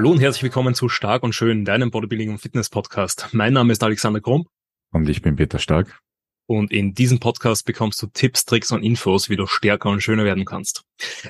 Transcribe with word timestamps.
Hallo 0.00 0.12
und 0.12 0.20
herzlich 0.22 0.44
willkommen 0.44 0.72
zu 0.72 0.88
Stark 0.88 1.22
und 1.22 1.34
Schön, 1.34 1.66
deinem 1.66 1.90
Bodybuilding 1.90 2.30
und 2.30 2.38
Fitness 2.38 2.70
Podcast. 2.70 3.28
Mein 3.32 3.52
Name 3.52 3.70
ist 3.70 3.82
Alexander 3.82 4.22
Krumm. 4.22 4.46
Und 4.94 5.06
ich 5.10 5.20
bin 5.20 5.36
Peter 5.36 5.58
Stark. 5.58 6.00
Und 6.50 6.72
in 6.72 6.94
diesem 6.94 7.20
Podcast 7.20 7.64
bekommst 7.64 8.02
du 8.02 8.08
Tipps, 8.08 8.44
Tricks 8.44 8.72
und 8.72 8.82
Infos, 8.82 9.30
wie 9.30 9.36
du 9.36 9.46
stärker 9.46 9.88
und 9.88 10.02
schöner 10.02 10.24
werden 10.24 10.44
kannst. 10.44 10.82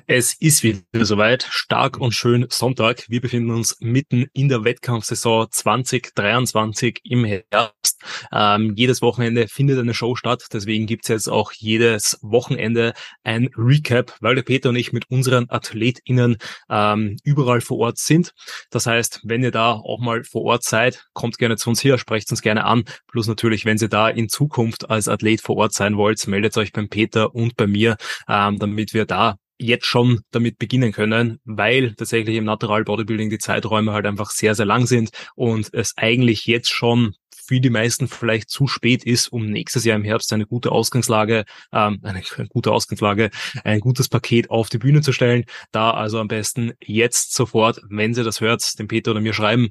Es 0.06 0.32
ist 0.32 0.62
wieder 0.62 1.04
soweit, 1.04 1.46
stark 1.48 1.98
und 1.98 2.12
schön 2.12 2.46
Sonntag. 2.48 3.04
Wir 3.08 3.20
befinden 3.20 3.50
uns 3.50 3.76
mitten 3.80 4.26
in 4.32 4.48
der 4.48 4.64
Wettkampfsaison 4.64 5.48
2023 5.50 7.00
im 7.04 7.26
Herbst. 7.26 8.02
Ähm, 8.32 8.72
jedes 8.76 9.02
Wochenende 9.02 9.46
findet 9.46 9.78
eine 9.78 9.92
Show 9.92 10.16
statt, 10.16 10.46
deswegen 10.52 10.86
gibt's 10.86 11.08
jetzt 11.08 11.28
auch 11.28 11.52
jedes 11.52 12.18
Wochenende 12.22 12.94
ein 13.22 13.50
Recap, 13.56 14.16
weil 14.20 14.34
der 14.34 14.42
Peter 14.42 14.70
und 14.70 14.76
ich 14.76 14.92
mit 14.92 15.10
unseren 15.10 15.50
AthletInnen 15.50 16.38
ähm, 16.70 17.16
überall 17.24 17.60
vor 17.60 17.78
Ort 17.78 17.98
sind. 17.98 18.32
Das 18.70 18.86
heißt, 18.86 19.20
wenn 19.24 19.42
ihr 19.42 19.50
da 19.50 19.72
auch 19.72 20.00
mal 20.00 20.24
vor 20.24 20.42
Ort 20.44 20.64
seid, 20.64 21.04
kommt 21.12 21.36
gerne 21.36 21.58
zu 21.58 21.68
uns 21.68 21.80
hier, 21.80 21.98
sprecht 21.98 22.30
uns 22.30 22.40
gerne 22.40 22.64
an. 22.64 22.84
Plus 23.06 23.26
natürlich, 23.26 23.66
wenn 23.66 23.76
ihr 23.76 23.88
da 23.88 24.08
in 24.08 24.30
Zukunft 24.30 24.88
als 24.88 25.09
Athlet 25.10 25.40
vor 25.40 25.56
Ort 25.56 25.72
sein 25.72 25.96
wollt, 25.96 26.26
meldet 26.26 26.56
euch 26.56 26.72
beim 26.72 26.88
Peter 26.88 27.34
und 27.34 27.56
bei 27.56 27.66
mir, 27.66 27.96
ähm, 28.28 28.58
damit 28.58 28.94
wir 28.94 29.04
da 29.04 29.36
jetzt 29.58 29.86
schon 29.86 30.20
damit 30.30 30.58
beginnen 30.58 30.92
können, 30.92 31.38
weil 31.44 31.94
tatsächlich 31.94 32.36
im 32.36 32.44
Natural 32.44 32.84
Bodybuilding 32.84 33.28
die 33.28 33.38
Zeiträume 33.38 33.92
halt 33.92 34.06
einfach 34.06 34.30
sehr, 34.30 34.54
sehr 34.54 34.66
lang 34.66 34.86
sind 34.86 35.10
und 35.34 35.68
es 35.72 35.92
eigentlich 35.96 36.46
jetzt 36.46 36.70
schon 36.70 37.14
für 37.50 37.60
die 37.60 37.70
meisten 37.70 38.06
vielleicht 38.06 38.48
zu 38.48 38.68
spät 38.68 39.04
ist, 39.04 39.26
um 39.28 39.46
nächstes 39.46 39.84
Jahr 39.84 39.96
im 39.96 40.04
Herbst 40.04 40.32
eine 40.32 40.46
gute 40.46 40.70
Ausgangslage, 40.70 41.44
ähm, 41.72 41.98
eine, 42.04 42.22
gute 42.48 42.70
Ausgangslage, 42.70 43.30
ein 43.64 43.80
gutes 43.80 44.08
Paket 44.08 44.50
auf 44.50 44.68
die 44.68 44.78
Bühne 44.78 45.00
zu 45.00 45.12
stellen. 45.12 45.44
Da 45.72 45.90
also 45.90 46.20
am 46.20 46.28
besten 46.28 46.72
jetzt 46.80 47.34
sofort, 47.34 47.80
wenn 47.88 48.14
Sie 48.14 48.22
das 48.22 48.40
hört, 48.40 48.78
dem 48.78 48.86
Peter 48.86 49.10
oder 49.10 49.20
mir 49.20 49.32
schreiben, 49.32 49.70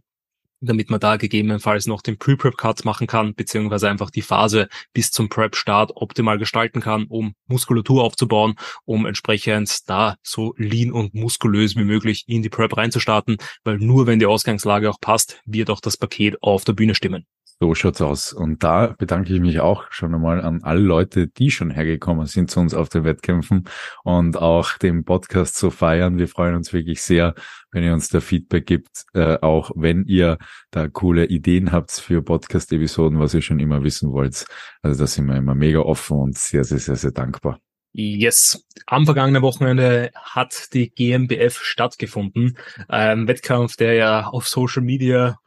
damit 0.62 0.90
man 0.90 1.00
da 1.00 1.18
gegebenenfalls 1.18 1.88
noch 1.88 2.02
den 2.02 2.18
Pre-Prep-Cut 2.18 2.86
machen 2.86 3.08
kann, 3.08 3.34
beziehungsweise 3.36 3.90
einfach 3.90 4.10
die 4.10 4.22
Phase 4.22 4.68
bis 4.94 5.12
zum 5.12 5.30
Prep-Start 5.30 5.92
optimal 5.96 6.38
gestalten 6.38 6.82
kann, 6.82 7.06
um 7.06 7.34
Muskulatur 7.48 8.04
aufzubauen, 8.04 8.56
um 8.86 9.06
entsprechend 9.06 9.90
da 9.90 10.16
so 10.24 10.54
lean 10.58 10.92
und 10.92 11.14
muskulös 11.14 11.76
wie 11.76 11.84
möglich 11.84 12.26
in 12.28 12.42
die 12.42 12.50
Prep 12.50 12.76
reinzustarten, 12.78 13.38
weil 13.64 13.78
nur 13.78 14.08
wenn 14.08 14.20
die 14.20 14.26
Ausgangslage 14.26 14.90
auch 14.90 15.00
passt, 15.00 15.42
wird 15.46 15.70
auch 15.70 15.82
das 15.82 15.98
Paket 15.98 16.42
auf 16.42 16.64
der 16.64 16.74
Bühne 16.74 16.96
stimmen. 16.96 17.26
So 17.62 17.76
schaut's 17.76 18.00
aus. 18.00 18.32
Und 18.32 18.64
da 18.64 18.96
bedanke 18.98 19.34
ich 19.34 19.42
mich 19.42 19.60
auch 19.60 19.92
schon 19.92 20.16
einmal 20.16 20.40
an 20.40 20.64
alle 20.64 20.80
Leute, 20.80 21.28
die 21.28 21.52
schon 21.52 21.72
hergekommen 21.72 22.26
sind 22.26 22.50
zu 22.50 22.62
uns 22.62 22.74
auf 22.74 22.88
den 22.88 23.04
Wettkämpfen 23.04 23.66
und 24.06 24.38
auch 24.38 24.78
den 24.78 25.04
Podcast 25.04 25.58
zu 25.58 25.70
feiern. 25.70 26.18
Wir 26.18 26.30
freuen 26.30 26.56
uns 26.56 26.72
wirklich 26.72 27.02
sehr, 27.02 27.36
wenn 27.72 27.84
ihr 27.84 27.94
uns 27.94 28.10
da 28.10 28.20
Feedback 28.20 28.66
gibt, 28.66 29.06
äh, 29.14 29.38
auch 29.42 29.72
wenn 29.76 30.06
ihr 30.06 30.38
da 30.72 30.88
coole 30.88 31.26
Ideen 31.26 31.72
habt 31.72 31.92
für 31.92 32.22
Podcast-Episoden, 32.22 33.20
was 33.20 33.34
ihr 33.34 33.42
schon 33.42 33.60
immer 33.60 33.84
wissen 33.84 34.12
wollt. 34.12 34.46
Also 34.82 35.00
da 35.00 35.08
sind 35.08 35.26
wir 35.28 35.36
immer 35.36 35.56
mega 35.56 35.80
offen 35.80 36.18
und 36.18 36.38
sehr, 36.38 36.64
sehr, 36.64 36.80
sehr, 36.80 36.96
sehr 36.96 37.12
dankbar. 37.12 37.60
Yes. 37.92 38.66
Am 38.86 39.06
vergangenen 39.06 39.42
Wochenende 39.42 40.12
hat 40.14 40.74
die 40.74 40.92
GmbF 40.92 41.58
stattgefunden. 41.58 42.58
Ein 42.88 43.28
Wettkampf, 43.28 43.76
der 43.78 43.94
ja 43.94 44.28
auf 44.28 44.48
Social 44.48 44.84
Media 44.84 45.38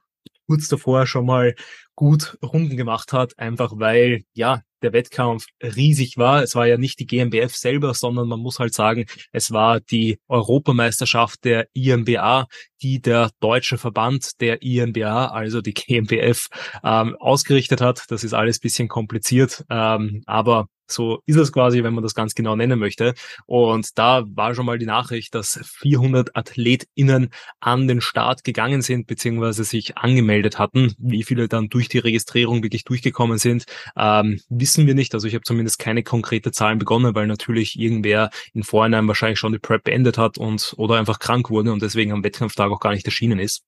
kurz 0.47 0.69
davor 0.69 1.07
schon 1.07 1.27
mal 1.27 1.55
gut 1.95 2.37
Runden 2.43 2.77
gemacht 2.77 3.13
hat, 3.13 3.39
einfach 3.39 3.73
weil, 3.77 4.25
ja, 4.35 4.63
der 4.83 4.93
Wettkampf 4.93 5.47
riesig 5.63 6.17
war. 6.17 6.43
Es 6.43 6.55
war 6.55 6.67
ja 6.67 6.77
nicht 6.77 6.99
die 7.01 7.07
GmbF 7.07 7.55
selber, 7.55 7.95
sondern 7.95 8.29
man 8.29 8.41
muss 8.41 8.59
halt 8.59 8.75
sagen, 8.75 9.07
es 9.33 9.51
war 9.51 9.81
die 9.81 10.19
Europameisterschaft 10.29 11.45
der 11.45 11.69
IMBA, 11.75 12.47
die 12.83 13.01
der 13.01 13.31
deutsche 13.41 13.79
Verband 13.79 14.41
der 14.41 14.63
IMBA, 14.63 15.27
also 15.27 15.61
die 15.61 15.75
GmbF, 15.75 16.49
ähm, 16.85 17.17
ausgerichtet 17.19 17.81
hat. 17.81 18.05
Das 18.09 18.25
ist 18.25 18.35
alles 18.35 18.59
bisschen 18.59 18.89
kompliziert, 18.89 19.65
ähm, 19.71 20.23
aber 20.27 20.67
so 20.87 21.23
ist 21.27 21.37
es 21.37 21.53
quasi, 21.53 21.83
wenn 21.83 21.95
man 21.95 22.03
das 22.03 22.15
ganz 22.15 22.35
genau 22.35 22.57
nennen 22.57 22.79
möchte. 22.79 23.15
Und 23.47 23.99
da 23.99 24.25
war 24.27 24.55
schon 24.55 24.67
mal 24.67 24.79
die 24.79 24.87
Nachricht, 24.87 25.35
dass 25.35 25.61
400 25.63 26.37
AthletInnen 26.37 27.31
an 27.61 27.89
den 27.89 28.01
Start 28.01 28.45
gegangen 28.45 28.83
sind, 28.83 29.07
beziehungsweise 29.07 29.65
sich 29.65 29.97
angemeldet 29.97 30.59
hatten. 30.59 30.95
Wie 30.99 31.23
viele 31.23 31.49
dann 31.49 31.69
durch 31.69 31.89
die 31.89 31.99
Registrierung 31.99 32.63
wirklich 32.63 32.85
durchgekommen 32.85 33.39
sind, 33.39 33.65
ähm, 33.97 34.41
wissen 34.49 34.87
wir 34.87 34.95
nicht. 34.95 35.15
Also 35.15 35.29
ich 35.29 35.35
habe 35.35 35.45
zumindest 35.45 35.79
keine 35.79 36.03
konkrete 36.03 36.53
Zahlen 36.53 36.79
begonnen, 36.79 37.15
weil 37.15 37.27
natürlich 37.27 37.79
irgendwer 37.79 38.31
in 38.53 38.63
Vorhinein 38.63 39.09
wahrscheinlich 39.09 39.39
schon 39.39 39.53
die 39.53 39.59
Prep 39.59 39.85
beendet 39.85 40.19
hat 40.19 40.39
und 40.39 40.75
oder 40.77 40.97
einfach 40.97 41.19
krank 41.19 41.51
wurde 41.51 41.73
und 41.73 41.83
deswegen 41.83 42.13
am 42.13 42.25
Wettkampftag 42.25 42.71
auch 42.71 42.81
gar 42.81 42.93
nicht 42.93 43.07
erschienen 43.07 43.39
ist. 43.39 43.63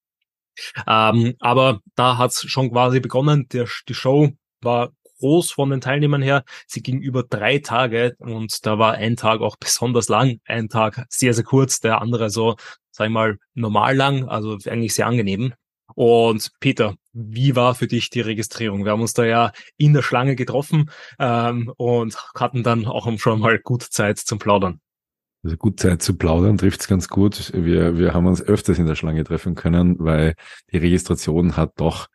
Ähm, 0.87 1.35
aber 1.41 1.81
da 1.97 2.19
hat's 2.19 2.49
schon 2.49 2.71
quasi 2.71 3.01
begonnen. 3.01 3.49
Der, 3.53 3.67
die 3.89 3.95
Show 3.95 4.33
war 4.61 4.93
groß 5.19 5.53
von 5.53 5.71
den 5.71 5.81
Teilnehmern 5.81 6.23
her. 6.23 6.45
Sie 6.67 6.83
ging 6.83 7.01
über 7.01 7.23
drei 7.23 7.59
Tage 7.59 8.15
und 8.19 8.65
da 8.67 8.79
war 8.79 8.95
ein 8.95 9.17
Tag 9.17 9.41
auch 9.41 9.57
besonders 9.57 10.09
lang, 10.09 10.41
ein 10.45 10.69
Tag 10.69 11.07
sehr, 11.09 11.35
sehr 11.35 11.45
kurz, 11.45 11.81
der 11.81 12.01
andere 12.01 12.31
so, 12.31 12.57
sag 12.91 13.07
ich 13.07 13.13
mal, 13.13 13.39
normal 13.55 13.97
lang, 13.97 14.29
also 14.29 14.59
eigentlich 14.67 14.95
sehr 14.95 15.07
angenehm. 15.07 15.55
Und 15.95 16.51
Peter, 16.61 16.95
wie 17.13 17.55
war 17.55 17.75
für 17.75 17.87
dich 17.87 18.11
die 18.11 18.21
Registrierung? 18.21 18.85
Wir 18.85 18.93
haben 18.93 19.03
uns 19.03 19.13
da 19.13 19.25
ja 19.25 19.53
in 19.77 19.93
der 19.93 20.03
Schlange 20.03 20.35
getroffen 20.35 20.91
ähm, 21.19 21.73
und 21.77 22.17
hatten 22.35 22.63
dann 22.63 22.87
auch 22.87 23.07
schon 23.19 23.41
mal 23.41 23.59
gut 23.59 23.83
Zeit 23.83 24.19
zum 24.19 24.39
Plaudern. 24.39 24.81
Also 25.45 25.59
gut 25.59 25.79
Zeit 25.79 26.01
zu 26.03 26.17
plaudern 26.17 26.57
trifft's 26.57 26.89
ganz 26.89 27.09
gut. 27.09 27.53
Wir, 27.55 27.99
wir 27.99 28.15
haben 28.15 28.27
uns 28.27 28.41
öfters 28.41 28.79
in 28.79 28.87
der 28.87 28.95
Schlange 28.95 29.25
treffen 29.25 29.55
können, 29.55 29.97
weil 29.99 30.35
die 30.73 30.79
Registration 30.79 31.57
hat 31.57 31.73
doch 31.77 32.09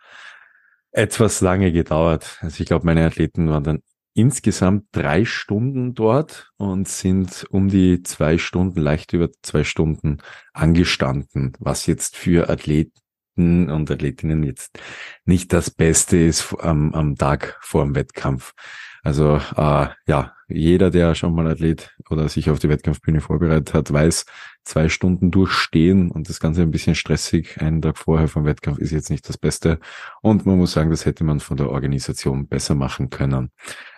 etwas 0.91 1.41
lange 1.41 1.71
gedauert. 1.71 2.37
Also 2.41 2.61
ich 2.61 2.67
glaube, 2.67 2.85
meine 2.85 3.05
Athleten 3.05 3.49
waren 3.49 3.63
dann 3.63 3.79
insgesamt 4.13 4.87
drei 4.91 5.23
Stunden 5.23 5.93
dort 5.93 6.51
und 6.57 6.87
sind 6.87 7.45
um 7.49 7.69
die 7.69 8.03
zwei 8.03 8.37
Stunden, 8.37 8.81
leicht 8.81 9.13
über 9.13 9.29
zwei 9.41 9.63
Stunden 9.63 10.17
angestanden, 10.53 11.53
was 11.59 11.85
jetzt 11.85 12.17
für 12.17 12.49
Athleten 12.49 12.91
und 13.37 13.89
Athletinnen 13.89 14.43
jetzt 14.43 14.79
nicht 15.23 15.53
das 15.53 15.71
Beste 15.71 16.17
ist 16.17 16.53
am, 16.59 16.93
am 16.93 17.15
Tag 17.15 17.57
vor 17.61 17.83
dem 17.83 17.95
Wettkampf. 17.95 18.53
Also 19.03 19.37
äh, 19.55 19.87
ja, 20.07 20.33
jeder, 20.47 20.89
der 20.89 21.15
schon 21.15 21.33
mal 21.33 21.47
Athlet 21.47 21.95
oder 22.09 22.27
sich 22.27 22.49
auf 22.49 22.59
die 22.59 22.69
Wettkampfbühne 22.69 23.21
vorbereitet 23.21 23.73
hat, 23.73 23.91
weiß, 23.91 24.25
zwei 24.63 24.89
Stunden 24.89 25.31
durchstehen 25.31 26.11
und 26.11 26.29
das 26.29 26.39
Ganze 26.39 26.61
ein 26.61 26.71
bisschen 26.71 26.95
stressig, 26.95 27.61
einen 27.61 27.81
Tag 27.81 27.97
vorher 27.97 28.27
vom 28.27 28.45
Wettkampf 28.45 28.79
ist 28.79 28.91
jetzt 28.91 29.09
nicht 29.09 29.27
das 29.27 29.37
Beste. 29.37 29.79
Und 30.21 30.45
man 30.45 30.57
muss 30.57 30.73
sagen, 30.73 30.89
das 30.89 31.05
hätte 31.05 31.23
man 31.23 31.39
von 31.39 31.57
der 31.57 31.69
Organisation 31.69 32.47
besser 32.47 32.75
machen 32.75 33.09
können. 33.09 33.51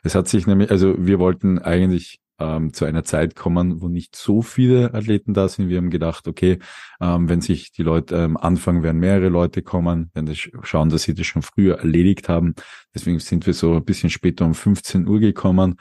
Es 0.04 0.16
hat 0.16 0.28
sich 0.28 0.48
nämlich, 0.48 0.72
also 0.72 0.96
wir 0.98 1.20
wollten 1.20 1.60
eigentlich 1.60 2.21
ähm, 2.42 2.74
zu 2.74 2.86
einer 2.86 3.04
Zeit 3.04 3.36
kommen, 3.36 3.82
wo 3.82 3.88
nicht 3.88 4.16
so 4.16 4.42
viele 4.42 4.94
Athleten 4.94 5.34
da 5.34 5.48
sind. 5.48 5.70
Wir 5.70 5.78
haben 5.78 5.90
gedacht, 5.90 6.28
okay, 6.28 6.60
ähm, 7.00 7.30
wenn 7.30 7.42
sich 7.42 7.72
die 7.72 7.84
Leute 7.84 8.16
ähm, 8.16 8.38
anfangen, 8.38 8.84
werden 8.84 9.00
mehrere 9.00 9.30
Leute 9.30 9.62
kommen, 9.62 10.10
wenn 10.14 10.26
das 10.26 10.38
schauen, 10.64 10.90
dass 10.90 11.04
sie 11.04 11.14
das 11.14 11.28
schon 11.28 11.42
früher 11.44 11.80
erledigt 11.80 12.30
haben. 12.30 12.56
Deswegen 12.96 13.20
sind 13.20 13.46
wir 13.46 13.54
so 13.54 13.76
ein 13.76 13.86
bisschen 13.86 14.10
später 14.10 14.46
um 14.46 14.56
15 14.56 15.08
Uhr 15.08 15.20
gekommen. 15.20 15.76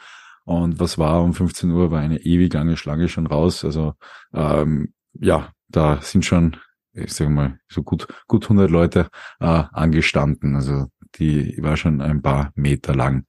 Und 0.44 0.81
was 0.81 0.98
war 0.98 1.22
um 1.22 1.34
15 1.34 1.71
Uhr? 1.71 1.91
War 1.91 2.00
eine 2.00 2.21
ewig 2.21 2.53
lange 2.53 2.77
Schlange 2.77 3.09
schon 3.09 3.27
raus. 3.27 3.65
Also 3.65 3.94
ähm, 4.34 4.92
ja, 5.15 5.53
da 5.69 6.00
sind 6.03 6.25
schon, 6.25 6.56
ich 6.92 7.12
sage 7.12 7.31
mal, 7.31 7.59
so 7.69 7.82
gut 7.82 8.06
gut 8.27 8.44
100 8.44 8.71
Leute 8.71 9.09
äh, 9.41 9.65
angestanden. 9.72 10.56
Also 10.56 10.87
die 11.16 11.56
war 11.60 11.77
schon 11.77 12.00
ein 12.00 12.22
paar 12.22 12.53
Meter 12.54 12.94
lang. 12.94 13.27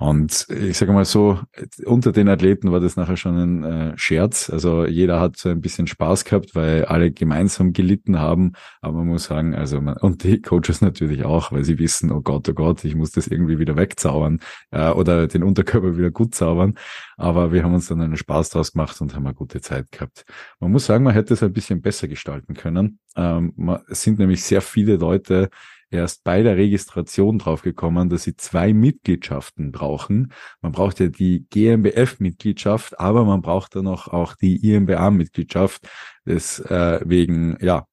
Und 0.00 0.46
ich 0.48 0.78
sage 0.78 0.92
mal 0.92 1.04
so, 1.04 1.40
unter 1.84 2.12
den 2.12 2.28
Athleten 2.28 2.70
war 2.70 2.78
das 2.78 2.94
nachher 2.94 3.16
schon 3.16 3.36
ein 3.36 3.64
äh, 3.64 3.98
Scherz. 3.98 4.48
Also 4.48 4.86
jeder 4.86 5.18
hat 5.18 5.36
so 5.36 5.48
ein 5.48 5.60
bisschen 5.60 5.88
Spaß 5.88 6.24
gehabt, 6.24 6.54
weil 6.54 6.84
alle 6.84 7.10
gemeinsam 7.10 7.72
gelitten 7.72 8.20
haben. 8.20 8.52
Aber 8.80 8.98
man 8.98 9.08
muss 9.08 9.24
sagen, 9.24 9.56
also 9.56 9.80
man, 9.80 9.96
und 9.96 10.22
die 10.22 10.40
Coaches 10.40 10.82
natürlich 10.82 11.24
auch, 11.24 11.50
weil 11.50 11.64
sie 11.64 11.80
wissen, 11.80 12.12
oh 12.12 12.20
Gott, 12.20 12.48
oh 12.48 12.54
Gott, 12.54 12.84
ich 12.84 12.94
muss 12.94 13.10
das 13.10 13.26
irgendwie 13.26 13.58
wieder 13.58 13.74
wegzaubern 13.74 14.38
äh, 14.70 14.90
oder 14.90 15.26
den 15.26 15.42
Unterkörper 15.42 15.98
wieder 15.98 16.12
gut 16.12 16.32
zaubern. 16.32 16.74
Aber 17.16 17.52
wir 17.52 17.64
haben 17.64 17.74
uns 17.74 17.88
dann 17.88 18.00
einen 18.00 18.16
Spaß 18.16 18.50
draus 18.50 18.74
gemacht 18.74 19.00
und 19.00 19.16
haben 19.16 19.26
eine 19.26 19.34
gute 19.34 19.60
Zeit 19.60 19.90
gehabt. 19.90 20.24
Man 20.60 20.70
muss 20.70 20.86
sagen, 20.86 21.02
man 21.02 21.14
hätte 21.14 21.34
es 21.34 21.42
ein 21.42 21.52
bisschen 21.52 21.80
besser 21.82 22.06
gestalten 22.06 22.54
können. 22.54 23.00
Ähm, 23.16 23.52
es 23.88 24.02
sind 24.02 24.20
nämlich 24.20 24.44
sehr 24.44 24.60
viele 24.60 24.94
Leute 24.94 25.50
erst 25.90 26.24
bei 26.24 26.42
der 26.42 26.56
Registration 26.56 27.38
draufgekommen, 27.38 28.08
dass 28.08 28.24
sie 28.24 28.36
zwei 28.36 28.72
Mitgliedschaften 28.72 29.72
brauchen. 29.72 30.32
Man 30.60 30.72
braucht 30.72 31.00
ja 31.00 31.08
die 31.08 31.46
GmbF-Mitgliedschaft, 31.50 32.98
aber 33.00 33.24
man 33.24 33.42
braucht 33.42 33.76
dann 33.76 33.86
auch, 33.86 34.08
auch 34.08 34.34
die 34.34 34.56
IMBA-Mitgliedschaft. 34.74 35.88
Deswegen, 36.24 37.56
äh, 37.56 37.66
ja, 37.66 37.86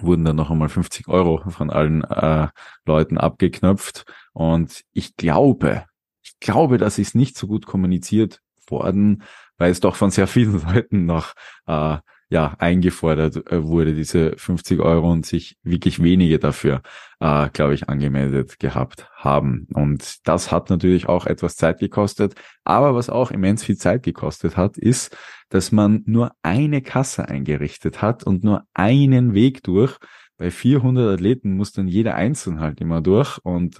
wurden 0.00 0.24
dann 0.24 0.36
noch 0.36 0.50
einmal 0.50 0.68
50 0.68 1.08
Euro 1.08 1.42
von 1.50 1.70
allen 1.70 2.02
äh, 2.04 2.48
Leuten 2.86 3.18
abgeknöpft. 3.18 4.04
Und 4.32 4.82
ich 4.92 5.16
glaube, 5.16 5.84
ich 6.22 6.38
glaube, 6.40 6.78
das 6.78 6.98
ist 6.98 7.14
nicht 7.14 7.36
so 7.36 7.46
gut 7.46 7.66
kommuniziert 7.66 8.40
worden, 8.66 9.22
weil 9.58 9.70
es 9.70 9.80
doch 9.80 9.96
von 9.96 10.10
sehr 10.10 10.26
vielen 10.26 10.62
Leuten 10.66 11.06
noch 11.06 11.34
äh, 11.66 11.98
ja 12.32 12.54
eingefordert 12.58 13.52
äh, 13.52 13.62
wurde, 13.62 13.94
diese 13.94 14.32
50 14.36 14.80
Euro 14.80 15.12
und 15.12 15.26
sich 15.26 15.58
wirklich 15.62 16.02
wenige 16.02 16.38
dafür, 16.38 16.80
äh, 17.20 17.50
glaube 17.50 17.74
ich, 17.74 17.90
angemeldet 17.90 18.58
gehabt 18.58 19.08
haben. 19.14 19.68
Und 19.74 20.26
das 20.26 20.50
hat 20.50 20.70
natürlich 20.70 21.08
auch 21.08 21.26
etwas 21.26 21.56
Zeit 21.56 21.78
gekostet. 21.78 22.34
Aber 22.64 22.94
was 22.94 23.10
auch 23.10 23.30
immens 23.30 23.62
viel 23.62 23.76
Zeit 23.76 24.02
gekostet 24.02 24.56
hat, 24.56 24.78
ist, 24.78 25.14
dass 25.50 25.72
man 25.72 26.02
nur 26.06 26.32
eine 26.42 26.80
Kasse 26.80 27.28
eingerichtet 27.28 28.00
hat 28.00 28.24
und 28.24 28.44
nur 28.44 28.64
einen 28.72 29.34
Weg 29.34 29.62
durch. 29.62 29.98
Bei 30.38 30.50
400 30.50 31.14
Athleten 31.14 31.52
muss 31.52 31.72
dann 31.72 31.86
jeder 31.86 32.14
einzeln 32.14 32.60
halt 32.60 32.80
immer 32.80 33.02
durch 33.02 33.38
und 33.44 33.78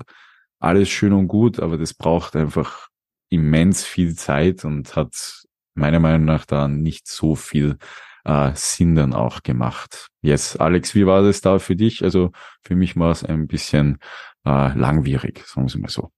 alles 0.61 0.91
schön 0.91 1.15
und 1.15 1.27
gut, 1.27 1.59
aber 1.59 1.79
das 1.79 1.95
braucht 1.95 2.37
einfach 2.37 2.89
immens 3.31 3.83
viel 3.83 4.15
Zeit 4.15 4.67
und 4.67 4.95
hat 4.95 5.43
meiner 5.75 6.01
Meinung 6.01 6.27
nach 6.27 6.45
da 6.45 6.69
nicht 6.69 7.09
so 7.09 7.35
viel 7.35 7.79
äh, 8.25 8.53
Sinn 8.55 8.95
dann 8.95 9.15
auch 9.15 9.43
gemacht. 9.43 10.09
Yes, 10.21 10.57
Alex, 10.57 10.95
wie 10.95 11.07
war 11.07 11.23
das 11.23 11.41
da 11.41 11.59
für 11.59 11.77
dich? 11.77 12.03
Also 12.03 12.31
für 12.63 12.77
mich 12.77 12.97
war 12.97 13.11
es 13.11 13.25
ein 13.25 13.47
bisschen 13.47 13.99
äh, 14.45 14.77
langwierig, 14.77 15.45
sagen 15.47 15.73
wir 15.73 15.81
mal 15.81 15.89
so. 15.89 16.11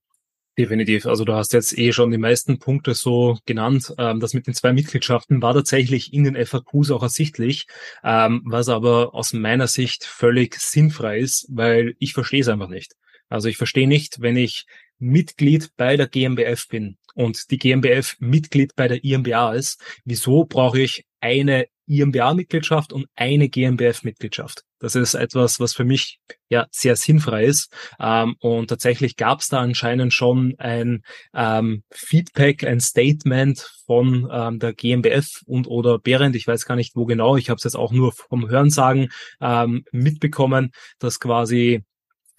Definitiv. 0.57 1.07
Also 1.07 1.25
du 1.25 1.33
hast 1.35 1.53
jetzt 1.53 1.77
eh 1.77 1.93
schon 1.93 2.13
die 2.13 2.19
meisten 2.19 2.61
Punkte 2.61 2.95
so 2.95 3.39
genannt. 3.45 3.93
Ähm, 3.99 4.21
das 4.21 4.35
mit 4.35 4.47
den 4.47 4.55
zwei 4.55 4.73
Mitgliedschaften 4.73 5.43
war 5.43 5.53
tatsächlich 5.53 6.13
in 6.13 6.23
den 6.25 6.47
FAQs 6.47 6.93
auch 6.93 7.03
ersichtlich, 7.03 7.67
ähm, 8.05 8.41
was 8.45 8.69
aber 8.69 9.15
aus 9.15 9.33
meiner 9.33 9.67
Sicht 9.67 10.05
völlig 10.05 10.55
sinnfrei 10.55 11.19
ist, 11.19 11.49
weil 11.51 11.97
ich 11.99 12.15
verstehe 12.15 12.41
es 12.41 12.49
einfach 12.49 12.69
nicht. 12.69 12.95
Also 13.29 13.49
ich 13.49 13.57
verstehe 13.57 13.89
nicht, 13.89 14.21
wenn 14.21 14.37
ich 14.37 14.67
Mitglied 14.99 15.71
bei 15.77 15.97
der 15.97 16.07
GmbF 16.07 16.69
bin 16.69 16.99
und 17.15 17.51
die 17.51 17.59
GmbF 17.59 18.15
Mitglied 18.21 18.77
bei 18.77 18.87
der 18.87 19.03
IMBA 19.03 19.55
ist, 19.55 19.83
wieso 20.05 20.45
brauche 20.45 20.81
ich 20.81 21.05
eine 21.25 21.67
IMBA-Mitgliedschaft 21.87 22.93
und 22.93 23.07
eine 23.17 23.49
GmbF-Mitgliedschaft. 23.49 24.63
Das 24.79 24.95
ist 24.95 25.15
etwas, 25.15 25.59
was 25.59 25.75
für 25.75 25.85
mich 25.85 26.19
ja 26.51 26.67
sehr 26.71 26.97
sinnfrei 26.97 27.45
ist. 27.45 27.73
Ähm, 27.99 28.37
und 28.41 28.69
tatsächlich 28.69 29.17
gab 29.17 29.41
es 29.41 29.49
da 29.49 29.61
anscheinend 29.61 30.13
schon 30.13 30.55
ein 30.59 31.03
ähm, 31.35 31.83
Feedback, 31.91 32.65
ein 32.65 32.81
Statement 32.81 33.59
von 33.87 34.29
ähm, 34.31 34.59
der 34.59 34.75
GmbF 34.75 35.43
und 35.47 35.67
oder 35.67 35.99
Behrendt, 35.99 36.37
ich 36.37 36.47
weiß 36.47 36.67
gar 36.67 36.77
nicht 36.77 36.95
wo 36.95 37.07
genau, 37.07 37.37
ich 37.37 37.49
habe 37.49 37.57
es 37.57 37.65
jetzt 37.65 37.77
auch 37.77 37.93
nur 37.93 38.13
vom 38.13 38.49
Hörensagen 38.49 39.09
ähm, 39.41 39.85
mitbekommen, 39.91 40.73
dass 40.99 41.21
quasi 41.21 41.83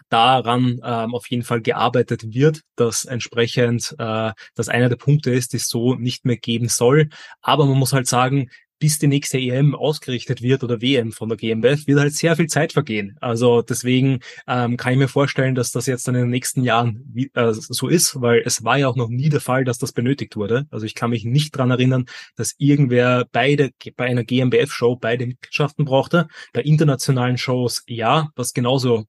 daran 0.10 0.80
ähm, 0.84 1.16
auf 1.16 1.30
jeden 1.30 1.44
Fall 1.44 1.62
gearbeitet 1.62 2.34
wird, 2.34 2.62
dass 2.76 3.06
entsprechend 3.06 3.96
äh, 3.98 4.32
das 4.54 4.70
einer 4.70 4.90
der 4.90 4.96
Punkte 4.98 5.32
ist, 5.32 5.54
die 5.54 5.58
es 5.58 5.68
so 5.68 5.96
nicht 5.96 6.26
mehr 6.26 6.38
geben 6.38 6.70
soll. 6.70 7.10
Aber 7.42 7.66
man 7.66 7.78
muss 7.78 7.94
halt 7.94 8.08
sagen, 8.08 8.50
bis 8.86 9.00
die 9.00 9.08
nächste 9.08 9.40
EM 9.40 9.74
ausgerichtet 9.74 10.44
wird 10.44 10.64
oder 10.64 10.80
WM 10.80 11.12
von 11.12 11.28
der 11.28 11.40
GmbF, 11.40 11.88
wird 11.88 12.00
halt 12.00 12.14
sehr 12.14 12.36
viel 12.36 12.46
Zeit 12.46 12.72
vergehen. 12.72 13.18
Also 13.20 13.64
deswegen 13.64 14.20
ähm, 14.48 14.78
kann 14.78 14.94
ich 14.94 15.00
mir 15.00 15.08
vorstellen, 15.08 15.56
dass 15.56 15.72
das 15.72 15.88
jetzt 15.88 16.08
dann 16.08 16.14
in 16.14 16.22
den 16.22 16.30
nächsten 16.30 16.62
Jahren 16.62 17.12
äh, 17.34 17.52
so 17.52 17.88
ist, 17.88 18.22
weil 18.22 18.44
es 18.46 18.64
war 18.64 18.78
ja 18.78 18.88
auch 18.88 18.96
noch 18.96 19.10
nie 19.10 19.30
der 19.30 19.42
Fall, 19.42 19.64
dass 19.64 19.80
das 19.80 19.92
benötigt 19.92 20.36
wurde. 20.36 20.68
Also 20.70 20.86
ich 20.86 20.94
kann 20.94 21.10
mich 21.10 21.26
nicht 21.26 21.58
dran 21.58 21.72
erinnern, 21.72 22.06
dass 22.36 22.54
irgendwer 22.60 23.26
beide 23.32 23.72
bei 23.96 24.06
einer 24.06 24.24
GmbF-Show 24.24 24.98
beide 24.98 25.26
Mitgliedschaften 25.26 25.86
brauchte. 25.86 26.28
Bei 26.54 26.62
internationalen 26.62 27.40
Shows 27.40 27.82
ja, 27.88 28.30
was 28.36 28.54
genauso 28.54 29.06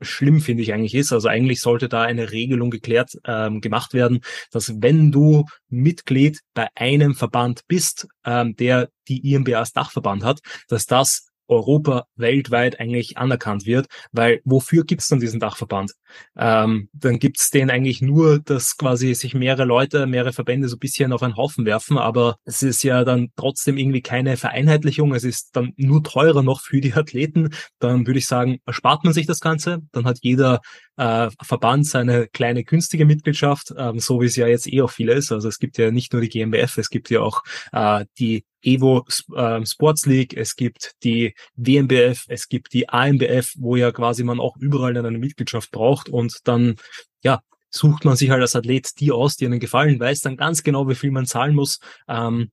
schlimm, 0.00 0.40
finde 0.40 0.62
ich 0.62 0.72
eigentlich 0.72 0.94
ist. 0.94 1.12
Also 1.12 1.28
eigentlich 1.28 1.60
sollte 1.60 1.88
da 1.88 2.02
eine 2.02 2.32
Regelung 2.32 2.70
geklärt 2.70 3.12
ähm, 3.24 3.60
gemacht 3.60 3.94
werden, 3.94 4.20
dass 4.50 4.80
wenn 4.80 5.12
du 5.12 5.44
Mitglied 5.68 6.40
bei 6.54 6.68
einem 6.74 7.14
Verband 7.14 7.62
bist, 7.68 8.08
ähm, 8.24 8.56
der 8.56 8.90
die 9.08 9.32
IMBA 9.32 9.58
als 9.58 9.72
Dachverband 9.72 10.24
hat, 10.24 10.40
dass 10.68 10.86
das 10.86 11.28
Europa 11.48 12.06
weltweit 12.16 12.80
eigentlich 12.80 13.18
anerkannt 13.18 13.66
wird, 13.66 13.86
weil 14.12 14.40
wofür 14.44 14.84
gibt's 14.84 15.08
dann 15.08 15.20
diesen 15.20 15.40
Dachverband? 15.40 15.92
Ähm, 16.36 16.88
dann 16.92 17.18
gibt's 17.18 17.50
den 17.50 17.70
eigentlich 17.70 18.02
nur, 18.02 18.38
dass 18.40 18.76
quasi 18.76 19.14
sich 19.14 19.34
mehrere 19.34 19.64
Leute, 19.64 20.06
mehrere 20.06 20.32
Verbände 20.32 20.68
so 20.68 20.76
ein 20.76 20.80
bisschen 20.80 21.12
auf 21.12 21.22
einen 21.22 21.36
Haufen 21.36 21.64
werfen, 21.66 21.98
aber 21.98 22.36
es 22.44 22.62
ist 22.62 22.82
ja 22.82 23.04
dann 23.04 23.28
trotzdem 23.36 23.78
irgendwie 23.78 24.02
keine 24.02 24.36
Vereinheitlichung, 24.36 25.14
es 25.14 25.24
ist 25.24 25.56
dann 25.56 25.72
nur 25.76 26.02
teurer 26.02 26.42
noch 26.42 26.60
für 26.60 26.80
die 26.80 26.94
Athleten, 26.94 27.50
dann 27.78 28.06
würde 28.06 28.18
ich 28.18 28.26
sagen, 28.26 28.58
erspart 28.66 29.04
man 29.04 29.12
sich 29.12 29.26
das 29.26 29.40
Ganze, 29.40 29.80
dann 29.92 30.04
hat 30.04 30.18
jeder 30.22 30.60
äh, 30.96 31.28
Verband 31.42 31.86
seine 31.86 32.28
kleine 32.28 32.64
günstige 32.64 33.04
Mitgliedschaft, 33.04 33.74
ähm, 33.76 33.98
so 33.98 34.20
wie 34.20 34.26
es 34.26 34.36
ja 34.36 34.46
jetzt 34.46 34.70
eh 34.72 34.82
auch 34.82 34.90
viele 34.90 35.14
ist, 35.14 35.32
also 35.32 35.48
es 35.48 35.58
gibt 35.58 35.78
ja 35.78 35.90
nicht 35.90 36.12
nur 36.12 36.22
die 36.22 36.28
GmbF, 36.28 36.78
es 36.78 36.90
gibt 36.90 37.10
ja 37.10 37.20
auch 37.20 37.42
äh, 37.72 38.04
die 38.18 38.44
Evo 38.62 39.04
äh, 39.34 39.64
Sports 39.64 40.06
League, 40.06 40.36
es 40.36 40.56
gibt 40.56 40.92
die 41.04 41.34
WMBF, 41.54 42.24
es 42.28 42.48
gibt 42.48 42.72
die 42.72 42.88
AMBF, 42.88 43.54
wo 43.58 43.76
ja 43.76 43.92
quasi 43.92 44.24
man 44.24 44.40
auch 44.40 44.56
überall 44.56 44.96
eine 44.96 45.18
Mitgliedschaft 45.18 45.70
braucht 45.70 46.08
und 46.08 46.40
dann, 46.44 46.76
ja, 47.22 47.40
sucht 47.70 48.04
man 48.04 48.16
sich 48.16 48.30
halt 48.30 48.40
als 48.40 48.56
Athlet 48.56 48.98
die 49.00 49.12
aus, 49.12 49.36
die 49.36 49.46
einen 49.46 49.60
gefallen, 49.60 50.00
weiß 50.00 50.20
dann 50.20 50.36
ganz 50.36 50.62
genau, 50.62 50.88
wie 50.88 50.94
viel 50.94 51.10
man 51.10 51.26
zahlen 51.26 51.54
muss. 51.54 51.78
Ähm, 52.08 52.50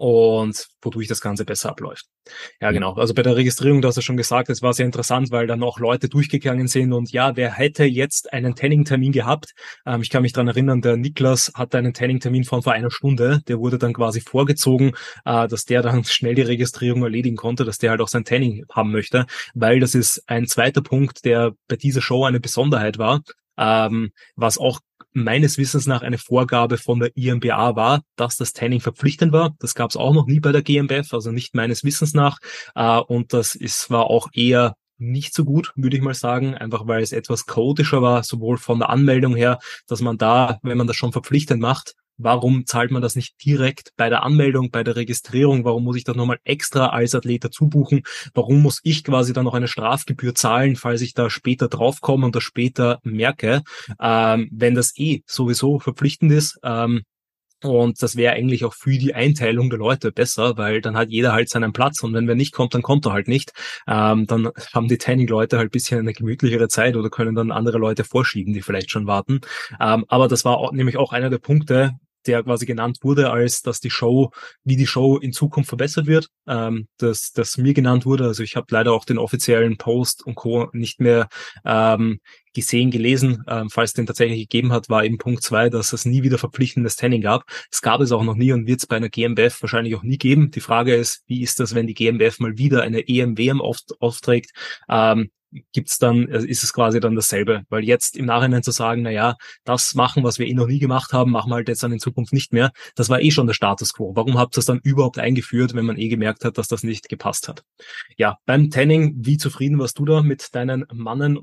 und 0.00 0.66
wodurch 0.80 1.08
das 1.08 1.20
Ganze 1.20 1.44
besser 1.44 1.68
abläuft. 1.68 2.06
Ja, 2.58 2.70
genau. 2.70 2.94
Also 2.94 3.12
bei 3.12 3.20
der 3.22 3.36
Registrierung, 3.36 3.82
du 3.82 3.88
hast 3.88 3.96
ja 3.96 4.02
schon 4.02 4.16
gesagt, 4.16 4.48
es 4.48 4.62
war 4.62 4.72
sehr 4.72 4.86
interessant, 4.86 5.30
weil 5.30 5.46
dann 5.46 5.62
auch 5.62 5.78
Leute 5.78 6.08
durchgegangen 6.08 6.68
sind 6.68 6.94
und 6.94 7.12
ja, 7.12 7.36
wer 7.36 7.52
hätte 7.52 7.84
jetzt 7.84 8.32
einen 8.32 8.54
Tanning-Termin 8.54 9.12
gehabt? 9.12 9.52
Ähm, 9.84 10.00
ich 10.00 10.08
kann 10.08 10.22
mich 10.22 10.32
dran 10.32 10.48
erinnern, 10.48 10.80
der 10.80 10.96
Niklas 10.96 11.52
hatte 11.54 11.76
einen 11.76 11.92
Tanning-Termin 11.92 12.44
von 12.44 12.62
vor 12.62 12.72
einer 12.72 12.90
Stunde, 12.90 13.42
der 13.46 13.58
wurde 13.58 13.76
dann 13.76 13.92
quasi 13.92 14.22
vorgezogen, 14.22 14.92
äh, 15.26 15.46
dass 15.48 15.66
der 15.66 15.82
dann 15.82 16.02
schnell 16.04 16.34
die 16.34 16.42
Registrierung 16.42 17.02
erledigen 17.02 17.36
konnte, 17.36 17.66
dass 17.66 17.76
der 17.76 17.90
halt 17.90 18.00
auch 18.00 18.08
sein 18.08 18.24
Tanning 18.24 18.64
haben 18.72 18.92
möchte, 18.92 19.26
weil 19.52 19.80
das 19.80 19.94
ist 19.94 20.22
ein 20.26 20.46
zweiter 20.46 20.80
Punkt, 20.80 21.26
der 21.26 21.52
bei 21.68 21.76
dieser 21.76 22.00
Show 22.00 22.24
eine 22.24 22.40
Besonderheit 22.40 22.96
war, 22.96 23.20
ähm, 23.58 24.12
was 24.34 24.56
auch 24.56 24.80
meines 25.12 25.58
Wissens 25.58 25.86
nach 25.86 26.02
eine 26.02 26.18
Vorgabe 26.18 26.78
von 26.78 27.00
der 27.00 27.16
IMBA 27.16 27.76
war, 27.76 28.02
dass 28.16 28.36
das 28.36 28.52
Tanning 28.52 28.80
verpflichtend 28.80 29.32
war. 29.32 29.54
Das 29.58 29.74
gab 29.74 29.90
es 29.90 29.96
auch 29.96 30.14
noch 30.14 30.26
nie 30.26 30.40
bei 30.40 30.52
der 30.52 30.62
GmbF, 30.62 31.12
also 31.12 31.32
nicht 31.32 31.54
meines 31.54 31.84
Wissens 31.84 32.14
nach. 32.14 32.38
Äh, 32.74 32.98
und 32.98 33.32
das 33.32 33.54
ist, 33.54 33.90
war 33.90 34.04
auch 34.04 34.28
eher 34.32 34.74
nicht 34.98 35.34
so 35.34 35.44
gut, 35.44 35.72
würde 35.76 35.96
ich 35.96 36.02
mal 36.02 36.14
sagen, 36.14 36.54
einfach 36.54 36.86
weil 36.86 37.02
es 37.02 37.12
etwas 37.12 37.46
chaotischer 37.46 38.02
war, 38.02 38.22
sowohl 38.22 38.58
von 38.58 38.78
der 38.78 38.90
Anmeldung 38.90 39.34
her, 39.34 39.58
dass 39.86 40.02
man 40.02 40.18
da, 40.18 40.58
wenn 40.62 40.76
man 40.76 40.86
das 40.86 40.96
schon 40.96 41.12
verpflichtend 41.12 41.60
macht, 41.60 41.94
Warum 42.22 42.66
zahlt 42.66 42.90
man 42.90 43.02
das 43.02 43.16
nicht 43.16 43.42
direkt 43.44 43.92
bei 43.96 44.08
der 44.08 44.22
Anmeldung, 44.22 44.70
bei 44.70 44.84
der 44.84 44.96
Registrierung? 44.96 45.64
Warum 45.64 45.84
muss 45.84 45.96
ich 45.96 46.04
das 46.04 46.16
nochmal 46.16 46.38
extra 46.44 46.88
als 46.88 47.14
Athlet 47.14 47.44
dazu 47.44 47.68
buchen? 47.68 48.02
Warum 48.34 48.60
muss 48.62 48.80
ich 48.82 49.04
quasi 49.04 49.32
dann 49.32 49.44
noch 49.44 49.54
eine 49.54 49.68
Strafgebühr 49.68 50.34
zahlen, 50.34 50.76
falls 50.76 51.00
ich 51.00 51.14
da 51.14 51.30
später 51.30 51.68
draufkomme 51.68 52.26
und 52.26 52.36
das 52.36 52.42
später 52.42 52.98
merke, 53.02 53.62
ähm, 54.00 54.48
wenn 54.52 54.74
das 54.74 54.92
eh 54.96 55.22
sowieso 55.26 55.78
verpflichtend 55.78 56.32
ist? 56.32 56.58
Ähm, 56.62 57.02
und 57.62 58.02
das 58.02 58.16
wäre 58.16 58.32
eigentlich 58.32 58.64
auch 58.64 58.72
für 58.74 58.96
die 58.96 59.14
Einteilung 59.14 59.68
der 59.68 59.78
Leute 59.78 60.12
besser, 60.12 60.56
weil 60.56 60.80
dann 60.80 60.96
hat 60.96 61.10
jeder 61.10 61.32
halt 61.32 61.50
seinen 61.50 61.72
Platz 61.72 62.02
und 62.02 62.14
wenn 62.14 62.26
wer 62.26 62.34
nicht 62.34 62.52
kommt, 62.52 62.74
dann 62.74 62.82
kommt 62.82 63.06
er 63.06 63.12
halt 63.12 63.28
nicht. 63.28 63.52
Ähm, 63.86 64.26
dann 64.26 64.50
haben 64.72 64.88
die 64.88 64.96
Tanning-Leute 64.96 65.58
halt 65.58 65.70
bisschen 65.70 66.00
eine 66.00 66.14
gemütlichere 66.14 66.68
Zeit 66.68 66.96
oder 66.96 67.10
können 67.10 67.34
dann 67.34 67.50
andere 67.50 67.78
Leute 67.78 68.04
vorschieben, 68.04 68.54
die 68.54 68.62
vielleicht 68.62 68.90
schon 68.90 69.06
warten. 69.06 69.40
Ähm, 69.78 70.04
aber 70.08 70.28
das 70.28 70.44
war 70.44 70.56
auch, 70.56 70.72
nämlich 70.72 70.96
auch 70.96 71.12
einer 71.12 71.28
der 71.28 71.38
Punkte, 71.38 71.92
der 72.26 72.42
quasi 72.42 72.66
genannt 72.66 72.98
wurde, 73.02 73.30
als 73.30 73.62
dass 73.62 73.80
die 73.80 73.90
Show, 73.90 74.30
wie 74.64 74.76
die 74.76 74.86
Show 74.86 75.16
in 75.18 75.32
Zukunft 75.32 75.68
verbessert 75.68 76.06
wird, 76.06 76.28
ähm, 76.46 76.88
dass 76.98 77.32
das 77.32 77.56
mir 77.56 77.74
genannt 77.74 78.06
wurde. 78.06 78.24
Also 78.24 78.42
ich 78.42 78.56
habe 78.56 78.66
leider 78.70 78.92
auch 78.92 79.04
den 79.04 79.18
offiziellen 79.18 79.76
Post 79.76 80.24
und 80.26 80.34
Co. 80.34 80.68
nicht 80.72 81.00
mehr 81.00 81.28
ähm, 81.64 82.20
gesehen, 82.52 82.90
gelesen. 82.90 83.44
Ähm, 83.48 83.70
falls 83.70 83.92
den 83.92 84.06
tatsächlich 84.06 84.40
gegeben 84.40 84.72
hat, 84.72 84.88
war 84.88 85.04
eben 85.04 85.18
Punkt 85.18 85.42
zwei, 85.42 85.70
dass 85.70 85.92
es 85.92 86.04
nie 86.04 86.22
wieder 86.22 86.38
verpflichtendes 86.38 86.96
Tanning 86.96 87.22
gab. 87.22 87.44
Es 87.70 87.82
gab 87.82 88.00
es 88.00 88.12
auch 88.12 88.24
noch 88.24 88.34
nie 88.34 88.52
und 88.52 88.66
wird 88.66 88.80
es 88.80 88.86
bei 88.86 88.96
einer 88.96 89.08
GmbF 89.08 89.62
wahrscheinlich 89.62 89.94
auch 89.94 90.02
nie 90.02 90.18
geben. 90.18 90.50
Die 90.50 90.60
Frage 90.60 90.94
ist, 90.94 91.22
wie 91.26 91.42
ist 91.42 91.60
das, 91.60 91.74
wenn 91.74 91.86
die 91.86 91.94
GmbF 91.94 92.40
mal 92.40 92.58
wieder 92.58 92.82
eine 92.82 93.08
EMWM 93.08 93.60
aufträgt? 93.60 94.50
Ähm, 94.88 95.30
gibt's 95.72 95.98
dann, 95.98 96.28
äh, 96.28 96.44
ist 96.44 96.62
es 96.62 96.72
quasi 96.72 97.00
dann 97.00 97.14
dasselbe. 97.14 97.62
Weil 97.68 97.84
jetzt 97.84 98.16
im 98.16 98.26
Nachhinein 98.26 98.62
zu 98.62 98.70
sagen, 98.70 99.02
na 99.02 99.10
ja, 99.10 99.36
das 99.64 99.94
machen, 99.94 100.24
was 100.24 100.38
wir 100.38 100.46
eh 100.46 100.54
noch 100.54 100.66
nie 100.66 100.78
gemacht 100.78 101.12
haben, 101.12 101.30
machen 101.30 101.50
wir 101.50 101.56
halt 101.56 101.68
jetzt 101.68 101.82
dann 101.82 101.92
in 101.92 101.98
Zukunft 101.98 102.32
nicht 102.32 102.52
mehr, 102.52 102.72
das 102.94 103.08
war 103.08 103.20
eh 103.20 103.30
schon 103.30 103.46
der 103.46 103.54
Status 103.54 103.92
quo. 103.92 104.14
Warum 104.14 104.38
habt 104.38 104.54
ihr 104.54 104.58
das 104.58 104.66
dann 104.66 104.80
überhaupt 104.82 105.18
eingeführt, 105.18 105.74
wenn 105.74 105.86
man 105.86 105.98
eh 105.98 106.08
gemerkt 106.08 106.44
hat, 106.44 106.58
dass 106.58 106.68
das 106.68 106.82
nicht 106.82 107.08
gepasst 107.08 107.48
hat? 107.48 107.64
Ja, 108.16 108.38
beim 108.46 108.70
Tanning, 108.70 109.14
wie 109.18 109.36
zufrieden 109.36 109.78
warst 109.78 109.98
du 109.98 110.04
da 110.04 110.22
mit 110.22 110.54
deinen 110.54 110.86
Mannen? 110.92 111.38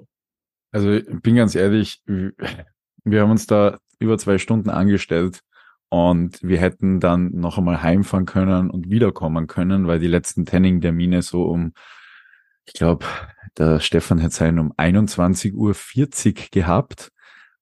Also 0.72 0.92
ich 0.92 1.06
bin 1.22 1.36
ganz 1.36 1.56
ehrlich, 1.56 2.02
wir 2.06 3.22
haben 3.22 3.32
uns 3.32 3.48
da 3.48 3.80
über 4.00 4.18
zwei 4.18 4.38
Stunden 4.38 4.70
angestellt 4.70 5.42
und 5.90 6.44
wir 6.44 6.60
hätten 6.60 7.00
dann 7.00 7.32
noch 7.32 7.58
einmal 7.58 7.82
heimfahren 7.82 8.26
können 8.26 8.70
und 8.70 8.90
wiederkommen 8.90 9.48
können, 9.48 9.88
weil 9.88 10.00
die 10.00 10.08
letzten 10.08 10.46
Tanning-Termine 10.46 11.22
so 11.22 11.44
um, 11.44 11.74
ich 12.66 12.74
glaube, 12.74 13.06
der 13.58 13.80
Stefan 13.80 14.22
hat 14.22 14.32
seinen 14.32 14.60
um 14.60 14.74
21.40 14.74 15.54
Uhr 15.56 16.46
gehabt. 16.52 17.12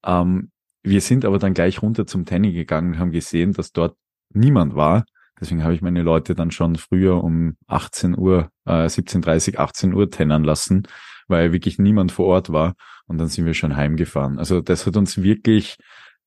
Ähm, 0.05 0.51
wir 0.83 1.01
sind 1.01 1.25
aber 1.25 1.39
dann 1.39 1.53
gleich 1.53 1.81
runter 1.81 2.05
zum 2.05 2.25
Tanning 2.25 2.53
gegangen 2.53 2.93
und 2.93 2.99
haben 2.99 3.11
gesehen, 3.11 3.53
dass 3.53 3.71
dort 3.71 3.97
niemand 4.29 4.75
war. 4.75 5.05
Deswegen 5.39 5.63
habe 5.63 5.73
ich 5.73 5.81
meine 5.81 6.01
Leute 6.01 6.35
dann 6.35 6.51
schon 6.51 6.75
früher 6.75 7.23
um 7.23 7.57
18 7.67 8.17
Uhr, 8.17 8.49
äh, 8.65 8.85
17.30, 8.85 9.57
18 9.57 9.93
Uhr 9.93 10.09
tennern 10.09 10.43
lassen, 10.43 10.87
weil 11.27 11.51
wirklich 11.51 11.79
niemand 11.79 12.11
vor 12.11 12.27
Ort 12.27 12.51
war. 12.51 12.75
Und 13.07 13.17
dann 13.17 13.27
sind 13.27 13.45
wir 13.45 13.53
schon 13.53 13.75
heimgefahren. 13.75 14.39
Also 14.39 14.61
das 14.61 14.85
hat 14.85 14.97
uns 14.97 15.21
wirklich 15.21 15.77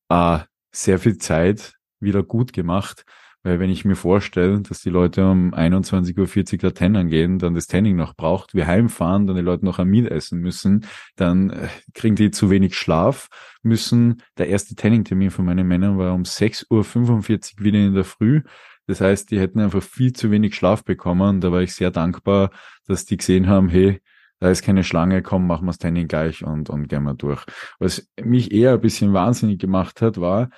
äh, 0.09 0.39
sehr 0.71 0.99
viel 0.99 1.17
Zeit 1.17 1.73
wieder 1.99 2.23
gut 2.23 2.53
gemacht, 2.53 3.03
weil 3.43 3.59
wenn 3.59 3.69
ich 3.69 3.85
mir 3.85 3.95
vorstelle, 3.95 4.61
dass 4.61 4.81
die 4.81 4.89
Leute 4.89 5.25
um 5.25 5.53
21.40 5.53 6.53
Uhr 6.53 6.57
da 6.59 6.71
Tennern 6.71 7.07
gehen, 7.07 7.39
dann 7.39 7.55
das 7.55 7.67
Tanning 7.67 7.95
noch 7.95 8.15
braucht, 8.15 8.53
wir 8.53 8.67
heimfahren, 8.67 9.27
dann 9.27 9.35
die 9.35 9.41
Leute 9.41 9.65
noch 9.65 9.79
am 9.79 9.87
Meat 9.87 10.07
essen 10.11 10.39
müssen, 10.41 10.85
dann 11.15 11.49
äh, 11.51 11.67
kriegen 11.93 12.15
die 12.15 12.31
zu 12.31 12.49
wenig 12.49 12.75
Schlaf, 12.75 13.29
müssen, 13.63 14.21
der 14.37 14.47
erste 14.47 14.75
Tanning-Termin 14.75 15.31
von 15.31 15.45
meinen 15.45 15.67
Männern 15.67 15.97
war 15.97 16.13
um 16.13 16.23
6.45 16.23 16.69
Uhr 17.59 17.63
wieder 17.63 17.79
in 17.79 17.93
der 17.93 18.03
Früh. 18.03 18.41
Das 18.87 19.01
heißt, 19.01 19.29
die 19.31 19.39
hätten 19.39 19.59
einfach 19.59 19.83
viel 19.83 20.13
zu 20.13 20.31
wenig 20.31 20.55
Schlaf 20.55 20.83
bekommen. 20.83 21.41
Da 21.41 21.51
war 21.51 21.61
ich 21.61 21.75
sehr 21.75 21.91
dankbar, 21.91 22.51
dass 22.87 23.05
die 23.05 23.17
gesehen 23.17 23.47
haben, 23.47 23.69
hey, 23.69 24.01
da 24.39 24.49
ist 24.49 24.63
keine 24.63 24.83
Schlange, 24.83 25.21
komm, 25.21 25.47
machen 25.47 25.65
wir 25.65 25.71
das 25.71 25.77
Tanning 25.77 26.07
gleich 26.07 26.43
und, 26.43 26.69
und 26.69 26.87
gehen 26.87 27.03
wir 27.03 27.13
durch. 27.13 27.45
Was 27.77 28.09
mich 28.21 28.51
eher 28.51 28.73
ein 28.73 28.81
bisschen 28.81 29.13
wahnsinnig 29.13 29.59
gemacht 29.59 30.01
hat, 30.01 30.19
war, 30.19 30.49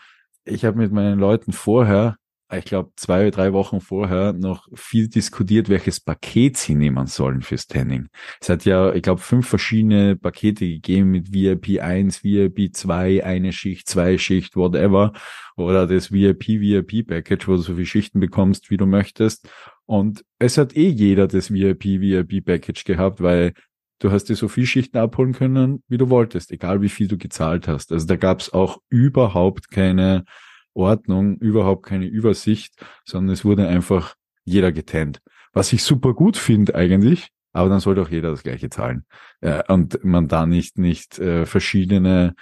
ich 0.45 0.65
habe 0.65 0.77
mit 0.77 0.91
meinen 0.91 1.19
Leuten 1.19 1.51
vorher 1.51 2.17
ich 2.57 2.65
glaube, 2.65 2.91
zwei, 2.95 3.29
drei 3.31 3.53
Wochen 3.53 3.79
vorher 3.79 4.33
noch 4.33 4.67
viel 4.73 5.07
diskutiert, 5.07 5.69
welches 5.69 5.99
Paket 5.99 6.57
sie 6.57 6.75
nehmen 6.75 7.07
sollen 7.07 7.41
fürs 7.41 7.67
Tanning. 7.67 8.07
Es 8.41 8.49
hat 8.49 8.65
ja, 8.65 8.93
ich 8.93 9.01
glaube, 9.01 9.21
fünf 9.21 9.47
verschiedene 9.47 10.15
Pakete 10.15 10.65
gegeben 10.65 11.11
mit 11.11 11.33
VIP 11.33 11.81
1, 11.81 12.23
VIP 12.23 12.75
2, 12.75 13.23
eine 13.23 13.53
Schicht, 13.53 13.87
zwei 13.87 14.17
Schicht, 14.17 14.55
whatever. 14.55 15.13
Oder 15.55 15.87
das 15.87 16.11
VIP, 16.11 16.47
VIP 16.47 17.07
Package, 17.07 17.47
wo 17.47 17.53
du 17.53 17.61
so 17.61 17.73
viele 17.75 17.85
Schichten 17.85 18.19
bekommst, 18.19 18.69
wie 18.69 18.77
du 18.77 18.85
möchtest. 18.85 19.49
Und 19.85 20.23
es 20.39 20.57
hat 20.57 20.75
eh 20.75 20.89
jeder 20.89 21.27
das 21.27 21.51
VIP, 21.51 21.85
VIP 21.85 22.45
Package 22.45 22.83
gehabt, 22.85 23.21
weil 23.21 23.53
du 23.99 24.11
hast 24.11 24.25
dir 24.25 24.35
so 24.35 24.47
viel 24.47 24.65
Schichten 24.65 24.97
abholen 24.97 25.33
können, 25.33 25.83
wie 25.87 25.97
du 25.97 26.09
wolltest, 26.09 26.51
egal 26.51 26.81
wie 26.81 26.89
viel 26.89 27.07
du 27.07 27.17
gezahlt 27.17 27.67
hast. 27.67 27.91
Also 27.91 28.07
da 28.07 28.15
gab 28.15 28.39
es 28.39 28.51
auch 28.51 28.79
überhaupt 28.89 29.69
keine 29.69 30.25
Ordnung, 30.73 31.37
überhaupt 31.37 31.85
keine 31.85 32.05
Übersicht, 32.05 32.73
sondern 33.05 33.33
es 33.33 33.45
wurde 33.45 33.67
einfach 33.67 34.15
jeder 34.43 34.71
getannt. 34.71 35.21
Was 35.53 35.73
ich 35.73 35.83
super 35.83 36.13
gut 36.13 36.37
finde 36.37 36.75
eigentlich, 36.75 37.29
aber 37.53 37.69
dann 37.69 37.79
sollte 37.79 38.01
auch 38.01 38.09
jeder 38.09 38.31
das 38.31 38.43
gleiche 38.43 38.69
zahlen. 38.69 39.05
Äh, 39.41 39.63
und 39.71 40.03
man 40.03 40.27
da 40.27 40.45
nicht, 40.45 40.77
nicht 40.77 41.19
äh, 41.19 41.45
verschiedene 41.45 42.35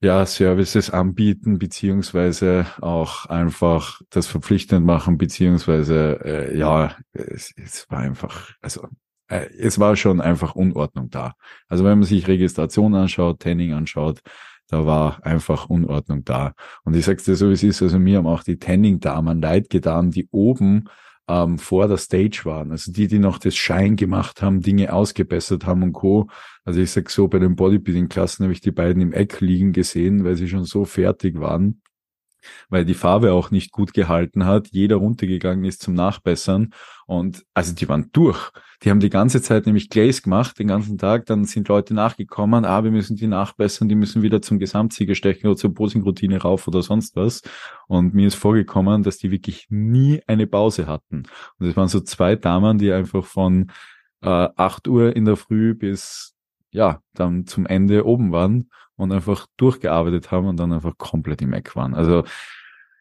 ja, 0.00 0.24
Services 0.24 0.90
anbieten, 0.90 1.58
beziehungsweise 1.58 2.66
auch 2.80 3.26
einfach 3.26 4.00
das 4.10 4.26
verpflichtend 4.26 4.86
machen, 4.86 5.18
beziehungsweise 5.18 6.20
äh, 6.24 6.56
ja, 6.56 6.96
es, 7.12 7.52
es 7.56 7.90
war 7.90 7.98
einfach, 7.98 8.52
also 8.62 8.88
äh, 9.28 9.46
es 9.58 9.78
war 9.78 9.96
schon 9.96 10.20
einfach 10.20 10.54
Unordnung 10.54 11.10
da. 11.10 11.34
Also 11.68 11.84
wenn 11.84 11.98
man 11.98 12.08
sich 12.08 12.28
Registration 12.28 12.94
anschaut, 12.94 13.40
Tanning 13.40 13.74
anschaut, 13.74 14.20
da 14.70 14.86
war 14.86 15.24
einfach 15.24 15.68
Unordnung 15.68 16.24
da. 16.24 16.54
Und 16.84 16.94
ich 16.94 17.04
sag's 17.04 17.24
dir 17.24 17.36
so, 17.36 17.48
wie 17.48 17.54
es 17.54 17.62
ist, 17.62 17.82
also 17.82 17.98
mir 17.98 18.18
haben 18.18 18.26
auch 18.26 18.44
die 18.44 18.58
Tanning-Damen 18.58 19.40
leid 19.40 19.68
getan, 19.70 20.10
die 20.10 20.28
oben 20.30 20.88
ähm, 21.28 21.58
vor 21.58 21.88
der 21.88 21.96
Stage 21.96 22.42
waren. 22.44 22.70
Also 22.70 22.92
die, 22.92 23.08
die 23.08 23.18
noch 23.18 23.38
das 23.38 23.56
Schein 23.56 23.96
gemacht 23.96 24.42
haben, 24.42 24.60
Dinge 24.60 24.92
ausgebessert 24.92 25.66
haben 25.66 25.82
und 25.82 25.92
Co. 25.92 26.28
Also 26.64 26.80
ich 26.80 26.90
sag 26.90 27.10
so, 27.10 27.28
bei 27.28 27.38
den 27.38 27.56
Bodybuilding-Klassen 27.56 28.44
habe 28.44 28.52
ich 28.52 28.60
die 28.60 28.70
beiden 28.70 29.02
im 29.02 29.12
Eck 29.12 29.40
liegen 29.40 29.72
gesehen, 29.72 30.24
weil 30.24 30.36
sie 30.36 30.48
schon 30.48 30.64
so 30.64 30.84
fertig 30.84 31.40
waren 31.40 31.80
weil 32.68 32.84
die 32.84 32.94
Farbe 32.94 33.32
auch 33.32 33.50
nicht 33.50 33.72
gut 33.72 33.92
gehalten 33.92 34.46
hat. 34.46 34.68
Jeder 34.68 34.96
runtergegangen 34.96 35.64
ist 35.64 35.82
zum 35.82 35.94
Nachbessern 35.94 36.72
und 37.06 37.44
also 37.54 37.74
die 37.74 37.88
waren 37.88 38.10
durch. 38.12 38.50
Die 38.82 38.90
haben 38.90 39.00
die 39.00 39.10
ganze 39.10 39.42
Zeit 39.42 39.66
nämlich 39.66 39.90
Glaze 39.90 40.22
gemacht, 40.22 40.58
den 40.58 40.68
ganzen 40.68 40.96
Tag. 40.96 41.26
Dann 41.26 41.44
sind 41.44 41.68
Leute 41.68 41.92
nachgekommen, 41.92 42.64
ah, 42.64 42.82
wir 42.82 42.90
müssen 42.90 43.16
die 43.16 43.26
nachbessern, 43.26 43.88
die 43.88 43.94
müssen 43.94 44.22
wieder 44.22 44.40
zum 44.40 44.58
Gesamtsieger 44.58 45.14
stechen 45.14 45.48
oder 45.48 45.56
zur 45.56 45.74
Posing-Routine 45.74 46.40
rauf 46.40 46.66
oder 46.66 46.82
sonst 46.82 47.16
was. 47.16 47.42
Und 47.88 48.14
mir 48.14 48.28
ist 48.28 48.36
vorgekommen, 48.36 49.02
dass 49.02 49.18
die 49.18 49.30
wirklich 49.30 49.66
nie 49.68 50.22
eine 50.26 50.46
Pause 50.46 50.86
hatten. 50.86 51.24
Und 51.58 51.66
es 51.66 51.76
waren 51.76 51.88
so 51.88 52.00
zwei 52.00 52.36
Damen, 52.36 52.78
die 52.78 52.92
einfach 52.92 53.24
von 53.24 53.70
äh, 54.22 54.48
8 54.56 54.88
Uhr 54.88 55.14
in 55.14 55.26
der 55.26 55.36
Früh 55.36 55.74
bis 55.74 56.34
ja, 56.72 57.02
dann 57.14 57.46
zum 57.46 57.66
Ende 57.66 58.06
oben 58.06 58.32
waren 58.32 58.70
und 59.00 59.12
einfach 59.12 59.46
durchgearbeitet 59.56 60.30
haben 60.30 60.46
und 60.46 60.58
dann 60.58 60.72
einfach 60.72 60.96
komplett 60.98 61.42
im 61.42 61.52
Eck 61.52 61.76
waren. 61.76 61.94
Also 61.94 62.24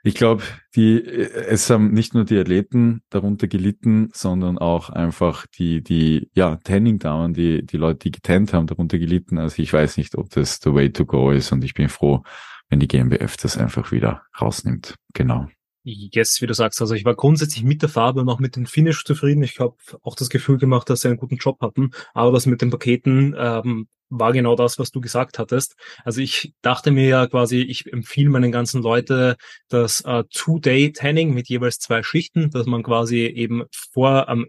ich 0.01 0.13
glaube, 0.15 0.43
die 0.75 1.03
es 1.03 1.69
haben 1.69 1.91
nicht 1.91 2.13
nur 2.13 2.23
die 2.23 2.37
Athleten 2.37 3.01
darunter 3.09 3.47
gelitten, 3.47 4.09
sondern 4.13 4.57
auch 4.57 4.89
einfach 4.89 5.45
die 5.47 5.83
die 5.83 6.29
ja 6.33 6.55
Tanning-Damen, 6.55 7.33
die 7.33 7.65
die 7.65 7.77
Leute, 7.77 7.99
die 7.99 8.11
getannt 8.11 8.53
haben, 8.53 8.67
darunter 8.67 8.97
gelitten. 8.97 9.37
Also 9.37 9.61
ich 9.61 9.73
weiß 9.73 9.97
nicht, 9.97 10.15
ob 10.15 10.29
das 10.29 10.59
the 10.63 10.73
way 10.73 10.91
to 10.91 11.05
go 11.05 11.31
ist 11.31 11.51
und 11.51 11.63
ich 11.63 11.73
bin 11.73 11.89
froh, 11.89 12.23
wenn 12.69 12.79
die 12.79 12.87
GmbF 12.87 13.35
das 13.37 13.57
einfach 13.57 13.91
wieder 13.91 14.23
rausnimmt. 14.39 14.95
Genau. 15.13 15.47
Yes, 15.83 16.41
wie 16.41 16.47
du 16.47 16.53
sagst, 16.53 16.81
also 16.81 16.93
ich 16.93 17.05
war 17.05 17.15
grundsätzlich 17.15 17.63
mit 17.63 17.81
der 17.81 17.89
Farbe 17.89 18.19
und 18.19 18.29
auch 18.29 18.39
mit 18.39 18.55
dem 18.55 18.65
Finish 18.65 19.03
zufrieden. 19.05 19.43
Ich 19.43 19.59
habe 19.59 19.75
auch 20.03 20.15
das 20.15 20.29
Gefühl 20.29 20.57
gemacht, 20.57 20.89
dass 20.89 21.01
sie 21.01 21.07
einen 21.07 21.17
guten 21.17 21.37
Job 21.37 21.61
hatten. 21.61 21.91
Aber 22.13 22.31
das 22.31 22.45
mit 22.45 22.61
den 22.61 22.69
Paketen 22.69 23.33
ähm, 23.37 23.87
war 24.09 24.33
genau 24.33 24.55
das, 24.55 24.77
was 24.77 24.91
du 24.91 25.01
gesagt 25.01 25.39
hattest. 25.39 25.75
Also 26.03 26.21
ich 26.21 26.53
dachte 26.61 26.91
mir 26.91 27.07
ja 27.07 27.27
quasi, 27.27 27.61
ich 27.61 27.91
empfehle 27.91 28.29
meinen 28.29 28.51
ganzen 28.51 28.81
Leute 28.81 29.37
das 29.69 30.01
äh, 30.01 30.23
Two-Day-Tanning 30.31 31.33
mit 31.33 31.47
jeweils 31.47 31.79
zwei 31.79 32.03
Schichten, 32.03 32.49
dass 32.49 32.65
man 32.65 32.83
quasi 32.83 33.19
eben 33.19 33.63
vor 33.71 34.27
am 34.27 34.45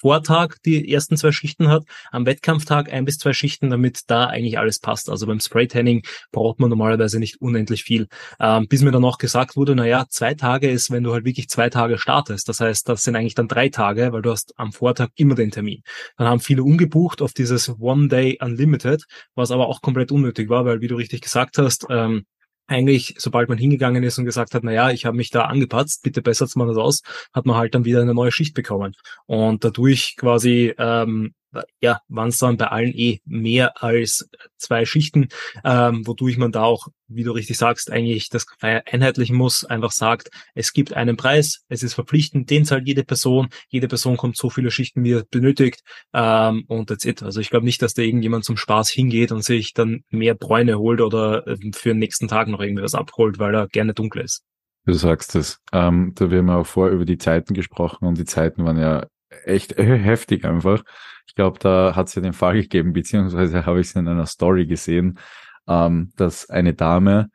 Vortag 0.00 0.56
die 0.64 0.92
ersten 0.92 1.16
zwei 1.16 1.32
Schichten 1.32 1.68
hat, 1.68 1.84
am 2.10 2.26
Wettkampftag 2.26 2.92
ein 2.92 3.04
bis 3.04 3.18
zwei 3.18 3.32
Schichten, 3.32 3.70
damit 3.70 4.02
da 4.06 4.26
eigentlich 4.26 4.58
alles 4.58 4.78
passt. 4.78 5.10
Also 5.10 5.26
beim 5.26 5.40
Spray-Tanning 5.40 6.02
braucht 6.32 6.60
man 6.60 6.70
normalerweise 6.70 7.18
nicht 7.18 7.40
unendlich 7.40 7.84
viel. 7.84 8.08
Ähm, 8.40 8.68
bis 8.68 8.82
mir 8.82 8.92
dann 8.92 9.04
auch 9.04 9.18
gesagt 9.18 9.56
wurde, 9.56 9.74
na 9.74 10.08
zwei 10.08 10.34
Tage 10.34 10.70
ist, 10.70 10.90
wenn 10.90 11.04
du 11.04 11.12
halt 11.12 11.24
wirklich 11.24 11.48
zwei 11.48 11.70
Tage 11.70 11.98
startest. 11.98 12.48
Das 12.48 12.60
heißt, 12.60 12.88
das 12.88 13.02
sind 13.02 13.16
eigentlich 13.16 13.34
dann 13.34 13.48
drei 13.48 13.68
Tage, 13.68 14.12
weil 14.12 14.22
du 14.22 14.30
hast 14.30 14.52
am 14.56 14.72
Vortag 14.72 15.08
immer 15.16 15.34
den 15.34 15.50
Termin. 15.50 15.82
Dann 16.16 16.28
haben 16.28 16.40
viele 16.40 16.62
umgebucht 16.62 17.22
auf 17.22 17.32
dieses 17.32 17.68
One 17.80 18.08
Day 18.08 18.38
Unlimited, 18.40 19.04
was 19.34 19.50
aber 19.50 19.68
auch 19.68 19.80
komplett 19.82 20.12
unnötig 20.12 20.48
war, 20.48 20.64
weil 20.64 20.80
wie 20.80 20.88
du 20.88 20.96
richtig 20.96 21.22
gesagt 21.22 21.58
hast, 21.58 21.86
ähm, 21.90 22.24
eigentlich, 22.66 23.14
sobald 23.18 23.48
man 23.48 23.58
hingegangen 23.58 24.02
ist 24.02 24.18
und 24.18 24.24
gesagt 24.24 24.54
hat, 24.54 24.64
na 24.64 24.72
ja, 24.72 24.90
ich 24.90 25.04
habe 25.04 25.16
mich 25.16 25.30
da 25.30 25.42
angepatzt, 25.42 26.02
bitte 26.02 26.22
bessert 26.22 26.54
man 26.56 26.68
das 26.68 26.76
aus, 26.76 27.02
hat 27.32 27.46
man 27.46 27.56
halt 27.56 27.74
dann 27.74 27.84
wieder 27.84 28.00
eine 28.00 28.14
neue 28.14 28.32
Schicht 28.32 28.54
bekommen. 28.54 28.94
Und 29.26 29.64
dadurch 29.64 30.16
quasi 30.16 30.74
ähm, 30.78 31.34
ja, 31.80 32.00
waren 32.08 32.28
es 32.28 32.38
dann 32.38 32.56
bei 32.56 32.66
allen 32.66 32.92
eh 32.92 33.20
mehr 33.24 33.82
als 33.82 34.28
zwei 34.56 34.84
Schichten, 34.84 35.28
ähm, 35.64 36.06
wodurch 36.06 36.36
man 36.38 36.52
da 36.52 36.62
auch, 36.62 36.88
wie 37.06 37.22
du 37.22 37.32
richtig 37.32 37.58
sagst, 37.58 37.90
eigentlich 37.90 38.28
das 38.28 38.46
einheitlichen 38.60 39.36
muss, 39.36 39.64
einfach 39.64 39.92
sagt, 39.92 40.30
es 40.54 40.72
gibt 40.72 40.94
einen 40.94 41.16
Preis, 41.16 41.64
es 41.68 41.82
ist 41.82 41.94
verpflichtend, 41.94 42.50
den 42.50 42.64
zahlt 42.64 42.86
jede 42.86 43.04
Person, 43.04 43.48
jede 43.68 43.88
Person 43.88 44.16
kommt 44.16 44.36
so 44.36 44.50
viele 44.50 44.70
Schichten, 44.70 45.04
wie 45.04 45.12
er 45.12 45.24
benötigt 45.30 45.82
ähm, 46.12 46.64
und 46.68 46.88
that's 46.88 47.04
it. 47.04 47.22
Also 47.22 47.40
ich 47.40 47.50
glaube 47.50 47.66
nicht, 47.66 47.82
dass 47.82 47.94
da 47.94 48.02
irgendjemand 48.02 48.44
zum 48.44 48.56
Spaß 48.56 48.90
hingeht 48.90 49.32
und 49.32 49.44
sich 49.44 49.72
dann 49.74 50.04
mehr 50.10 50.34
Bräune 50.34 50.78
holt 50.78 51.00
oder 51.00 51.46
äh, 51.46 51.56
für 51.74 51.90
den 51.90 51.98
nächsten 51.98 52.28
Tag 52.28 52.48
noch 52.48 52.60
irgendwas 52.60 52.94
abholt, 52.94 53.38
weil 53.38 53.54
er 53.54 53.68
gerne 53.68 53.94
dunkel 53.94 54.22
ist. 54.22 54.42
Du 54.86 54.92
sagst 54.92 55.34
es. 55.34 55.60
Ähm, 55.72 56.12
da 56.14 56.30
wir 56.30 56.38
haben 56.38 56.50
auch 56.50 56.66
vor 56.66 56.88
über 56.88 57.04
die 57.04 57.18
Zeiten 57.18 57.54
gesprochen 57.54 58.06
und 58.06 58.18
die 58.18 58.26
Zeiten 58.26 58.64
waren 58.64 58.78
ja 58.78 59.06
echt 59.44 59.76
heftig 59.78 60.44
einfach. 60.44 60.82
Ich 61.26 61.34
glaube, 61.34 61.58
da 61.58 61.94
hat 61.96 62.08
es 62.08 62.14
ja 62.14 62.22
den 62.22 62.32
Fall 62.32 62.54
gegeben, 62.54 62.92
beziehungsweise 62.92 63.66
habe 63.66 63.80
ich 63.80 63.88
es 63.88 63.94
in 63.94 64.08
einer 64.08 64.26
Story 64.26 64.66
gesehen, 64.66 65.18
ähm, 65.66 66.12
dass 66.16 66.48
eine 66.50 66.74
Dame 66.74 67.30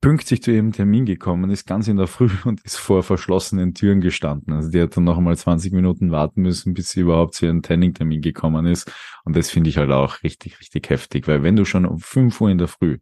pünktlich 0.00 0.42
zu 0.42 0.50
ihrem 0.50 0.72
Termin 0.72 1.04
gekommen 1.04 1.50
ist, 1.50 1.66
ganz 1.66 1.88
in 1.88 1.96
der 1.96 2.06
Früh 2.06 2.30
und 2.44 2.62
ist 2.62 2.76
vor 2.76 3.02
verschlossenen 3.02 3.74
Türen 3.74 4.00
gestanden. 4.00 4.54
Also 4.54 4.70
die 4.70 4.80
hat 4.80 4.96
dann 4.96 5.04
noch 5.04 5.18
einmal 5.18 5.36
20 5.36 5.72
Minuten 5.72 6.10
warten 6.10 6.42
müssen, 6.42 6.74
bis 6.74 6.90
sie 6.90 7.00
überhaupt 7.00 7.34
zu 7.34 7.46
ihrem 7.46 7.62
Tanning-Termin 7.62 8.22
gekommen 8.22 8.66
ist. 8.66 8.90
Und 9.24 9.36
das 9.36 9.50
finde 9.50 9.70
ich 9.70 9.76
halt 9.76 9.90
auch 9.90 10.22
richtig, 10.22 10.60
richtig 10.60 10.88
heftig, 10.90 11.28
weil 11.28 11.42
wenn 11.42 11.56
du 11.56 11.64
schon 11.64 11.86
um 11.86 11.98
5 11.98 12.40
Uhr 12.40 12.50
in 12.50 12.58
der 12.58 12.68
Früh 12.68 12.98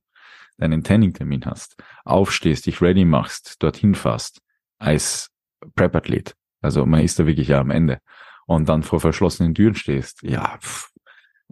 deinen 0.58 0.82
Tanning-Termin 0.82 1.44
hast, 1.46 1.76
aufstehst, 2.04 2.66
dich 2.66 2.80
ready 2.82 3.04
machst, 3.04 3.62
dorthin 3.62 3.94
fährst, 3.94 4.40
als 4.78 5.30
Prep-Athlet, 5.76 6.34
also 6.60 6.84
man 6.86 7.00
ist 7.00 7.18
da 7.18 7.26
wirklich 7.26 7.48
ja 7.48 7.60
am 7.60 7.70
Ende, 7.70 7.98
und 8.46 8.68
dann 8.68 8.82
vor 8.82 9.00
verschlossenen 9.00 9.54
Türen 9.54 9.74
stehst, 9.74 10.22
ja, 10.22 10.58
pff, 10.58 10.90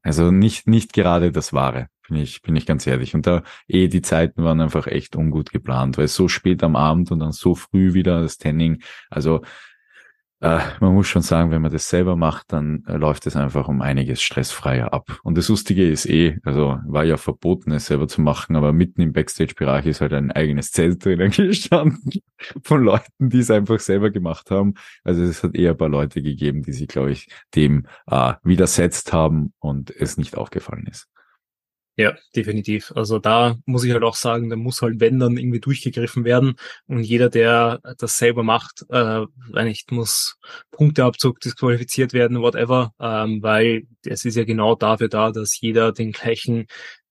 also 0.03 0.31
nicht, 0.31 0.67
nicht 0.67 0.93
gerade 0.93 1.33
das 1.33 1.53
Wahre, 1.53 1.89
bin 2.09 2.17
ich, 2.17 2.43
bin 2.43 2.57
ich 2.57 2.67
ganz 2.67 2.87
ehrlich. 2.87 3.15
Und 3.15 3.27
da, 3.27 3.43
eh, 3.69 3.89
die 3.89 4.03
Zeiten 4.03 4.43
waren 4.43 4.61
einfach 4.61 4.87
echt 4.87 5.15
ungut 5.17 5.51
geplant, 5.51 5.99
weil 5.99 6.09
so 6.09 6.29
spät 6.29 6.63
am 6.63 6.77
Abend 6.77 7.11
und 7.11 7.21
dann 7.21 7.33
so 7.33 7.55
früh 7.55 7.93
wieder 7.93 8.23
das 8.23 8.39
Tanning, 8.39 8.83
also 9.11 9.43
äh, 10.41 10.61
man 10.81 10.95
muss 10.95 11.07
schon 11.07 11.23
sagen, 11.23 11.51
wenn 11.51 11.61
man 11.61 11.71
das 11.71 11.89
selber 11.89 12.17
macht, 12.17 12.53
dann 12.53 12.83
äh, 12.87 12.97
läuft 12.97 13.27
es 13.27 13.37
einfach 13.37 13.69
um 13.69 13.83
einiges 13.83 14.23
stressfreier 14.23 14.93
ab. 14.93 15.19
Und 15.23 15.37
das 15.37 15.49
Lustige 15.49 15.87
ist 15.87 16.07
eh, 16.07 16.39
also 16.45 16.79
war 16.87 17.05
ja 17.05 17.19
verboten, 17.19 17.73
es 17.73 17.87
selber 17.87 18.09
zu 18.09 18.23
machen, 18.23 18.57
aber 18.57 18.73
mitten 18.73 19.03
im 19.03 19.13
Backstage-Bereich 19.13 19.87
ist 19.87 20.01
halt 20.01 20.15
ein 20.15 20.33
eigenes 20.33 20.73
Zelt 20.73 21.05
drinnen 21.05 21.31
gestanden 21.37 22.23
von 22.63 22.83
Leuten, 22.83 23.29
die 23.29 23.41
es 23.41 23.51
einfach 23.51 23.81
selber 23.81 24.11
gemacht 24.11 24.51
haben. 24.51 24.75
Also 25.05 25.23
es 25.23 25.43
hat 25.43 25.55
eher 25.55 25.73
ein 25.73 25.77
paar 25.77 25.91
Leute 25.91 26.23
gegeben, 26.23 26.63
die 26.63 26.73
sich, 26.73 26.89
glaube 26.89 27.13
ich, 27.13 27.29
dem 27.55 27.87
äh, 28.07 28.35
widersetzt 28.43 29.13
haben 29.13 29.53
und 29.59 29.91
es 29.95 30.17
nicht 30.17 30.37
aufgefallen 30.39 30.87
ist. 30.91 31.09
Ja, 32.01 32.17
definitiv. 32.35 32.93
Also 32.97 33.19
da 33.19 33.59
muss 33.67 33.85
ich 33.85 33.93
halt 33.93 34.05
auch 34.05 34.15
sagen, 34.15 34.49
da 34.49 34.57
muss 34.57 34.81
halt, 34.81 35.01
wenn 35.01 35.19
dann 35.19 35.37
irgendwie 35.37 35.61
durchgegriffen 35.61 36.25
werden. 36.25 36.55
Und 36.87 37.03
jeder, 37.03 37.29
der 37.29 37.81
das 37.99 38.17
selber 38.17 38.43
macht, 38.43 38.87
äh, 38.89 39.27
nicht 39.53 39.93
muss 39.93 40.39
Punkteabzug 40.71 41.41
disqualifiziert 41.41 42.15
werden, 42.15 42.41
whatever, 42.41 42.95
ähm, 43.01 43.43
weil 43.43 43.83
es 44.07 44.25
ist 44.25 44.37
ja 44.37 44.45
genau 44.45 44.77
dafür 44.77 45.09
da, 45.09 45.31
dass 45.31 45.61
jeder 45.61 45.93
den 45.93 46.13
gleichen 46.13 46.69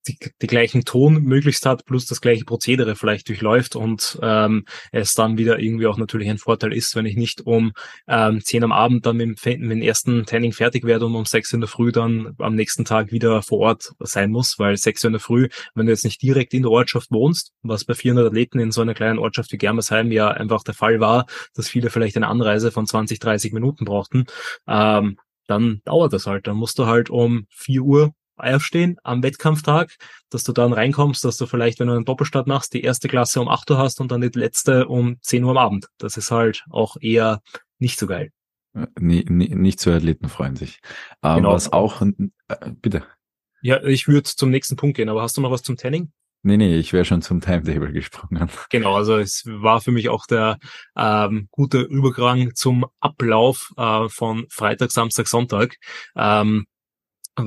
die, 0.08 0.18
die 0.42 0.48
gleichen 0.48 0.86
Ton 0.86 1.24
möglichst 1.24 1.66
hat, 1.66 1.86
plus 1.86 2.06
das 2.06 2.22
gleiche 2.22 2.46
Prozedere 2.46 2.96
vielleicht 2.96 3.28
durchläuft 3.30 3.76
und 3.76 4.18
ähm, 4.22 4.66
es 4.92 5.14
dann 5.14 5.38
wieder 5.38 5.60
irgendwie 5.60 5.88
auch 5.88 5.98
natürlich 5.98 6.30
ein 6.30 6.38
Vorteil 6.38 6.74
ist, 6.74 6.96
wenn 6.96 7.06
ich 7.06 7.16
nicht 7.16 7.46
um 7.46 7.74
ähm, 8.08 8.42
10 8.44 8.64
am 8.64 8.72
Abend 8.72 9.06
dann 9.06 9.18
mit 9.18 9.46
dem, 9.46 9.62
mit 9.62 9.72
dem 9.72 9.82
ersten 9.82 10.26
Training 10.26 10.54
fertig 10.54 10.86
werde 10.86 11.06
und 11.06 11.16
um 11.16 11.26
6 11.26 11.54
in 11.54 11.62
der 11.62 11.68
Früh 11.68 11.92
dann 11.92 12.36
am 12.40 12.56
nächsten 12.56 12.86
Tag 12.86 13.12
wieder 13.12 13.42
vor 13.42 13.60
Ort 13.60 13.94
sein 14.00 14.32
muss, 14.32 14.58
weil 14.60 14.78
6 14.78 15.04
in 15.06 15.14
der 15.14 15.20
Früh, 15.20 15.50
wenn 15.76 15.86
du 15.86 15.92
jetzt 15.92 16.06
nicht 16.06 16.22
direkt 16.22 16.54
in 16.54 16.64
der 16.64 16.72
Ortschaft 16.72 17.12
wohnst, 17.12 17.52
was 17.62 17.86
bei 17.86 17.94
400 17.94 18.28
Athleten 18.28 18.60
in 18.60 18.72
so 18.72 18.82
einer 18.82 18.94
kleinen 18.94 19.20
Ortschaft 19.20 19.52
wie 19.52 19.58
Germersheim 19.58 20.12
ja 20.12 20.30
einfach 20.30 20.64
der 20.64 20.74
Fall 20.74 21.00
war, 21.00 21.26
dass 21.54 21.70
viele 21.70 21.90
vielleicht 21.90 22.16
eine 22.16 22.28
Anreise 22.28 22.72
von 22.72 22.86
20, 22.86 23.20
30 23.20 23.54
Minuten 23.54 23.86
brauchten, 23.86 24.26
ähm, 24.68 25.18
dann 25.48 25.82
dauert 25.86 26.14
das 26.14 26.28
halt. 26.28 26.48
Dann 26.48 26.58
musst 26.58 26.80
du 26.80 26.86
halt 26.86 27.10
um 27.10 27.48
4 27.50 27.82
Uhr 27.82 28.14
aufstehen 28.40 28.98
am 29.04 29.24
Wettkampftag, 29.24 29.96
dass 30.30 30.44
du 30.44 30.54
dann 30.54 30.74
reinkommst, 30.74 31.24
dass 31.24 31.38
du 31.38 31.46
vielleicht, 31.46 31.80
wenn 31.80 31.88
du 31.88 31.94
einen 31.94 32.06
Doppelstart 32.06 32.48
machst, 32.48 32.74
die 32.74 32.82
erste 32.82 33.08
Klasse 33.08 33.42
um 33.42 33.48
8 33.48 33.72
Uhr 33.72 33.78
hast 33.78 34.00
und 34.02 34.12
dann 34.12 34.22
die 34.22 34.30
letzte 34.34 34.88
um 34.88 35.18
10 35.22 35.44
Uhr 35.44 35.52
am 35.52 35.58
Abend. 35.58 35.88
Das 35.98 36.18
ist 36.18 36.32
halt 36.32 36.66
auch 36.70 36.98
eher 37.00 37.42
nicht 37.78 38.00
so 38.00 38.08
geil. 38.08 38.32
Äh, 38.74 38.88
nee, 39.00 39.26
nee, 39.28 39.54
nicht 39.54 39.80
so 39.80 39.92
athletenfreundlich. 39.92 40.80
Ähm, 41.24 41.38
genau. 41.38 41.54
Was 41.54 41.72
auch, 41.72 42.02
äh, 42.02 42.72
bitte. 42.82 43.04
Ja, 43.62 43.84
ich 43.84 44.08
würde 44.08 44.24
zum 44.24 44.50
nächsten 44.50 44.76
Punkt 44.76 44.98
gehen, 44.98 45.10
aber 45.10 45.22
hast 45.22 45.38
du 45.38 45.42
noch 45.42 45.52
was 45.52 45.64
zum 45.64 45.78
Tanning? 45.78 46.12
Nee, 46.42 46.56
nee, 46.56 46.78
ich 46.78 46.94
wäre 46.94 47.04
schon 47.04 47.22
zum 47.22 47.42
Timetable 47.42 47.92
gesprungen. 47.92 48.50
Genau, 48.70 48.96
also 48.96 49.18
es 49.18 49.44
war 49.46 49.82
für 49.82 49.92
mich 49.92 50.08
auch 50.08 50.26
der 50.26 50.58
ähm, 50.96 51.50
gute 51.52 51.82
Übergang 51.82 52.56
zum 52.56 52.86
Ablauf 53.02 53.74
äh, 53.76 54.08
von 54.08 54.46
Freitag, 54.50 54.92
Samstag, 54.92 55.28
Sonntag. 55.28 55.76
Ähm, 56.16 56.66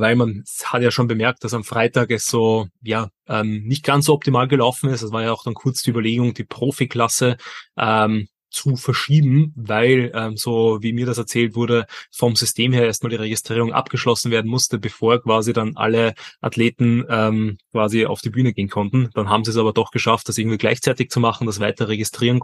weil 0.01 0.17
man 0.17 0.45
hat 0.65 0.83
ja 0.83 0.91
schon 0.91 1.09
bemerkt, 1.09 1.45
dass 1.45 1.55
am 1.55 1.65
Freitag 1.65 2.11
es 2.11 2.27
so, 2.27 2.69
ja, 2.83 3.09
ähm, 3.29 3.65
nicht 3.65 3.85
ganz 3.85 4.07
so 4.07 4.15
optimal 4.15 4.49
gelaufen 4.49 4.91
ist. 4.91 5.03
Es 5.03 5.13
war 5.13 5.23
ja 5.23 5.33
auch 5.33 5.45
dann 5.45 5.55
kurz 5.55 5.83
die 5.83 5.91
Überlegung, 5.91 6.35
die 6.35 6.45
Profiklasse 6.45 7.37
ähm, 7.77 8.29
zu 8.53 8.77
verschieben, 8.77 9.53
weil, 9.57 10.13
ähm, 10.15 10.37
so 10.37 10.79
wie 10.83 10.93
mir 10.93 11.07
das 11.07 11.19
erzählt 11.19 11.55
wurde, 11.55 11.87
vom 12.11 12.37
System 12.37 12.73
her 12.73 12.85
erstmal 12.85 13.11
die 13.11 13.17
Registrierung 13.17 13.73
abgeschlossen 13.73 14.31
werden 14.31 14.51
musste, 14.51 14.79
bevor 14.79 15.21
quasi 15.23 15.53
dann 15.53 15.77
alle 15.77 16.15
Athleten 16.41 17.05
ähm, 17.09 17.59
quasi 17.73 18.07
auf 18.07 18.21
die 18.21 18.31
Bühne 18.31 18.53
gehen 18.53 18.69
konnten. 18.69 19.09
Dann 19.15 19.29
haben 19.29 19.45
sie 19.45 19.51
es 19.51 19.57
aber 19.57 19.73
doch 19.73 19.91
geschafft, 19.91 20.29
das 20.29 20.39
irgendwie 20.39 20.59
gleichzeitig 20.59 21.11
zu 21.11 21.19
machen, 21.19 21.47
das 21.47 21.61
weiter 21.61 21.89
registrieren 21.89 22.41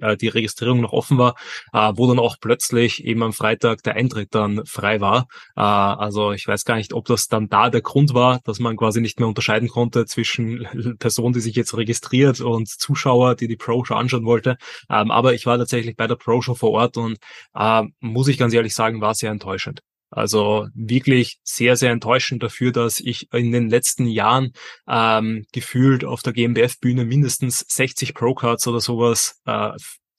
äh, 0.00 0.16
die 0.16 0.28
Registrierung 0.28 0.80
noch 0.80 0.92
offen 0.92 1.18
war, 1.18 1.34
äh, 1.72 1.92
wo 1.94 2.06
dann 2.06 2.18
auch 2.18 2.36
plötzlich 2.40 3.04
eben 3.04 3.22
am 3.22 3.32
Freitag 3.32 3.82
der 3.82 3.94
Eintritt 3.94 4.34
dann 4.34 4.64
frei 4.66 5.00
war. 5.00 5.26
Äh, 5.56 5.60
also 5.60 6.32
ich 6.32 6.46
weiß 6.46 6.64
gar 6.64 6.76
nicht, 6.76 6.92
ob 6.92 7.06
das 7.06 7.28
dann 7.28 7.48
da 7.48 7.70
der 7.70 7.82
Grund 7.82 8.14
war, 8.14 8.40
dass 8.44 8.58
man 8.58 8.76
quasi 8.76 9.00
nicht 9.00 9.18
mehr 9.18 9.28
unterscheiden 9.28 9.68
konnte 9.68 10.06
zwischen 10.06 10.96
Person, 10.98 11.32
die 11.32 11.40
sich 11.40 11.56
jetzt 11.56 11.76
registriert 11.76 12.40
und 12.40 12.68
Zuschauer, 12.68 13.34
die 13.34 13.48
die 13.48 13.56
Pro-Show 13.56 13.94
anschauen 13.94 14.24
wollte. 14.24 14.56
Ähm, 14.90 15.10
aber 15.10 15.34
ich 15.34 15.46
war 15.46 15.58
tatsächlich 15.58 15.96
bei 15.96 16.06
der 16.06 16.16
Pro-Show 16.16 16.54
vor 16.54 16.72
Ort 16.72 16.96
und 16.96 17.18
äh, 17.54 17.82
muss 18.00 18.28
ich 18.28 18.38
ganz 18.38 18.54
ehrlich 18.54 18.74
sagen, 18.74 19.00
war 19.00 19.14
sehr 19.14 19.30
enttäuschend. 19.30 19.80
Also 20.10 20.68
wirklich 20.74 21.38
sehr, 21.42 21.76
sehr 21.76 21.90
enttäuschend 21.90 22.42
dafür, 22.42 22.72
dass 22.72 23.00
ich 23.00 23.32
in 23.32 23.52
den 23.52 23.68
letzten 23.68 24.06
Jahren 24.06 24.52
ähm, 24.88 25.46
gefühlt 25.52 26.04
auf 26.04 26.22
der 26.22 26.32
GmbF-Bühne 26.32 27.04
mindestens 27.04 27.64
60 27.68 28.14
Pro-Cards 28.14 28.66
oder 28.66 28.80
sowas 28.80 29.40
äh, 29.46 29.72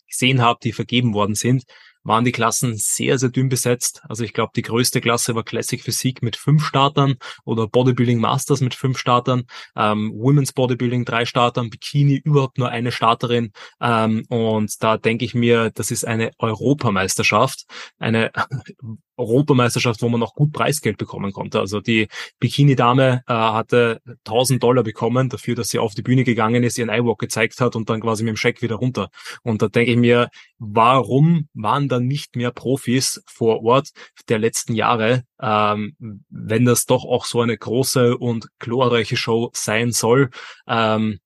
gesehen 0.10 0.41
habe, 0.41 0.60
die 0.63 0.71
vergeben 0.73 1.13
worden 1.13 1.36
sind 1.36 1.63
waren 2.08 2.23
die 2.23 2.32
Klassen 2.32 2.76
sehr, 2.78 3.19
sehr 3.19 3.30
dünn 3.30 3.50
besetzt. 3.50 4.02
Also 4.08 4.23
ich 4.23 4.34
glaube, 4.34 4.54
die 4.56 4.62
größte 4.62 5.02
Klasse 5.02 5.36
war 5.36 5.43
Classic 5.43 5.82
Physik 5.82 6.23
mit 6.23 6.38
fünf 6.38 6.65
Startern 6.65 7.15
oder 7.43 7.67
Bodybuilding 7.67 8.19
Masters 8.19 8.62
mit 8.62 8.73
fünf 8.73 8.97
Startern, 8.97 9.43
ähm, 9.76 10.13
Women's 10.15 10.54
Bodybuilding 10.54 11.06
drei 11.06 11.26
Startern, 11.26 11.69
Bikini 11.69 12.21
überhaupt 12.23 12.58
nur 12.58 12.69
eine 12.69 12.91
Starterin. 12.91 13.52
Ähm, 13.82 14.23
und 14.30 14.82
da 14.82 14.97
denke 14.97 15.26
ich 15.26 15.36
mir, 15.36 15.69
das 15.71 15.91
ist 15.91 16.06
eine 16.06 16.32
Europameisterschaft, 16.39 17.65
eine 18.00 18.32
Europameisterschaft, 19.17 20.01
wo 20.01 20.10
man 20.10 20.19
noch 20.19 20.36
gut 20.36 20.53
Preisgeld 20.53 20.97
bekommen 20.97 21.32
konnte. 21.32 21.60
Also 21.60 21.82
die 21.82 22.08
Bikini-Dame 22.39 23.23
äh, 23.27 23.34
hatte 23.34 24.01
1000 24.25 24.62
Dollar 24.62 24.84
bekommen 24.84 25.30
dafür, 25.30 25.56
dass 25.56 25.69
sie 25.69 25.80
auf 25.80 25.95
die 25.95 26.01
Bühne 26.01 26.23
gegangen 26.23 26.63
ist, 26.63 26.77
ihren 26.77 26.89
Eyewalk 26.89 27.19
gezeigt 27.19 27.60
hat 27.60 27.75
und 27.75 27.89
dann 27.89 28.01
quasi 28.01 28.23
mit 28.23 28.30
dem 28.30 28.38
Scheck 28.38 28.62
wieder 28.62 28.75
runter. 28.75 29.10
Und 29.43 29.62
da 29.62 29.67
denke 29.67 29.91
ich 29.91 29.97
mir, 29.97 30.30
warum 30.60 31.49
waren 31.53 31.89
da 31.89 31.99
nicht 31.99 32.36
mehr 32.36 32.51
Profis 32.51 33.23
vor 33.25 33.63
Ort 33.63 33.89
der 34.30 34.39
letzten 34.39 34.75
Jahre, 34.75 35.23
ähm, 35.41 35.95
wenn 36.30 36.65
das 36.65 36.86
doch 36.86 37.03
auch 37.03 37.25
so 37.25 37.41
eine 37.41 37.58
große 37.58 38.17
und 38.17 38.47
glorreiche 38.60 39.17
Show 39.17 39.49
sein 39.53 39.91
soll? 39.91 40.30
Ähm, 40.67 41.19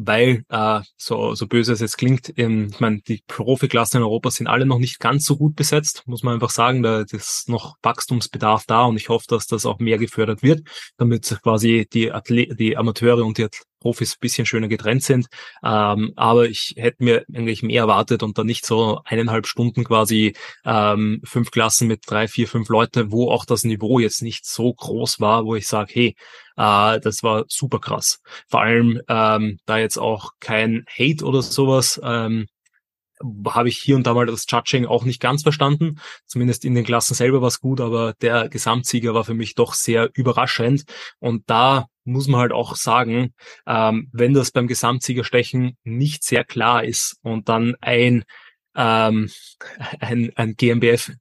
weil, 0.00 0.44
äh, 0.48 0.80
so, 0.96 1.34
so 1.34 1.48
böse 1.48 1.72
es 1.72 1.80
jetzt 1.80 1.98
klingt, 1.98 2.32
ähm, 2.38 2.68
ich 2.72 2.78
meine, 2.78 3.00
die 3.00 3.20
Profiklassen 3.26 3.98
in 3.98 4.04
Europa 4.04 4.30
sind 4.30 4.46
alle 4.46 4.64
noch 4.64 4.78
nicht 4.78 5.00
ganz 5.00 5.24
so 5.24 5.36
gut 5.36 5.56
besetzt, 5.56 6.04
muss 6.06 6.22
man 6.22 6.34
einfach 6.34 6.50
sagen. 6.50 6.84
Da 6.84 7.00
ist 7.00 7.48
noch 7.48 7.76
Wachstumsbedarf 7.82 8.64
da 8.66 8.84
und 8.84 8.96
ich 8.96 9.08
hoffe, 9.08 9.26
dass 9.28 9.48
das 9.48 9.66
auch 9.66 9.80
mehr 9.80 9.98
gefördert 9.98 10.42
wird, 10.42 10.60
damit 10.98 11.38
quasi 11.42 11.88
die, 11.92 12.12
Athle 12.12 12.46
die 12.54 12.76
Amateure 12.76 13.24
und 13.24 13.38
die 13.38 13.48
Profis 13.80 14.16
bisschen 14.16 14.46
schöner 14.46 14.68
getrennt 14.68 15.02
sind. 15.02 15.26
Ähm, 15.64 16.12
aber 16.16 16.48
ich 16.48 16.74
hätte 16.76 17.02
mir 17.02 17.24
eigentlich 17.32 17.62
mehr 17.62 17.82
erwartet 17.82 18.22
und 18.22 18.38
dann 18.38 18.46
nicht 18.46 18.66
so 18.66 19.00
eineinhalb 19.04 19.46
Stunden 19.46 19.84
quasi 19.84 20.34
ähm, 20.64 21.20
fünf 21.24 21.50
Klassen 21.50 21.88
mit 21.88 22.02
drei, 22.06 22.28
vier, 22.28 22.46
fünf 22.46 22.68
Leute, 22.68 23.10
wo 23.10 23.30
auch 23.30 23.44
das 23.44 23.64
Niveau 23.64 23.98
jetzt 23.98 24.22
nicht 24.22 24.46
so 24.46 24.72
groß 24.72 25.20
war, 25.20 25.44
wo 25.44 25.54
ich 25.56 25.66
sage, 25.66 25.92
hey, 25.92 26.16
äh, 26.58 27.00
das 27.00 27.22
war 27.22 27.44
super 27.48 27.78
krass. 27.78 28.20
Vor 28.48 28.60
allem, 28.60 29.00
ähm, 29.08 29.58
da 29.64 29.78
jetzt 29.78 29.98
auch 29.98 30.32
kein 30.40 30.84
Hate 30.88 31.24
oder 31.24 31.40
sowas 31.40 32.00
ähm, 32.02 32.46
habe 33.46 33.68
ich 33.68 33.78
hier 33.78 33.96
und 33.96 34.06
da 34.06 34.14
mal 34.14 34.26
das 34.26 34.46
Judging 34.48 34.86
auch 34.86 35.04
nicht 35.04 35.20
ganz 35.20 35.42
verstanden. 35.42 36.00
Zumindest 36.26 36.64
in 36.64 36.74
den 36.74 36.84
Klassen 36.84 37.14
selber 37.14 37.40
war 37.40 37.48
es 37.48 37.60
gut, 37.60 37.80
aber 37.80 38.14
der 38.20 38.48
Gesamtsieger 38.48 39.14
war 39.14 39.24
für 39.24 39.34
mich 39.34 39.54
doch 39.54 39.74
sehr 39.74 40.10
überraschend. 40.14 40.84
Und 41.18 41.48
da 41.48 41.86
muss 42.04 42.28
man 42.28 42.40
halt 42.40 42.52
auch 42.52 42.76
sagen, 42.76 43.34
ähm, 43.66 44.08
wenn 44.12 44.34
das 44.34 44.50
beim 44.50 44.66
Gesamtsiegerstechen 44.66 45.76
nicht 45.84 46.24
sehr 46.24 46.44
klar 46.44 46.84
ist 46.84 47.18
und 47.22 47.48
dann 47.48 47.76
ein, 47.80 48.24
ähm, 48.76 49.30
ein, 50.00 50.32
ein 50.36 50.54
GmbF 50.56 51.12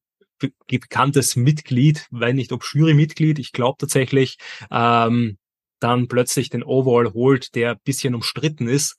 bekanntes 0.67 1.35
Mitglied, 1.35 2.07
weil 2.11 2.33
nicht 2.33 2.51
ob 2.51 2.63
Jurymitglied, 2.63 3.39
ich 3.39 3.51
glaube 3.51 3.77
tatsächlich, 3.79 4.37
ähm, 4.71 5.37
dann 5.79 6.07
plötzlich 6.07 6.49
den 6.49 6.63
Overall 6.63 7.13
holt, 7.13 7.55
der 7.55 7.75
bisschen 7.75 8.15
umstritten 8.15 8.67
ist, 8.67 8.97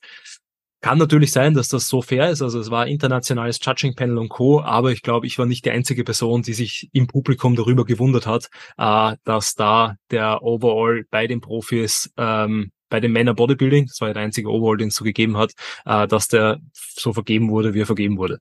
kann 0.81 0.97
natürlich 0.97 1.31
sein, 1.31 1.53
dass 1.53 1.67
das 1.67 1.87
so 1.87 2.01
fair 2.01 2.29
ist. 2.29 2.41
Also 2.41 2.59
es 2.59 2.71
war 2.71 2.87
internationales 2.87 3.59
Judging 3.61 3.95
Panel 3.95 4.17
und 4.17 4.29
Co. 4.29 4.61
Aber 4.61 4.91
ich 4.91 5.01
glaube, 5.01 5.27
ich 5.27 5.37
war 5.37 5.45
nicht 5.45 5.65
die 5.65 5.71
einzige 5.71 6.03
Person, 6.03 6.41
die 6.41 6.53
sich 6.53 6.89
im 6.93 7.07
Publikum 7.07 7.55
darüber 7.55 7.83
gewundert 7.83 8.25
hat, 8.25 8.49
äh, 8.77 9.17
dass 9.25 9.55
da 9.55 9.95
der 10.11 10.41
Overall 10.41 11.03
bei 11.09 11.27
den 11.27 11.41
Profis 11.41 12.11
ähm, 12.17 12.71
bei 12.89 12.99
den 12.99 13.11
Männer 13.11 13.35
Bodybuilding, 13.35 13.85
das 13.85 14.01
war 14.01 14.07
ja 14.07 14.13
der 14.15 14.23
einzige 14.23 14.49
Overall, 14.49 14.77
den 14.77 14.87
es 14.87 14.95
so 14.95 15.03
gegeben 15.03 15.37
hat, 15.37 15.53
äh, 15.85 16.07
dass 16.07 16.27
der 16.27 16.59
so 16.73 17.13
vergeben 17.13 17.49
wurde, 17.49 17.73
wie 17.73 17.81
er 17.81 17.85
vergeben 17.85 18.17
wurde. 18.17 18.39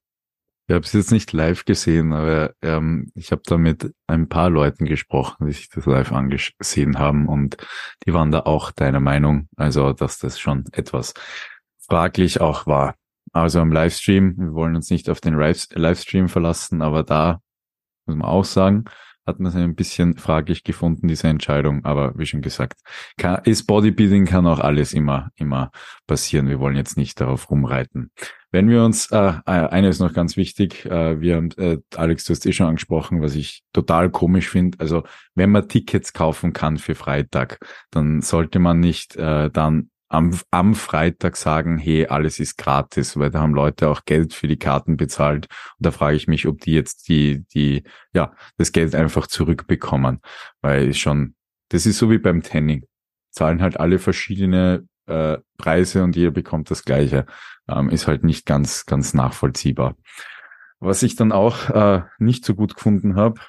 Ich 0.68 0.74
habe 0.74 0.84
es 0.84 0.92
jetzt 0.92 1.12
nicht 1.12 1.32
live 1.32 1.64
gesehen, 1.64 2.12
aber 2.12 2.52
ähm, 2.60 3.10
ich 3.14 3.32
habe 3.32 3.40
da 3.46 3.56
mit 3.56 3.94
ein 4.06 4.28
paar 4.28 4.50
Leuten 4.50 4.84
gesprochen, 4.84 5.46
die 5.46 5.52
sich 5.52 5.70
das 5.70 5.86
live 5.86 6.12
angesehen 6.12 6.98
haben 6.98 7.26
und 7.26 7.56
die 8.04 8.12
waren 8.12 8.30
da 8.30 8.40
auch 8.40 8.70
deiner 8.70 9.00
Meinung, 9.00 9.48
also 9.56 9.94
dass 9.94 10.18
das 10.18 10.38
schon 10.38 10.66
etwas 10.72 11.14
fraglich 11.78 12.42
auch 12.42 12.66
war. 12.66 12.96
Also 13.32 13.62
im 13.62 13.72
Livestream, 13.72 14.36
wir 14.36 14.52
wollen 14.52 14.76
uns 14.76 14.90
nicht 14.90 15.08
auf 15.08 15.22
den 15.22 15.38
Livestream 15.38 16.28
verlassen, 16.28 16.82
aber 16.82 17.02
da 17.02 17.40
muss 18.04 18.16
man 18.16 18.28
auch 18.28 18.44
sagen, 18.44 18.84
hat 19.28 19.38
man 19.38 19.50
es 19.50 19.56
ein 19.56 19.74
bisschen 19.74 20.16
fraglich 20.16 20.64
gefunden, 20.64 21.06
diese 21.06 21.28
Entscheidung. 21.28 21.84
Aber 21.84 22.18
wie 22.18 22.26
schon 22.26 22.42
gesagt, 22.42 22.80
kann, 23.16 23.42
ist 23.44 23.66
Bodybuilding 23.66 24.24
kann 24.24 24.46
auch 24.46 24.58
alles 24.58 24.92
immer, 24.92 25.30
immer 25.36 25.70
passieren. 26.06 26.48
Wir 26.48 26.58
wollen 26.58 26.76
jetzt 26.76 26.96
nicht 26.96 27.20
darauf 27.20 27.50
rumreiten. 27.50 28.10
Wenn 28.50 28.70
wir 28.70 28.82
uns, 28.82 29.10
äh, 29.12 29.34
äh 29.44 29.50
eine 29.50 29.88
ist 29.88 30.00
noch 30.00 30.14
ganz 30.14 30.36
wichtig, 30.38 30.86
äh, 30.86 31.20
wir 31.20 31.36
haben, 31.36 31.50
äh, 31.58 31.78
Alex, 31.94 32.24
du 32.24 32.32
hast 32.32 32.46
eh 32.46 32.52
schon 32.52 32.66
angesprochen, 32.66 33.20
was 33.20 33.34
ich 33.34 33.62
total 33.72 34.10
komisch 34.10 34.48
finde. 34.48 34.80
Also 34.80 35.04
wenn 35.34 35.50
man 35.50 35.68
Tickets 35.68 36.14
kaufen 36.14 36.54
kann 36.54 36.78
für 36.78 36.94
Freitag, 36.94 37.58
dann 37.90 38.22
sollte 38.22 38.58
man 38.58 38.80
nicht 38.80 39.14
äh, 39.16 39.50
dann 39.50 39.90
am, 40.08 40.38
am 40.50 40.74
Freitag 40.74 41.36
sagen, 41.36 41.78
hey, 41.78 42.06
alles 42.06 42.40
ist 42.40 42.56
gratis, 42.56 43.16
weil 43.18 43.30
da 43.30 43.40
haben 43.40 43.54
Leute 43.54 43.88
auch 43.88 44.04
Geld 44.04 44.32
für 44.32 44.48
die 44.48 44.58
Karten 44.58 44.96
bezahlt. 44.96 45.46
Und 45.78 45.86
da 45.86 45.90
frage 45.90 46.16
ich 46.16 46.28
mich, 46.28 46.46
ob 46.46 46.60
die 46.60 46.72
jetzt 46.72 47.08
die, 47.08 47.44
die, 47.54 47.84
ja, 48.12 48.32
das 48.56 48.72
Geld 48.72 48.94
einfach 48.94 49.26
zurückbekommen, 49.26 50.20
weil 50.62 50.94
schon, 50.94 51.34
das 51.68 51.86
ist 51.86 51.98
so 51.98 52.10
wie 52.10 52.18
beim 52.18 52.42
Tanning. 52.42 52.84
Zahlen 53.30 53.60
halt 53.60 53.78
alle 53.78 53.98
verschiedene 53.98 54.86
äh, 55.06 55.38
Preise 55.58 56.02
und 56.02 56.16
jeder 56.16 56.30
bekommt 56.30 56.70
das 56.70 56.84
Gleiche. 56.84 57.26
Ähm, 57.68 57.90
ist 57.90 58.06
halt 58.06 58.24
nicht 58.24 58.46
ganz, 58.46 58.86
ganz 58.86 59.12
nachvollziehbar. 59.12 59.96
Was 60.80 61.02
ich 61.02 61.16
dann 61.16 61.32
auch 61.32 61.68
äh, 61.70 62.02
nicht 62.18 62.44
so 62.44 62.54
gut 62.54 62.74
gefunden 62.74 63.16
habe, 63.16 63.40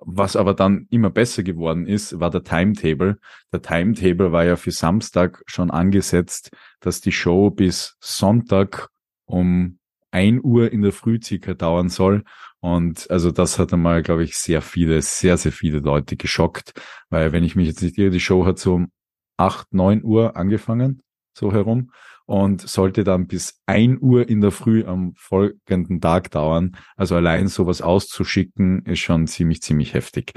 was 0.00 0.36
aber 0.36 0.54
dann 0.54 0.86
immer 0.90 1.10
besser 1.10 1.42
geworden 1.42 1.86
ist, 1.86 2.18
war 2.18 2.30
der 2.30 2.42
Timetable. 2.42 3.18
Der 3.52 3.62
Timetable 3.62 4.32
war 4.32 4.44
ja 4.44 4.56
für 4.56 4.70
Samstag 4.70 5.42
schon 5.46 5.70
angesetzt, 5.70 6.50
dass 6.80 7.00
die 7.00 7.12
Show 7.12 7.50
bis 7.50 7.96
Sonntag 8.00 8.88
um 9.26 9.78
ein 10.10 10.40
Uhr 10.42 10.72
in 10.72 10.82
der 10.82 10.92
Früh 10.92 11.20
circa 11.22 11.54
dauern 11.54 11.88
soll. 11.88 12.24
Und 12.60 13.10
also 13.10 13.30
das 13.30 13.58
hat 13.58 13.72
einmal, 13.72 14.02
glaube 14.02 14.24
ich, 14.24 14.36
sehr 14.36 14.62
viele, 14.62 15.00
sehr, 15.02 15.36
sehr 15.36 15.52
viele 15.52 15.78
Leute 15.78 16.16
geschockt, 16.16 16.72
weil 17.08 17.32
wenn 17.32 17.44
ich 17.44 17.56
mich 17.56 17.68
jetzt 17.68 17.82
nicht 17.82 17.96
irre, 17.96 18.10
die 18.10 18.20
Show 18.20 18.44
hat 18.44 18.58
so 18.58 18.74
um 18.74 18.92
acht, 19.36 19.72
neun 19.72 20.02
Uhr 20.04 20.36
angefangen, 20.36 21.02
so 21.32 21.52
herum 21.52 21.92
und 22.30 22.60
sollte 22.60 23.02
dann 23.02 23.26
bis 23.26 23.60
ein 23.66 23.98
Uhr 24.00 24.28
in 24.28 24.40
der 24.40 24.52
Früh 24.52 24.84
am 24.84 25.14
folgenden 25.16 26.00
Tag 26.00 26.30
dauern. 26.30 26.76
Also 26.96 27.16
allein 27.16 27.48
sowas 27.48 27.82
auszuschicken 27.82 28.86
ist 28.86 29.00
schon 29.00 29.26
ziemlich, 29.26 29.62
ziemlich 29.62 29.94
heftig. 29.94 30.34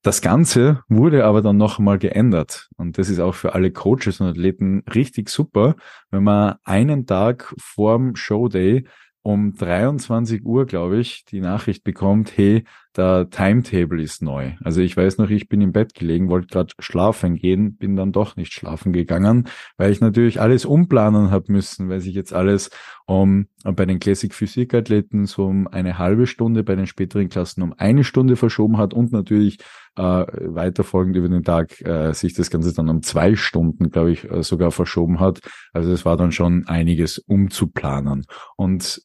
Das 0.00 0.22
Ganze 0.22 0.82
wurde 0.88 1.26
aber 1.26 1.42
dann 1.42 1.58
noch 1.58 1.78
einmal 1.78 1.98
geändert. 1.98 2.70
Und 2.78 2.96
das 2.96 3.10
ist 3.10 3.20
auch 3.20 3.34
für 3.34 3.52
alle 3.54 3.70
Coaches 3.70 4.22
und 4.22 4.28
Athleten 4.28 4.82
richtig 4.94 5.28
super, 5.28 5.76
wenn 6.10 6.24
man 6.24 6.54
einen 6.64 7.04
Tag 7.04 7.54
vorm 7.58 8.16
Showday 8.16 8.86
um 9.20 9.52
23 9.52 10.42
Uhr, 10.42 10.64
glaube 10.64 11.00
ich, 11.00 11.26
die 11.26 11.40
Nachricht 11.40 11.84
bekommt, 11.84 12.34
hey, 12.34 12.64
der 12.96 13.30
Timetable 13.30 14.02
ist 14.02 14.22
neu. 14.22 14.52
Also 14.62 14.80
ich 14.80 14.96
weiß 14.96 15.18
noch, 15.18 15.30
ich 15.30 15.48
bin 15.48 15.60
im 15.60 15.72
Bett 15.72 15.94
gelegen, 15.94 16.28
wollte 16.28 16.48
gerade 16.48 16.74
schlafen 16.80 17.36
gehen, 17.36 17.76
bin 17.76 17.96
dann 17.96 18.12
doch 18.12 18.36
nicht 18.36 18.52
schlafen 18.52 18.92
gegangen, 18.92 19.48
weil 19.76 19.92
ich 19.92 20.00
natürlich 20.00 20.40
alles 20.40 20.64
umplanen 20.64 21.30
habe 21.30 21.52
müssen, 21.52 21.88
weil 21.88 22.00
sich 22.00 22.14
jetzt 22.14 22.32
alles 22.32 22.70
um 23.06 23.46
bei 23.64 23.86
den 23.86 24.00
Classic 24.00 24.34
Physik 24.34 24.74
Athleten 24.74 25.26
so 25.26 25.46
um 25.46 25.68
eine 25.68 25.98
halbe 25.98 26.26
Stunde, 26.26 26.64
bei 26.64 26.74
den 26.74 26.86
späteren 26.86 27.28
Klassen 27.28 27.62
um 27.62 27.74
eine 27.76 28.04
Stunde 28.04 28.36
verschoben 28.36 28.78
hat 28.78 28.92
und 28.92 29.12
natürlich 29.12 29.58
äh, 29.96 30.02
weiterfolgend 30.02 31.16
über 31.16 31.28
den 31.28 31.44
Tag 31.44 31.80
äh, 31.82 32.12
sich 32.12 32.34
das 32.34 32.50
Ganze 32.50 32.72
dann 32.72 32.88
um 32.88 33.02
zwei 33.02 33.36
Stunden, 33.36 33.90
glaube 33.90 34.12
ich, 34.12 34.30
äh, 34.30 34.42
sogar 34.42 34.70
verschoben 34.70 35.20
hat. 35.20 35.40
Also 35.72 35.92
es 35.92 36.04
war 36.04 36.16
dann 36.16 36.32
schon 36.32 36.66
einiges 36.66 37.18
umzuplanen. 37.18 38.24
Und 38.56 39.02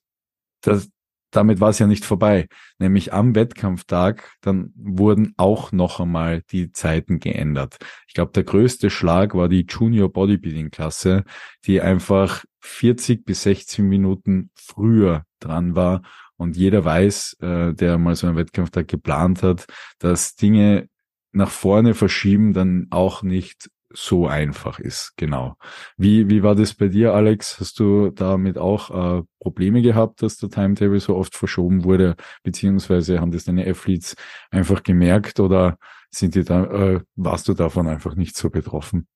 das, 0.61 0.89
damit 1.35 1.59
war 1.59 1.69
es 1.69 1.79
ja 1.79 1.87
nicht 1.87 2.05
vorbei. 2.05 2.47
Nämlich 2.79 3.13
am 3.13 3.35
Wettkampftag, 3.35 4.31
dann 4.41 4.71
wurden 4.75 5.33
auch 5.37 5.71
noch 5.71 5.99
einmal 5.99 6.41
die 6.51 6.71
Zeiten 6.71 7.19
geändert. 7.19 7.77
Ich 8.07 8.13
glaube, 8.13 8.31
der 8.33 8.43
größte 8.43 8.89
Schlag 8.89 9.35
war 9.35 9.49
die 9.49 9.65
Junior 9.67 10.11
Bodybuilding 10.11 10.71
Klasse, 10.71 11.23
die 11.65 11.81
einfach 11.81 12.45
40 12.61 13.25
bis 13.25 13.43
16 13.43 13.87
Minuten 13.87 14.49
früher 14.53 15.25
dran 15.39 15.75
war. 15.75 16.01
Und 16.37 16.57
jeder 16.57 16.83
weiß, 16.83 17.37
äh, 17.41 17.73
der 17.73 17.97
mal 17.97 18.15
so 18.15 18.27
einen 18.27 18.35
Wettkampftag 18.35 18.87
geplant 18.87 19.43
hat, 19.43 19.65
dass 19.99 20.35
Dinge 20.35 20.89
nach 21.31 21.49
vorne 21.49 21.93
verschieben 21.93 22.53
dann 22.53 22.87
auch 22.91 23.21
nicht 23.21 23.69
so 23.95 24.27
einfach 24.27 24.79
ist. 24.79 25.13
Genau. 25.17 25.55
Wie, 25.97 26.29
wie 26.29 26.43
war 26.43 26.55
das 26.55 26.73
bei 26.73 26.87
dir, 26.87 27.13
Alex? 27.13 27.59
Hast 27.59 27.79
du 27.79 28.09
damit 28.11 28.57
auch 28.57 29.19
äh, 29.19 29.23
Probleme 29.39 29.81
gehabt, 29.81 30.21
dass 30.21 30.37
der 30.37 30.49
Timetable 30.49 30.99
so 30.99 31.15
oft 31.15 31.35
verschoben 31.35 31.83
wurde, 31.83 32.15
beziehungsweise 32.43 33.19
haben 33.19 33.31
das 33.31 33.45
deine 33.45 33.67
Athletes 33.67 34.15
einfach 34.51 34.83
gemerkt 34.83 35.39
oder 35.39 35.77
sind 36.09 36.35
die 36.35 36.43
da, 36.43 36.65
äh, 36.65 37.01
warst 37.15 37.47
du 37.47 37.53
davon 37.53 37.87
einfach 37.87 38.15
nicht 38.15 38.37
so 38.37 38.49
betroffen? 38.49 39.07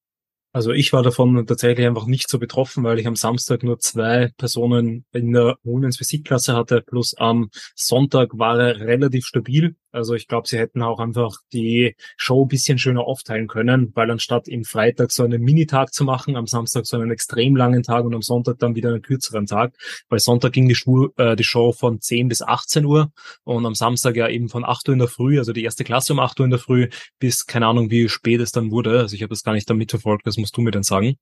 Also 0.52 0.72
ich 0.72 0.94
war 0.94 1.04
davon 1.04 1.46
tatsächlich 1.46 1.86
einfach 1.86 2.08
nicht 2.08 2.28
so 2.28 2.40
betroffen, 2.40 2.84
weil 2.84 2.98
ich 2.98 3.06
am 3.06 3.16
Samstag 3.16 3.62
nur 3.62 3.78
zwei 3.80 4.32
Personen 4.38 5.06
in 5.14 5.32
der 5.32 5.58
Women's 5.64 5.98
Physikklasse 5.98 6.56
hatte, 6.56 6.82
plus 6.82 7.16
am 7.16 7.52
Sonntag 7.76 8.32
war 8.34 8.60
er 8.60 8.80
relativ 8.80 9.26
stabil. 9.28 9.76
Also 9.92 10.14
ich 10.14 10.28
glaube, 10.28 10.48
sie 10.48 10.58
hätten 10.58 10.84
auch 10.84 11.00
einfach 11.00 11.38
die 11.52 11.96
Show 12.16 12.46
bisschen 12.46 12.78
schöner 12.78 13.06
aufteilen 13.06 13.48
können, 13.48 13.92
weil 13.96 14.12
anstatt 14.12 14.48
im 14.48 14.64
Freitag 14.64 15.12
so 15.12 15.24
einen 15.24 15.42
Minitag 15.42 15.94
zu 15.94 16.04
machen, 16.04 16.36
am 16.36 16.46
Samstag 16.46 16.86
so 16.86 16.98
einen 16.98 17.10
extrem 17.10 17.56
langen 17.56 17.82
Tag 17.82 18.06
und 18.06 18.14
am 18.14 18.22
Sonntag 18.22 18.60
dann 18.60 18.76
wieder 18.76 18.90
einen 18.90 19.02
kürzeren 19.02 19.48
Tag, 19.48 19.74
weil 20.10 20.20
Sonntag 20.20 20.54
ging 20.54 20.68
die, 20.68 20.76
Schu 20.76 21.10
äh, 21.18 21.36
die 21.36 21.44
Show 21.44 21.72
von 21.72 22.02
10 22.02 22.28
bis 22.28 22.44
18 22.44 22.86
Uhr 22.86 23.12
und 23.44 23.66
am 23.66 23.74
Samstag 23.74 24.16
ja 24.16 24.28
eben 24.28 24.50
von 24.50 24.64
8 24.64 24.90
Uhr 24.90 24.94
in 24.94 25.00
der 25.00 25.08
Früh, 25.08 25.40
also 25.40 25.54
die 25.54 25.64
erste 25.64 25.84
Klasse 25.84 26.14
um 26.14 26.20
8 26.20 26.40
Uhr 26.40 26.46
in 26.46 26.52
der 26.52 26.60
Früh, 26.60 26.90
bis 27.18 27.48
keine 27.48 27.66
Ahnung, 27.66 27.90
wie 27.90 28.10
spät 28.10 28.42
es 28.42 28.52
dann 28.52 28.70
wurde. 28.72 29.00
Also 29.00 29.16
ich 29.16 29.24
habe 29.24 29.30
das 29.32 29.44
gar 29.44 29.54
nicht 29.54 29.70
damit 29.70 29.90
verfolgt, 29.90 30.28
das 30.28 30.38
musst 30.40 30.58
du 30.58 30.62
mir 30.62 30.72
dann 30.72 30.84
sagen. 30.84 31.18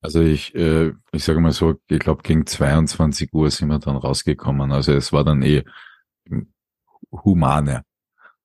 Also 0.00 0.20
ich, 0.22 0.54
äh, 0.54 0.92
ich 1.12 1.24
sage 1.24 1.40
mal 1.40 1.52
so, 1.52 1.74
ich 1.88 1.98
glaube 1.98 2.22
gegen 2.22 2.46
22 2.46 3.32
Uhr 3.32 3.50
sind 3.50 3.68
wir 3.68 3.78
dann 3.78 3.96
rausgekommen. 3.96 4.70
Also 4.70 4.92
es 4.92 5.12
war 5.12 5.24
dann 5.24 5.42
eh 5.42 5.64
humane. 7.10 7.84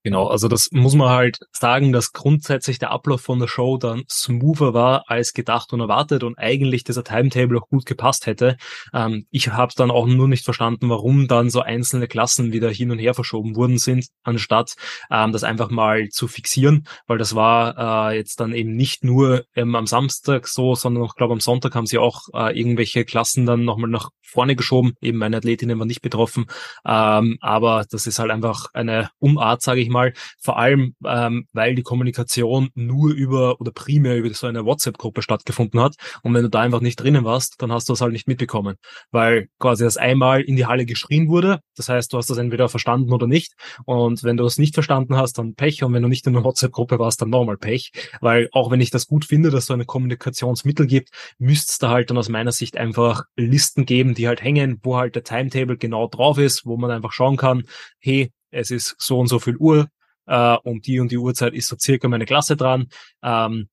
Genau, 0.06 0.28
also 0.28 0.50
das 0.50 0.70
muss 0.72 0.96
man 0.96 1.08
halt 1.10 1.40
sagen, 1.54 1.94
dass 1.94 2.12
grundsätzlich 2.12 2.78
der 2.78 2.92
Ablauf 2.92 3.22
von 3.22 3.40
der 3.40 3.48
Show 3.48 3.78
dann 3.78 4.04
smoother 4.10 4.74
war 4.74 5.06
als 5.10 5.32
gedacht 5.32 5.72
und 5.72 5.80
erwartet 5.80 6.26
und 6.26 6.38
eigentlich 6.38 6.84
dieser 6.84 7.06
Timetable 7.06 7.58
auch 7.58 7.70
gut 7.70 7.86
gepasst 7.86 8.26
hätte. 8.26 8.58
Ähm, 8.94 9.26
ich 9.32 9.48
habe 9.54 9.72
dann 9.78 9.92
auch 9.92 10.06
nur 10.06 10.28
nicht 10.28 10.44
verstanden, 10.44 10.90
warum 10.90 11.30
dann 11.30 11.50
so 11.50 11.62
einzelne 11.62 12.10
Klassen 12.10 12.52
wieder 12.52 12.70
hin 12.70 12.92
und 12.92 13.00
her 13.00 13.14
verschoben 13.14 13.56
worden 13.56 13.78
sind, 13.78 14.08
anstatt 14.24 14.76
ähm, 15.10 15.32
das 15.32 15.46
einfach 15.46 15.70
mal 15.70 16.10
zu 16.10 16.28
fixieren, 16.28 16.86
weil 17.08 17.18
das 17.18 17.34
war 17.34 18.12
äh, 18.12 18.18
jetzt 18.18 18.42
dann 18.42 18.54
eben 18.54 18.76
nicht 18.76 19.06
nur 19.06 19.46
ähm, 19.56 19.74
am 19.74 19.88
Samstag 19.88 20.50
so, 20.50 20.76
sondern 20.76 21.04
auch, 21.04 21.16
glaube 21.16 21.32
am 21.32 21.40
Sonntag 21.40 21.76
haben 21.76 21.86
sie 21.86 21.98
auch 21.98 22.24
äh, 22.34 22.60
irgendwelche 22.60 23.06
Klassen 23.06 23.46
dann 23.46 23.64
nochmal 23.64 23.90
nach 23.90 24.10
vorne 24.22 24.56
geschoben. 24.56 24.94
Eben 25.02 25.20
meine 25.20 25.38
Athletinnen 25.38 25.80
waren 25.80 25.88
nicht 25.88 26.02
betroffen, 26.02 26.48
ähm, 26.86 27.38
aber 27.40 27.86
das 27.90 28.06
ist 28.06 28.20
halt 28.20 28.32
einfach 28.32 28.66
eine 28.74 29.10
Umart, 29.20 29.62
sage 29.62 29.80
ich 29.80 29.93
mal, 29.94 30.14
vor 30.42 30.58
allem, 30.58 30.96
ähm, 31.06 31.48
weil 31.54 31.76
die 31.76 31.84
Kommunikation 31.84 32.70
nur 32.76 33.14
über 33.14 33.60
oder 33.62 33.72
primär 33.72 34.18
über 34.18 34.34
so 34.34 34.48
eine 34.48 34.66
WhatsApp-Gruppe 34.66 35.22
stattgefunden 35.22 35.80
hat. 35.80 35.96
Und 36.22 36.34
wenn 36.34 36.44
du 36.44 36.50
da 36.50 36.62
einfach 36.62 36.82
nicht 36.82 36.98
drinnen 36.98 37.24
warst, 37.24 37.62
dann 37.62 37.72
hast 37.72 37.88
du 37.88 37.94
das 37.94 38.02
halt 38.02 38.12
nicht 38.14 38.28
mitbekommen, 38.28 38.76
weil 39.12 39.48
quasi 39.60 39.84
das 39.84 39.98
einmal 39.98 40.42
in 40.42 40.56
die 40.56 40.66
Halle 40.66 40.86
geschrien 40.86 41.30
wurde. 41.30 41.60
Das 41.76 41.90
heißt, 41.90 42.12
du 42.12 42.18
hast 42.18 42.30
das 42.30 42.38
entweder 42.38 42.70
verstanden 42.70 43.14
oder 43.14 43.28
nicht. 43.28 43.54
Und 43.86 44.24
wenn 44.24 44.38
du 44.38 44.46
es 44.46 44.58
nicht 44.58 44.74
verstanden 44.74 45.16
hast, 45.16 45.38
dann 45.38 45.56
Pech. 45.56 45.84
Und 45.84 45.94
wenn 45.94 46.04
du 46.04 46.10
nicht 46.10 46.28
in 46.28 46.34
der 46.34 46.44
WhatsApp-Gruppe 46.44 47.00
warst, 47.00 47.22
dann 47.22 47.30
nochmal 47.30 47.58
Pech. 47.58 47.92
Weil 48.22 48.50
auch 48.52 48.72
wenn 48.72 48.82
ich 48.82 48.90
das 48.90 49.08
gut 49.08 49.26
finde, 49.26 49.50
dass 49.50 49.68
so 49.68 49.74
eine 49.74 49.86
Kommunikationsmittel 49.86 50.88
gibt, 50.88 51.10
müsste 51.38 51.72
es 51.72 51.78
da 51.80 51.90
halt 51.90 52.10
dann 52.10 52.18
aus 52.18 52.30
meiner 52.30 52.52
Sicht 52.52 52.78
einfach 52.78 53.24
Listen 53.36 53.86
geben, 53.86 54.14
die 54.14 54.28
halt 54.28 54.44
hängen, 54.44 54.80
wo 54.84 54.98
halt 54.98 55.16
der 55.16 55.24
Timetable 55.24 55.78
genau 55.78 56.08
drauf 56.08 56.38
ist, 56.38 56.66
wo 56.66 56.78
man 56.78 56.92
einfach 56.92 57.12
schauen 57.12 57.38
kann, 57.38 57.64
hey, 58.00 58.32
es 58.54 58.72
ist 58.72 58.96
so 59.00 59.20
und 59.20 59.28
so 59.28 59.40
viel 59.40 59.58
Uhr, 59.58 59.90
äh, 60.28 60.56
um 60.64 60.82
die 60.82 61.00
und 61.00 61.12
die 61.12 61.18
Uhrzeit 61.18 61.54
ist 61.54 61.68
so 61.68 61.76
circa 61.78 62.08
meine 62.08 62.26
Klasse 62.26 62.56
dran. 62.56 62.88
Ähm, 63.22 63.70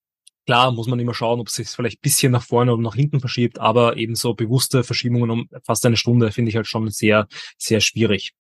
klar 0.47 0.73
muss 0.73 0.89
man 0.89 0.99
immer 0.99 1.15
schauen, 1.15 1.41
ob 1.41 1.49
es 1.49 1.55
sich 1.55 1.69
vielleicht 1.69 2.01
bisschen 2.01 2.33
nach 2.33 2.43
vorne 2.43 2.73
oder 2.73 2.83
nach 2.83 2.95
hinten 2.95 3.21
verschiebt, 3.21 3.59
aber 3.59 3.97
ebenso 3.97 4.35
bewusste 4.35 4.83
Verschiebungen 4.85 5.31
um 5.31 5.49
fast 5.65 5.85
eine 5.87 5.97
Stunde 5.97 6.33
finde 6.33 6.51
ich 6.51 6.57
halt 6.57 6.67
schon 6.67 6.91
sehr, 6.91 7.29
sehr 7.59 7.81
schwierig. 7.81 8.33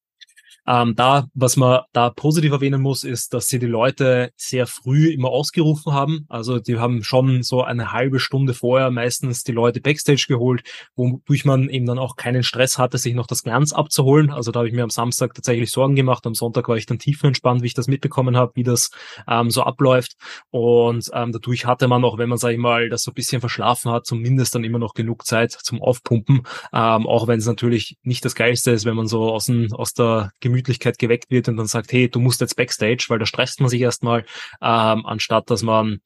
Ähm, 0.71 0.95
da, 0.95 1.27
was 1.35 1.57
man 1.57 1.81
da 1.93 2.11
positiv 2.11 2.53
erwähnen 2.53 2.81
muss, 2.81 3.03
ist, 3.03 3.35
dass 3.35 3.49
sie 3.49 3.59
die 3.59 3.67
Leute 3.67 4.31
sehr 4.37 4.69
früh 4.69 5.09
immer 5.09 5.31
ausgerufen 5.31 5.93
haben. 5.93 6.27
Also 6.29 6.61
die 6.61 6.79
haben 6.79 7.03
schon 7.03 7.43
so 7.43 7.65
eine 7.65 7.91
halbe 7.91 8.21
Stunde 8.21 8.55
vorher 8.55 8.93
meistens 8.93 9.43
die 9.43 9.51
Leute 9.51 9.81
Backstage 9.81 10.27
geholt, 10.29 10.63
wodurch 10.95 11.45
man 11.45 11.69
eben 11.71 11.87
dann 11.87 11.99
auch 11.99 12.15
keinen 12.15 12.45
Stress 12.45 12.79
hatte, 12.79 12.99
sich 12.99 13.15
noch 13.15 13.27
das 13.27 13.43
Glanz 13.43 13.73
abzuholen. 13.73 14.31
Also 14.31 14.53
da 14.53 14.61
habe 14.61 14.69
ich 14.69 14.75
mir 14.75 14.85
am 14.85 14.91
Samstag 14.91 15.35
tatsächlich 15.35 15.73
Sorgen 15.73 15.97
gemacht. 15.97 16.25
Am 16.25 16.35
Sonntag 16.35 16.69
war 16.69 16.77
ich 16.77 16.87
dann 16.87 17.01
tiefenentspannt, 17.01 17.63
wie 17.63 17.67
ich 17.67 17.75
das 17.75 17.89
mitbekommen 17.89 18.37
habe, 18.37 18.53
wie 18.55 18.63
das 18.63 18.91
ähm, 19.27 19.51
so 19.51 19.65
abläuft. 19.65 20.15
Und 20.51 21.11
ähm, 21.13 21.33
dadurch 21.33 21.67
hatte 21.67 21.89
man 21.89 22.05
auch, 22.05 22.17
wenn 22.17 22.29
man, 22.29 22.39
sage 22.39 22.55
ich 22.55 22.61
mal, 22.61 22.89
das 22.91 23.03
so 23.03 23.11
ein 23.11 23.15
bisschen 23.15 23.41
verschlafen 23.41 23.91
hat, 23.91 24.07
zumindest 24.07 24.55
dann 24.55 24.63
immer 24.63 24.79
noch 24.79 24.95
genug 24.95 25.27
Zeit 25.27 25.51
zum 25.51 25.83
Aufpumpen. 25.83 26.43
Ähm, 26.73 27.09
auch 27.09 27.27
wenn 27.27 27.41
es 27.41 27.47
natürlich 27.47 27.97
nicht 28.05 28.25
das 28.25 28.37
Geilste 28.37 28.71
ist, 28.71 28.85
wenn 28.85 28.95
man 28.95 29.09
so 29.09 29.33
aus, 29.33 29.47
dem, 29.47 29.73
aus 29.73 29.95
der 29.95 30.31
Gemüse 30.39 30.60
Gemütlichkeit 30.61 30.99
geweckt 30.99 31.31
wird 31.31 31.49
und 31.49 31.57
dann 31.57 31.67
sagt, 31.67 31.93
hey, 31.93 32.09
du 32.09 32.21
musst 32.21 32.41
jetzt 32.41 32.57
Backstage, 32.57 33.07
weil 33.09 33.19
da 33.19 33.27
stresst 33.27 33.61
man 33.61 33.71
sich 33.71 33.81
erstmal, 33.81 34.25
ähm, 34.61 35.07
anstatt 35.07 35.51
dass 35.51 35.63
man 35.63 36.01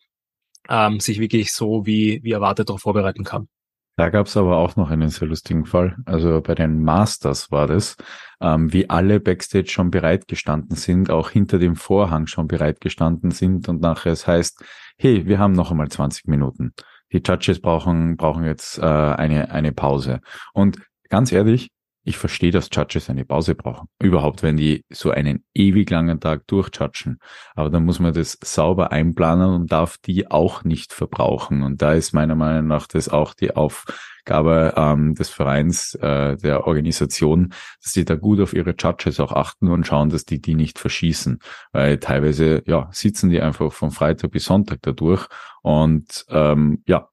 ähm, 0.68 1.00
sich 1.00 1.20
wirklich 1.20 1.52
so 1.52 1.86
wie, 1.86 2.20
wie 2.22 2.32
erwartet 2.32 2.68
darauf 2.68 2.82
vorbereiten 2.82 3.24
kann. 3.24 3.48
Da 3.96 4.08
gab 4.08 4.26
es 4.26 4.36
aber 4.36 4.56
auch 4.56 4.74
noch 4.74 4.90
einen 4.90 5.08
sehr 5.08 5.28
lustigen 5.28 5.66
Fall. 5.66 5.96
Also 6.04 6.40
bei 6.40 6.56
den 6.56 6.82
Masters 6.82 7.52
war 7.52 7.68
das, 7.68 7.96
ähm, 8.40 8.72
wie 8.72 8.90
alle 8.90 9.20
Backstage 9.20 9.68
schon 9.68 9.90
bereitgestanden 9.90 10.76
sind, 10.76 11.10
auch 11.10 11.30
hinter 11.30 11.58
dem 11.58 11.76
Vorhang 11.76 12.26
schon 12.26 12.48
bereitgestanden 12.48 13.30
sind 13.30 13.68
und 13.68 13.80
nachher 13.80 14.12
es 14.12 14.26
heißt, 14.26 14.64
hey, 14.98 15.26
wir 15.26 15.38
haben 15.38 15.52
noch 15.52 15.70
einmal 15.70 15.88
20 15.88 16.26
Minuten. 16.26 16.72
Die 17.12 17.22
Judges 17.24 17.60
brauchen, 17.60 18.16
brauchen 18.16 18.44
jetzt 18.44 18.78
äh, 18.78 18.82
eine, 18.82 19.52
eine 19.52 19.72
Pause. 19.72 20.20
Und 20.52 20.78
ganz 21.08 21.30
ehrlich, 21.30 21.70
ich 22.04 22.18
verstehe, 22.18 22.50
dass 22.50 22.68
Judges 22.70 23.08
eine 23.08 23.24
Pause 23.24 23.54
brauchen. 23.54 23.88
Überhaupt, 23.98 24.42
wenn 24.42 24.58
die 24.58 24.84
so 24.90 25.10
einen 25.10 25.44
ewig 25.54 25.88
langen 25.90 26.20
Tag 26.20 26.46
durchjudgen. 26.46 27.18
Aber 27.54 27.70
dann 27.70 27.84
muss 27.84 27.98
man 27.98 28.12
das 28.12 28.38
sauber 28.42 28.92
einplanen 28.92 29.54
und 29.54 29.72
darf 29.72 29.96
die 29.96 30.30
auch 30.30 30.64
nicht 30.64 30.92
verbrauchen. 30.92 31.62
Und 31.62 31.80
da 31.80 31.94
ist 31.94 32.12
meiner 32.12 32.34
Meinung 32.34 32.66
nach 32.66 32.86
das 32.86 33.08
auch 33.08 33.32
die 33.32 33.56
Aufgabe 33.56 34.74
ähm, 34.76 35.14
des 35.14 35.30
Vereins, 35.30 35.94
äh, 35.94 36.36
der 36.36 36.66
Organisation, 36.66 37.54
dass 37.82 37.92
die 37.92 38.04
da 38.04 38.16
gut 38.16 38.40
auf 38.40 38.52
ihre 38.52 38.74
Judges 38.78 39.18
auch 39.18 39.32
achten 39.32 39.68
und 39.70 39.86
schauen, 39.86 40.10
dass 40.10 40.26
die 40.26 40.42
die 40.42 40.54
nicht 40.54 40.78
verschießen. 40.78 41.38
Weil 41.72 41.98
teilweise, 41.98 42.62
ja, 42.66 42.88
sitzen 42.92 43.30
die 43.30 43.40
einfach 43.40 43.72
von 43.72 43.90
Freitag 43.90 44.30
bis 44.30 44.44
Sonntag 44.44 44.80
dadurch. 44.82 45.26
Und 45.62 46.26
ähm, 46.28 46.82
ja, 46.86 47.08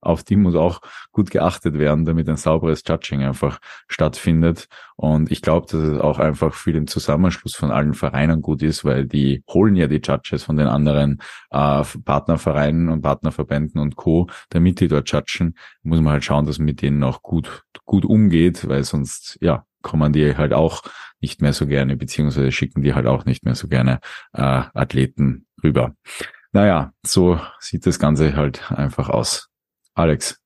auf 0.00 0.22
die 0.22 0.36
muss 0.36 0.54
auch 0.54 0.80
gut 1.12 1.30
geachtet 1.30 1.78
werden, 1.78 2.04
damit 2.04 2.28
ein 2.28 2.36
sauberes 2.36 2.82
Judging 2.86 3.22
einfach 3.22 3.58
stattfindet. 3.88 4.68
Und 4.96 5.30
ich 5.30 5.42
glaube, 5.42 5.66
dass 5.70 5.80
es 5.80 6.00
auch 6.00 6.18
einfach 6.18 6.54
für 6.54 6.72
den 6.72 6.86
Zusammenschluss 6.86 7.54
von 7.54 7.70
allen 7.70 7.94
Vereinen 7.94 8.42
gut 8.42 8.62
ist, 8.62 8.84
weil 8.84 9.06
die 9.06 9.42
holen 9.48 9.76
ja 9.76 9.86
die 9.86 10.00
Judges 10.02 10.44
von 10.44 10.56
den 10.56 10.66
anderen 10.66 11.18
äh, 11.50 11.82
Partnervereinen 12.04 12.88
und 12.88 13.02
Partnerverbänden 13.02 13.80
und 13.80 13.96
Co., 13.96 14.28
damit 14.50 14.80
die 14.80 14.88
dort 14.88 15.10
judgen, 15.10 15.54
muss 15.82 16.00
man 16.00 16.14
halt 16.14 16.24
schauen, 16.24 16.46
dass 16.46 16.58
man 16.58 16.66
mit 16.66 16.82
denen 16.82 17.02
auch 17.04 17.22
gut, 17.22 17.64
gut 17.84 18.04
umgeht, 18.04 18.68
weil 18.68 18.84
sonst, 18.84 19.38
ja, 19.40 19.64
kommen 19.82 20.12
die 20.12 20.36
halt 20.36 20.52
auch 20.52 20.82
nicht 21.20 21.40
mehr 21.40 21.52
so 21.52 21.66
gerne, 21.66 21.96
beziehungsweise 21.96 22.52
schicken 22.52 22.82
die 22.82 22.94
halt 22.94 23.06
auch 23.06 23.24
nicht 23.24 23.44
mehr 23.44 23.54
so 23.54 23.68
gerne 23.68 24.00
äh, 24.32 24.42
Athleten 24.42 25.46
rüber. 25.62 25.94
Naja, 26.52 26.92
so 27.04 27.40
sieht 27.60 27.86
das 27.86 27.98
Ganze 27.98 28.36
halt 28.36 28.70
einfach 28.72 29.08
aus. 29.08 29.48
Alex. 29.98 30.38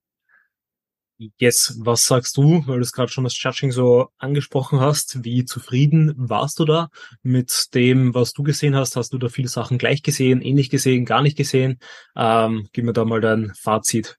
Yes, 1.39 1.79
was 1.85 2.07
sagst 2.07 2.37
du, 2.37 2.67
weil 2.67 2.77
du 2.77 2.83
es 2.83 2.93
gerade 2.93 3.13
schon 3.13 3.25
das 3.25 3.41
Judging 3.41 3.71
so 3.71 4.09
angesprochen 4.19 4.81
hast, 4.81 5.23
wie 5.25 5.45
zufrieden 5.45 6.15
warst 6.17 6.59
du 6.59 6.65
da 6.65 6.89
mit 7.23 7.75
dem, 7.75 8.15
was 8.15 8.33
du 8.33 8.43
gesehen 8.43 8.75
hast? 8.75 8.97
Hast 8.97 9.13
du 9.13 9.19
da 9.19 9.29
viele 9.29 9.49
Sachen 9.49 9.79
gleich 9.79 10.03
gesehen, 10.03 10.41
ähnlich 10.41 10.71
gesehen, 10.71 11.05
gar 11.05 11.23
nicht 11.23 11.37
gesehen? 11.37 11.79
Ähm, 12.17 12.67
gib 12.73 12.87
mir 12.87 12.95
da 12.95 13.05
mal 13.05 13.21
dein 13.21 13.53
Fazit. 13.55 14.17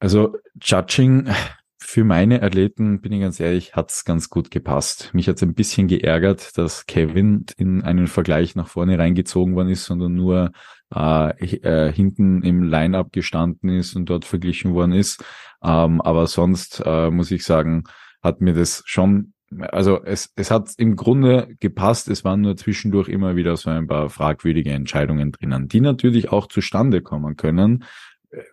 Also 0.00 0.34
Judging 0.60 1.30
für 1.78 2.04
meine 2.04 2.42
Athleten, 2.42 3.00
bin 3.00 3.12
ich 3.12 3.20
ganz 3.20 3.38
ehrlich, 3.38 3.74
hat's 3.74 4.04
ganz 4.04 4.30
gut 4.30 4.50
gepasst. 4.50 5.10
Mich 5.12 5.28
hat's 5.28 5.42
ein 5.42 5.54
bisschen 5.54 5.88
geärgert, 5.88 6.56
dass 6.56 6.86
Kevin 6.86 7.44
in 7.58 7.82
einen 7.82 8.06
Vergleich 8.06 8.56
nach 8.56 8.68
vorne 8.68 8.98
reingezogen 8.98 9.54
worden 9.54 9.68
ist, 9.68 9.84
sondern 9.84 10.14
nur 10.14 10.52
äh, 10.94 11.30
äh, 11.56 11.92
hinten 11.92 12.42
im 12.42 12.62
Line-up 12.62 13.12
gestanden 13.12 13.70
ist 13.70 13.96
und 13.96 14.06
dort 14.06 14.24
verglichen 14.24 14.74
worden 14.74 14.92
ist. 14.92 15.24
Ähm, 15.62 16.00
aber 16.00 16.26
sonst 16.26 16.82
äh, 16.84 17.10
muss 17.10 17.30
ich 17.30 17.44
sagen, 17.44 17.84
hat 18.22 18.40
mir 18.40 18.54
das 18.54 18.82
schon 18.86 19.32
also 19.72 20.02
es, 20.04 20.32
es 20.36 20.50
hat 20.50 20.70
im 20.76 20.94
Grunde 20.94 21.56
gepasst, 21.58 22.08
es 22.08 22.24
waren 22.24 22.40
nur 22.40 22.56
zwischendurch 22.56 23.08
immer 23.08 23.34
wieder 23.34 23.56
so 23.56 23.70
ein 23.70 23.88
paar 23.88 24.08
fragwürdige 24.08 24.70
Entscheidungen 24.70 25.32
drinnen, 25.32 25.66
die 25.66 25.80
natürlich 25.80 26.30
auch 26.30 26.46
zustande 26.46 27.02
kommen 27.02 27.36
können, 27.36 27.84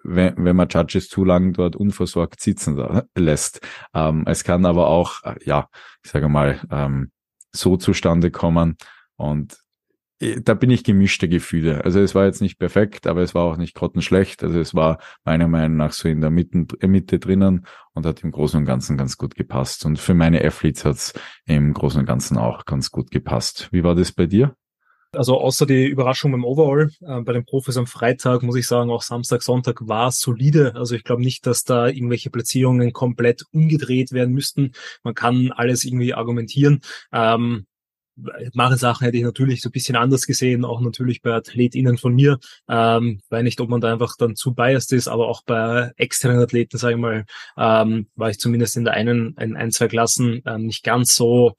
wenn, 0.04 0.34
wenn 0.38 0.56
man 0.56 0.70
Judges 0.70 1.08
zu 1.08 1.24
lang 1.24 1.54
dort 1.54 1.76
unversorgt 1.76 2.42
sitzen 2.42 3.04
lässt. 3.16 3.62
Ähm, 3.94 4.24
es 4.26 4.44
kann 4.44 4.66
aber 4.66 4.88
auch, 4.88 5.24
äh, 5.24 5.36
ja, 5.44 5.70
ich 6.04 6.10
sage 6.12 6.30
mal, 6.30 6.60
ähm, 6.72 7.12
so 7.52 7.78
zustande 7.78 8.32
kommen 8.32 8.78
und 9.18 9.54
äh, 9.54 9.58
da 10.20 10.56
bin 10.56 10.72
ich 10.72 10.84
gemischte 10.84 11.30
Gefühle. 11.30 11.84
Also 11.84 12.00
es 12.00 12.16
war 12.16 12.26
jetzt 12.26 12.42
nicht 12.42 12.58
perfekt, 12.58 13.06
aber 13.06 13.22
es 13.22 13.36
war 13.36 13.44
auch 13.44 13.58
nicht 13.58 13.76
grottenschlecht. 13.76 14.44
Also 14.44 14.60
es 14.60 14.74
war 14.74 15.00
meiner 15.24 15.48
Meinung 15.48 15.78
nach 15.78 15.92
so 15.92 16.08
in 16.08 16.22
der 16.22 16.32
Mitte, 16.32 16.66
Mitte 16.88 17.20
drinnen 17.20 17.66
und 17.94 18.06
hat 18.06 18.24
im 18.24 18.32
Großen 18.32 18.60
und 18.60 18.66
Ganzen 18.66 18.98
ganz 18.98 19.18
gut 19.18 19.36
gepasst. 19.36 19.86
Und 19.86 20.00
für 20.00 20.16
meine 20.16 20.44
Athletes 20.44 20.86
hat 20.86 20.96
es 20.96 21.14
im 21.46 21.74
Großen 21.74 22.00
und 22.00 22.06
Ganzen 22.08 22.38
auch 22.38 22.66
ganz 22.66 22.90
gut 22.90 23.12
gepasst. 23.12 23.70
Wie 23.72 23.84
war 23.84 23.94
das 23.94 24.12
bei 24.12 24.26
dir? 24.26 24.56
Also 25.14 25.40
außer 25.40 25.66
die 25.66 25.86
Überraschung 25.86 26.32
beim 26.32 26.44
Overall, 26.44 26.92
äh, 27.02 27.22
bei 27.22 27.34
den 27.34 27.46
Profis 27.46 27.78
am 27.78 27.88
Freitag 27.88 28.44
muss 28.44 28.58
ich 28.58 28.68
sagen, 28.68 28.90
auch 28.90 29.02
Samstag, 29.02 29.42
Sonntag 29.42 29.88
war 29.88 30.12
solide. 30.12 30.74
Also 30.76 30.96
ich 30.96 31.04
glaube 31.04 31.22
nicht, 31.22 31.46
dass 31.46 31.64
da 31.64 31.88
irgendwelche 31.88 32.30
Platzierungen 32.30 32.92
komplett 32.92 33.46
umgedreht 33.52 34.12
werden 34.12 34.34
müssten. 34.34 34.74
Man 35.04 35.14
kann 35.14 35.52
alles 35.52 35.86
irgendwie 35.86 36.14
argumentieren. 36.14 36.82
Ähm, 37.14 37.68
Mache 38.54 38.78
Sachen 38.78 39.06
hätte 39.06 39.18
ich 39.18 39.24
natürlich 39.24 39.62
so 39.62 39.70
ein 39.70 39.72
bisschen 39.72 39.96
anders 39.96 40.26
gesehen, 40.26 40.66
auch 40.66 40.82
natürlich 40.82 41.22
bei 41.22 41.34
AthletInnen 41.34 41.98
von 41.98 42.16
mir. 42.16 42.40
Ähm, 42.68 43.22
weiß 43.30 43.44
nicht, 43.44 43.62
ob 43.62 43.70
man 43.70 43.82
da 43.82 43.94
einfach 43.94 44.16
dann 44.18 44.36
zu 44.36 44.54
biased 44.54 44.92
ist, 44.94 45.08
aber 45.08 45.28
auch 45.28 45.44
bei 45.44 45.92
externen 45.98 46.42
Athleten, 46.42 46.78
sage 46.78 46.96
ich 46.96 47.00
mal, 47.00 47.26
ähm, 47.58 48.08
war 48.16 48.30
ich 48.30 48.40
zumindest 48.40 48.78
in 48.78 48.86
der 48.86 48.94
einen, 48.94 49.36
in 49.40 49.56
ein, 49.56 49.72
zwei 49.72 49.88
Klassen 49.88 50.42
ähm, 50.46 50.66
nicht 50.66 50.84
ganz 50.84 51.16
so 51.16 51.56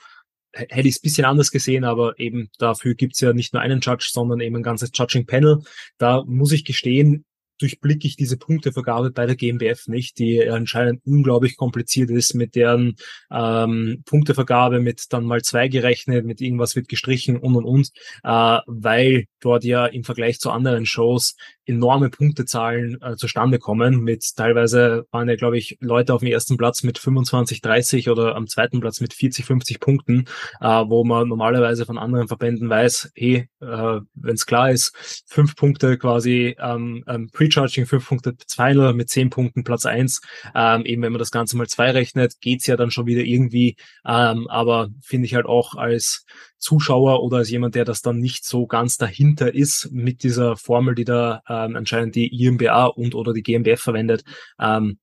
hätte 0.53 0.89
ich 0.89 0.97
es 0.97 1.01
bisschen 1.01 1.25
anders 1.25 1.51
gesehen, 1.51 1.85
aber 1.85 2.19
eben 2.19 2.51
dafür 2.59 2.95
gibt's 2.95 3.21
ja 3.21 3.33
nicht 3.33 3.53
nur 3.53 3.63
einen 3.63 3.81
Judge, 3.81 4.09
sondern 4.11 4.41
eben 4.41 4.57
ein 4.57 4.63
ganzes 4.63 4.91
Judging 4.95 5.27
Panel. 5.27 5.61
Da 5.99 6.25
muss 6.27 6.53
ich 6.53 6.65
gestehen, 6.65 7.25
durchblicke 7.59 8.07
ich 8.07 8.17
diese 8.17 8.37
Punktevergabe 8.37 9.11
bei 9.11 9.27
der 9.27 9.37
GmbF 9.37 9.89
nicht, 9.89 10.19
die 10.19 10.49
anscheinend 10.49 11.03
unglaublich 11.05 11.57
kompliziert 11.57 12.11
ist 12.11 12.35
mit 12.35 12.55
deren 12.55 12.97
ähm, 13.31 14.03
Punktevergabe, 14.05 14.81
mit 14.81 15.13
dann 15.13 15.25
mal 15.25 15.43
zwei 15.43 15.69
gerechnet, 15.69 16.25
mit 16.25 16.41
irgendwas 16.41 16.77
wird 16.77 16.89
gestrichen 16.89 17.37
und 17.39 17.57
und 17.57 17.65
und, 17.65 17.91
äh, 18.25 18.59
weil 18.67 19.25
dort 19.41 19.65
ja 19.65 19.87
im 19.87 20.05
Vergleich 20.05 20.39
zu 20.41 20.51
anderen 20.51 20.87
Shows 20.87 21.37
enorme 21.69 22.09
Punktezahlen 22.09 23.01
äh, 23.03 23.17
zustande 23.17 23.59
kommen. 23.59 24.01
Mit 24.01 24.25
teilweise 24.37 25.07
waren 25.11 25.29
ja, 25.29 25.37
glaube 25.37 25.59
ich, 25.59 25.77
Leute 25.81 26.15
auf 26.15 26.21
dem 26.21 26.33
ersten 26.33 26.57
Platz 26.57 26.83
mit 26.83 26.99
25, 26.99 27.61
30 27.61 28.09
oder 28.09 28.37
am 28.37 28.47
zweiten 28.47 28.81
Platz 28.81 29.01
mit 29.01 29.13
40, 29.13 29.45
50 29.45 29.81
Punkten, 29.81 30.25
äh, 30.61 30.67
wo 30.67 31.05
man 31.05 31.29
normalerweise 31.29 31.85
von 31.85 31.99
anderen 31.99 32.29
Verbänden 32.29 32.69
weiß, 32.71 33.13
hey, 33.15 33.49
äh, 33.61 34.01
wenn 34.15 34.35
es 34.35 34.47
klar 34.47 34.71
ist, 34.71 35.25
fünf 35.27 35.57
Punkte 35.57 35.99
quasi 35.99 36.57
ähm, 36.59 37.05
ähm, 37.07 37.29
Pre-Charging, 37.33 37.48
fünf 37.51 38.09
Punkte 38.09 38.35
Final 38.49 38.95
mit 38.95 39.09
zehn 39.09 39.31
Punkten 39.31 39.65
Platz 39.65 39.87
eins. 39.87 40.21
Ähm, 40.55 40.85
eben 40.85 41.03
wenn 41.03 41.13
man 41.13 41.19
das 41.19 41.31
Ganze 41.31 41.57
mal 41.57 41.69
zwei 41.69 41.91
rechnet, 41.91 42.41
geht's 42.41 42.67
ja 42.67 42.77
dann 42.77 42.91
schon 42.91 43.07
wieder 43.07 43.23
irgendwie. 43.23 43.77
Ähm, 44.07 44.49
aber 44.49 44.89
finde 45.01 45.27
ich 45.27 45.35
halt 45.35 45.47
auch 45.47 45.75
als 45.75 46.25
Zuschauer 46.59 47.23
oder 47.23 47.39
als 47.39 47.51
jemand, 47.51 47.75
der 47.75 47.85
das 47.85 48.03
dann 48.03 48.19
nicht 48.19 48.45
so 48.45 48.67
ganz 48.67 48.97
dahinter 48.97 49.55
ist 49.55 49.91
mit 49.93 50.23
dieser 50.23 50.57
Formel, 50.57 50.95
die 50.95 51.05
da 51.05 51.43
ähm, 51.49 51.77
anscheinend 51.77 52.15
die 52.15 52.29
IMBA 52.45 52.87
und 52.87 53.15
oder 53.15 53.33
die 53.33 53.43
GmbF 53.43 53.81
verwendet, 53.81 54.25
ähm, 54.61 54.99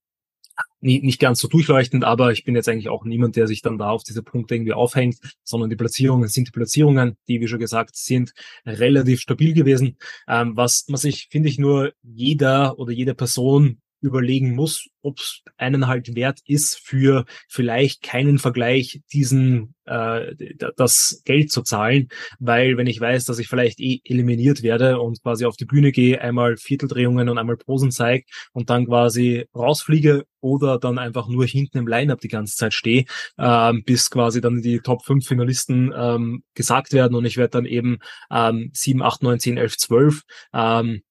nicht 0.81 1.19
ganz 1.19 1.39
so 1.39 1.47
durchleuchtend, 1.47 2.03
aber 2.03 2.31
ich 2.31 2.43
bin 2.43 2.55
jetzt 2.55 2.69
eigentlich 2.69 2.89
auch 2.89 3.05
niemand, 3.05 3.35
der 3.35 3.47
sich 3.47 3.61
dann 3.61 3.77
da 3.77 3.89
auf 3.89 4.03
diese 4.03 4.21
Punkte 4.21 4.55
irgendwie 4.55 4.73
aufhängt, 4.73 5.17
sondern 5.43 5.69
die 5.69 5.75
Platzierungen 5.75 6.29
sind 6.29 6.47
die 6.47 6.51
Platzierungen, 6.51 7.17
die, 7.27 7.41
wie 7.41 7.47
schon 7.47 7.59
gesagt, 7.59 7.95
sind 7.95 8.33
relativ 8.65 9.21
stabil 9.21 9.53
gewesen. 9.53 9.97
Ähm, 10.27 10.55
was, 10.55 10.85
was 10.87 11.03
ich, 11.03 11.27
finde 11.31 11.49
ich, 11.49 11.57
nur 11.57 11.93
jeder 12.03 12.77
oder 12.77 12.91
jede 12.91 13.15
Person 13.15 13.81
überlegen 14.07 14.55
muss, 14.55 14.87
ob 15.01 15.19
es 15.19 15.41
einen 15.57 15.87
halt 15.87 16.15
wert 16.15 16.39
ist, 16.45 16.77
für 16.77 17.25
vielleicht 17.47 18.01
keinen 18.01 18.39
Vergleich 18.39 19.01
diesen 19.13 19.75
äh, 19.85 20.35
das 20.77 21.21
Geld 21.25 21.51
zu 21.51 21.61
zahlen, 21.61 22.09
weil 22.39 22.77
wenn 22.77 22.87
ich 22.87 22.99
weiß, 22.99 23.25
dass 23.25 23.39
ich 23.39 23.47
vielleicht 23.47 23.79
eh 23.79 24.01
eliminiert 24.03 24.63
werde 24.63 24.99
und 24.99 25.21
quasi 25.21 25.45
auf 25.45 25.57
die 25.57 25.65
Bühne 25.65 25.91
gehe, 25.91 26.19
einmal 26.21 26.57
Vierteldrehungen 26.57 27.29
und 27.29 27.37
einmal 27.37 27.57
Posen 27.57 27.91
zeige 27.91 28.25
und 28.53 28.69
dann 28.69 28.87
quasi 28.87 29.45
rausfliege 29.55 30.25
oder 30.41 30.79
dann 30.79 30.97
einfach 30.97 31.27
nur 31.27 31.45
hinten 31.45 31.79
im 31.79 31.87
Line-Up 31.87 32.19
die 32.19 32.27
ganze 32.27 32.55
Zeit 32.55 32.73
stehe, 32.73 33.05
ähm, 33.37 33.83
bis 33.83 34.09
quasi 34.09 34.41
dann 34.41 34.61
die 34.61 34.79
Top 34.79 35.03
5 35.03 35.25
Finalisten 35.25 35.93
ähm, 35.95 36.43
gesagt 36.53 36.93
werden 36.93 37.15
und 37.15 37.25
ich 37.25 37.37
werde 37.37 37.51
dann 37.51 37.65
eben 37.65 37.99
ähm, 38.31 38.71
7, 38.73 39.01
8, 39.01 39.23
9, 39.23 39.39
10, 39.39 39.57
11, 39.57 39.77
12 39.77 40.21
ähm, 40.53 41.01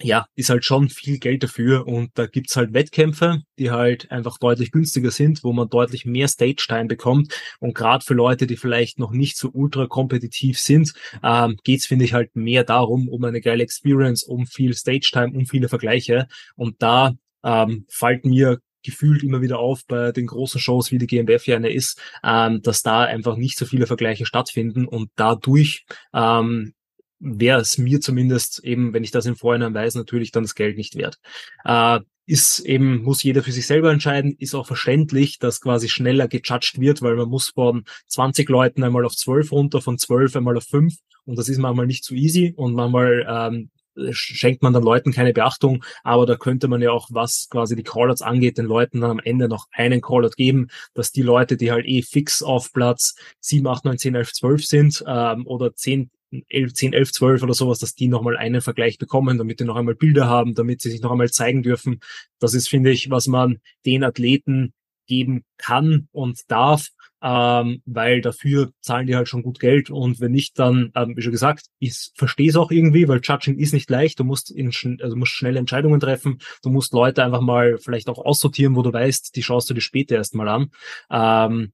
ja, 0.00 0.26
ist 0.36 0.50
halt 0.50 0.64
schon 0.64 0.88
viel 0.88 1.18
Geld 1.18 1.42
dafür 1.42 1.86
und 1.86 2.10
da 2.14 2.26
gibt's 2.26 2.56
halt 2.56 2.72
Wettkämpfe, 2.72 3.42
die 3.58 3.70
halt 3.70 4.10
einfach 4.12 4.38
deutlich 4.38 4.70
günstiger 4.70 5.10
sind, 5.10 5.42
wo 5.42 5.52
man 5.52 5.68
deutlich 5.68 6.04
mehr 6.04 6.28
Stage-Time 6.28 6.86
bekommt. 6.86 7.34
Und 7.58 7.74
gerade 7.74 8.04
für 8.04 8.14
Leute, 8.14 8.46
die 8.46 8.56
vielleicht 8.56 8.98
noch 8.98 9.10
nicht 9.10 9.36
so 9.36 9.50
ultra 9.52 9.86
kompetitiv 9.86 10.60
sind, 10.60 10.92
ähm, 11.24 11.56
geht's 11.64 11.86
finde 11.86 12.04
ich 12.04 12.12
halt 12.12 12.36
mehr 12.36 12.62
darum, 12.64 13.08
um 13.08 13.24
eine 13.24 13.40
geile 13.40 13.64
Experience, 13.64 14.22
um 14.22 14.46
viel 14.46 14.74
Stage-Time, 14.74 15.32
um 15.36 15.46
viele 15.46 15.68
Vergleiche. 15.68 16.28
Und 16.54 16.80
da 16.80 17.14
ähm, 17.42 17.86
fällt 17.88 18.24
mir 18.24 18.60
gefühlt 18.84 19.22
immer 19.22 19.42
wieder 19.42 19.58
auf 19.58 19.84
bei 19.86 20.12
den 20.12 20.26
großen 20.26 20.60
Shows, 20.60 20.92
wie 20.92 20.98
die 20.98 21.06
GmbF 21.06 21.46
ja 21.46 21.56
eine 21.56 21.70
ist, 21.70 22.00
ähm, 22.22 22.62
dass 22.62 22.82
da 22.82 23.02
einfach 23.02 23.36
nicht 23.36 23.58
so 23.58 23.66
viele 23.66 23.86
Vergleiche 23.86 24.26
stattfinden 24.26 24.86
und 24.86 25.10
dadurch 25.16 25.84
ähm, 26.14 26.72
wäre 27.20 27.60
es 27.60 27.78
mir 27.78 28.00
zumindest 28.00 28.64
eben, 28.64 28.92
wenn 28.92 29.04
ich 29.04 29.10
das 29.10 29.26
im 29.26 29.36
Vorhinein 29.36 29.74
weiß, 29.74 29.94
natürlich 29.94 30.30
dann 30.30 30.44
das 30.44 30.54
Geld 30.54 30.76
nicht 30.76 30.96
wert. 30.96 31.18
Äh, 31.64 32.00
ist 32.26 32.60
eben, 32.60 33.02
muss 33.02 33.22
jeder 33.22 33.42
für 33.42 33.52
sich 33.52 33.66
selber 33.66 33.90
entscheiden, 33.90 34.36
ist 34.38 34.54
auch 34.54 34.66
verständlich, 34.66 35.38
dass 35.38 35.62
quasi 35.62 35.88
schneller 35.88 36.28
gejudged 36.28 36.78
wird, 36.78 37.00
weil 37.00 37.16
man 37.16 37.28
muss 37.28 37.48
von 37.48 37.84
20 38.08 38.48
Leuten 38.50 38.84
einmal 38.84 39.06
auf 39.06 39.16
12 39.16 39.50
runter, 39.50 39.80
von 39.80 39.96
12 39.96 40.36
einmal 40.36 40.56
auf 40.58 40.64
5 40.64 40.94
und 41.28 41.38
das 41.38 41.48
ist 41.48 41.58
manchmal 41.58 41.86
nicht 41.86 42.04
so 42.04 42.14
easy. 42.14 42.54
Und 42.56 42.74
manchmal 42.74 43.26
ähm, 43.28 43.70
schenkt 44.10 44.62
man 44.62 44.72
dann 44.72 44.82
Leuten 44.82 45.12
keine 45.12 45.32
Beachtung, 45.32 45.84
aber 46.02 46.24
da 46.24 46.36
könnte 46.36 46.68
man 46.68 46.80
ja 46.80 46.90
auch, 46.90 47.08
was 47.10 47.48
quasi 47.50 47.76
die 47.76 47.82
Callouts 47.82 48.22
angeht, 48.22 48.58
den 48.58 48.66
Leuten 48.66 49.00
dann 49.00 49.10
am 49.10 49.20
Ende 49.20 49.48
noch 49.48 49.66
einen 49.72 50.00
Callout 50.00 50.36
geben, 50.36 50.68
dass 50.94 51.12
die 51.12 51.22
Leute, 51.22 51.56
die 51.56 51.70
halt 51.70 51.86
eh 51.86 52.02
fix 52.02 52.42
auf 52.42 52.72
Platz 52.72 53.14
7, 53.40 53.66
8, 53.66 53.84
9, 53.84 53.98
10, 53.98 54.14
11, 54.14 54.32
12 54.32 54.64
sind 54.64 55.04
ähm, 55.06 55.46
oder 55.46 55.74
10, 55.74 56.10
11, 56.48 56.74
10, 56.74 56.92
11, 56.92 57.12
12 57.12 57.42
oder 57.42 57.54
sowas, 57.54 57.78
dass 57.78 57.94
die 57.94 58.08
nochmal 58.08 58.36
einen 58.36 58.60
Vergleich 58.60 58.98
bekommen, 58.98 59.38
damit 59.38 59.60
die 59.60 59.64
noch 59.64 59.76
einmal 59.76 59.94
Bilder 59.94 60.26
haben, 60.26 60.54
damit 60.54 60.80
sie 60.80 60.90
sich 60.90 61.00
noch 61.00 61.10
einmal 61.10 61.30
zeigen 61.30 61.62
dürfen. 61.62 62.00
Das 62.38 62.54
ist, 62.54 62.68
finde 62.68 62.90
ich, 62.90 63.10
was 63.10 63.26
man 63.26 63.58
den 63.84 64.04
Athleten 64.04 64.74
geben 65.06 65.44
kann 65.56 66.08
und 66.12 66.42
darf, 66.48 66.88
ähm, 67.20 67.82
weil 67.84 68.20
dafür 68.20 68.70
zahlen 68.80 69.08
die 69.08 69.16
halt 69.16 69.28
schon 69.28 69.42
gut 69.42 69.58
Geld 69.58 69.90
und 69.90 70.20
wenn 70.20 70.30
nicht, 70.30 70.58
dann, 70.58 70.92
ähm, 70.94 71.16
wie 71.16 71.22
schon 71.22 71.32
gesagt, 71.32 71.66
ich 71.80 72.12
verstehe 72.14 72.50
es 72.50 72.56
auch 72.56 72.70
irgendwie, 72.70 73.08
weil 73.08 73.20
Judging 73.22 73.58
ist 73.58 73.72
nicht 73.72 73.90
leicht, 73.90 74.20
du 74.20 74.24
musst, 74.24 74.52
in, 74.52 74.70
also 75.02 75.16
musst 75.16 75.32
schnelle 75.32 75.58
Entscheidungen 75.58 75.98
treffen, 75.98 76.38
du 76.62 76.70
musst 76.70 76.92
Leute 76.92 77.24
einfach 77.24 77.40
mal 77.40 77.78
vielleicht 77.78 78.08
auch 78.08 78.18
aussortieren, 78.18 78.76
wo 78.76 78.82
du 78.82 78.92
weißt, 78.92 79.34
die 79.34 79.42
schaust 79.42 79.68
du 79.68 79.74
dir 79.74 79.80
später 79.80 80.14
erst 80.14 80.34
mal 80.34 80.48
an. 80.48 80.70
Ähm, 81.10 81.72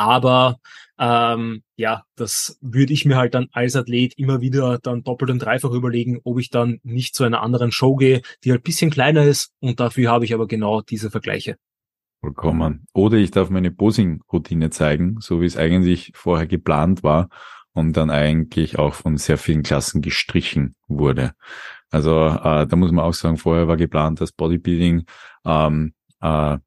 aber 0.00 0.58
ähm, 0.98 1.62
ja, 1.76 2.04
das 2.16 2.58
würde 2.62 2.94
ich 2.94 3.04
mir 3.04 3.16
halt 3.16 3.34
dann 3.34 3.48
als 3.52 3.76
Athlet 3.76 4.14
immer 4.16 4.40
wieder 4.40 4.78
dann 4.78 5.02
doppelt 5.02 5.30
und 5.30 5.40
dreifach 5.40 5.72
überlegen, 5.72 6.20
ob 6.24 6.38
ich 6.38 6.48
dann 6.48 6.80
nicht 6.82 7.14
zu 7.14 7.24
einer 7.24 7.42
anderen 7.42 7.70
Show 7.70 7.96
gehe, 7.96 8.22
die 8.42 8.50
halt 8.50 8.64
bisschen 8.64 8.90
kleiner 8.90 9.24
ist 9.24 9.52
und 9.60 9.78
dafür 9.78 10.10
habe 10.10 10.24
ich 10.24 10.32
aber 10.32 10.46
genau 10.46 10.80
diese 10.80 11.10
Vergleiche. 11.10 11.56
Vollkommen. 12.22 12.86
Oder 12.94 13.18
ich 13.18 13.30
darf 13.30 13.50
meine 13.50 13.70
Posing-Routine 13.70 14.70
zeigen, 14.70 15.16
so 15.20 15.42
wie 15.42 15.46
es 15.46 15.58
eigentlich 15.58 16.12
vorher 16.14 16.46
geplant 16.46 17.02
war 17.02 17.28
und 17.72 17.96
dann 17.98 18.10
eigentlich 18.10 18.78
auch 18.78 18.94
von 18.94 19.18
sehr 19.18 19.36
vielen 19.36 19.62
Klassen 19.62 20.00
gestrichen 20.00 20.76
wurde. 20.88 21.32
Also 21.90 22.26
äh, 22.26 22.66
da 22.66 22.76
muss 22.76 22.90
man 22.90 23.04
auch 23.04 23.14
sagen, 23.14 23.36
vorher 23.36 23.68
war 23.68 23.76
geplant, 23.76 24.20
dass 24.22 24.32
Bodybuilding 24.32 25.04
ähm, 25.44 25.92
äh, 26.22 26.58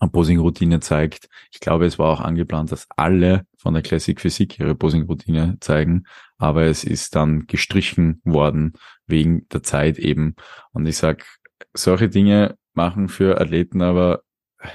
Posing-Routine 0.00 0.80
zeigt. 0.80 1.28
Ich 1.52 1.60
glaube, 1.60 1.86
es 1.86 1.98
war 1.98 2.10
auch 2.10 2.20
angeplant, 2.20 2.72
dass 2.72 2.86
alle 2.96 3.46
von 3.56 3.74
der 3.74 3.82
Classic 3.82 4.20
Physik 4.20 4.58
ihre 4.58 4.74
Posing-Routine 4.74 5.56
zeigen, 5.60 6.04
aber 6.38 6.64
es 6.64 6.84
ist 6.84 7.14
dann 7.16 7.46
gestrichen 7.46 8.20
worden 8.24 8.74
wegen 9.06 9.48
der 9.48 9.62
Zeit 9.62 9.98
eben. 9.98 10.36
Und 10.72 10.86
ich 10.86 10.96
sag, 10.96 11.24
solche 11.72 12.08
Dinge 12.08 12.56
machen 12.74 13.08
für 13.08 13.40
Athleten 13.40 13.82
aber 13.82 14.22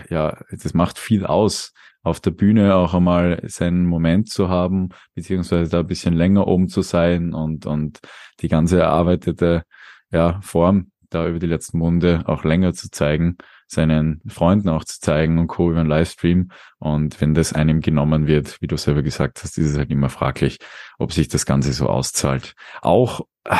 ja, 0.09 0.37
das 0.51 0.73
macht 0.73 0.97
viel 0.97 1.25
aus, 1.25 1.73
auf 2.03 2.19
der 2.19 2.31
Bühne 2.31 2.75
auch 2.75 2.93
einmal 2.93 3.41
seinen 3.47 3.85
Moment 3.85 4.29
zu 4.29 4.49
haben, 4.49 4.89
beziehungsweise 5.13 5.69
da 5.69 5.79
ein 5.81 5.87
bisschen 5.87 6.13
länger 6.13 6.47
oben 6.47 6.67
zu 6.67 6.81
sein 6.81 7.33
und, 7.33 7.65
und 7.65 7.99
die 8.39 8.47
ganze 8.47 8.79
erarbeitete 8.79 9.63
ja, 10.11 10.39
Form 10.41 10.91
da 11.09 11.27
über 11.27 11.39
die 11.39 11.47
letzten 11.47 11.77
Monate 11.77 12.23
auch 12.25 12.43
länger 12.43 12.73
zu 12.73 12.89
zeigen, 12.89 13.37
seinen 13.71 14.21
Freunden 14.27 14.69
auch 14.69 14.83
zu 14.83 14.99
zeigen 14.99 15.39
und 15.39 15.47
Co. 15.47 15.71
über 15.71 15.79
einen 15.79 15.89
Livestream. 15.89 16.51
Und 16.79 17.21
wenn 17.21 17.33
das 17.33 17.53
einem 17.53 17.81
genommen 17.81 18.27
wird, 18.27 18.61
wie 18.61 18.67
du 18.67 18.77
selber 18.77 19.01
gesagt 19.01 19.41
hast, 19.43 19.57
ist 19.57 19.71
es 19.71 19.77
halt 19.77 19.91
immer 19.91 20.09
fraglich, 20.09 20.59
ob 20.99 21.13
sich 21.13 21.27
das 21.27 21.45
Ganze 21.45 21.73
so 21.73 21.87
auszahlt. 21.87 22.55
Auch 22.81 23.21
äh, 23.45 23.55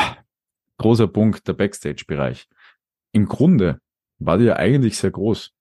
großer 0.78 1.08
Punkt 1.08 1.48
der 1.48 1.54
Backstage-Bereich. 1.54 2.46
Im 3.12 3.26
Grunde 3.26 3.78
war 4.18 4.38
die 4.38 4.44
ja 4.44 4.56
eigentlich 4.56 4.98
sehr 4.98 5.10
groß 5.10 5.52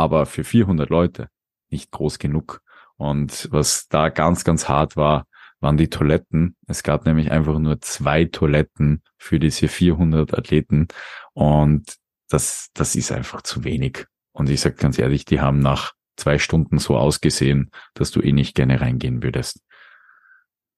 aber 0.00 0.26
für 0.26 0.44
400 0.44 0.88
Leute 0.88 1.28
nicht 1.70 1.90
groß 1.90 2.18
genug. 2.18 2.62
Und 2.96 3.48
was 3.50 3.88
da 3.88 4.08
ganz, 4.08 4.44
ganz 4.44 4.68
hart 4.68 4.96
war, 4.96 5.26
waren 5.60 5.76
die 5.76 5.90
Toiletten. 5.90 6.56
Es 6.66 6.82
gab 6.82 7.04
nämlich 7.04 7.30
einfach 7.30 7.58
nur 7.58 7.80
zwei 7.80 8.24
Toiletten 8.24 9.02
für 9.18 9.38
diese 9.38 9.68
400 9.68 10.36
Athleten 10.36 10.88
und 11.34 11.96
das, 12.30 12.68
das 12.74 12.94
ist 12.94 13.12
einfach 13.12 13.42
zu 13.42 13.64
wenig. 13.64 14.06
Und 14.32 14.48
ich 14.48 14.60
sage 14.60 14.76
ganz 14.76 14.98
ehrlich, 14.98 15.24
die 15.24 15.40
haben 15.40 15.58
nach 15.58 15.92
zwei 16.16 16.38
Stunden 16.38 16.78
so 16.78 16.96
ausgesehen, 16.96 17.70
dass 17.94 18.10
du 18.10 18.20
eh 18.20 18.32
nicht 18.32 18.54
gerne 18.54 18.80
reingehen 18.80 19.22
würdest. 19.22 19.60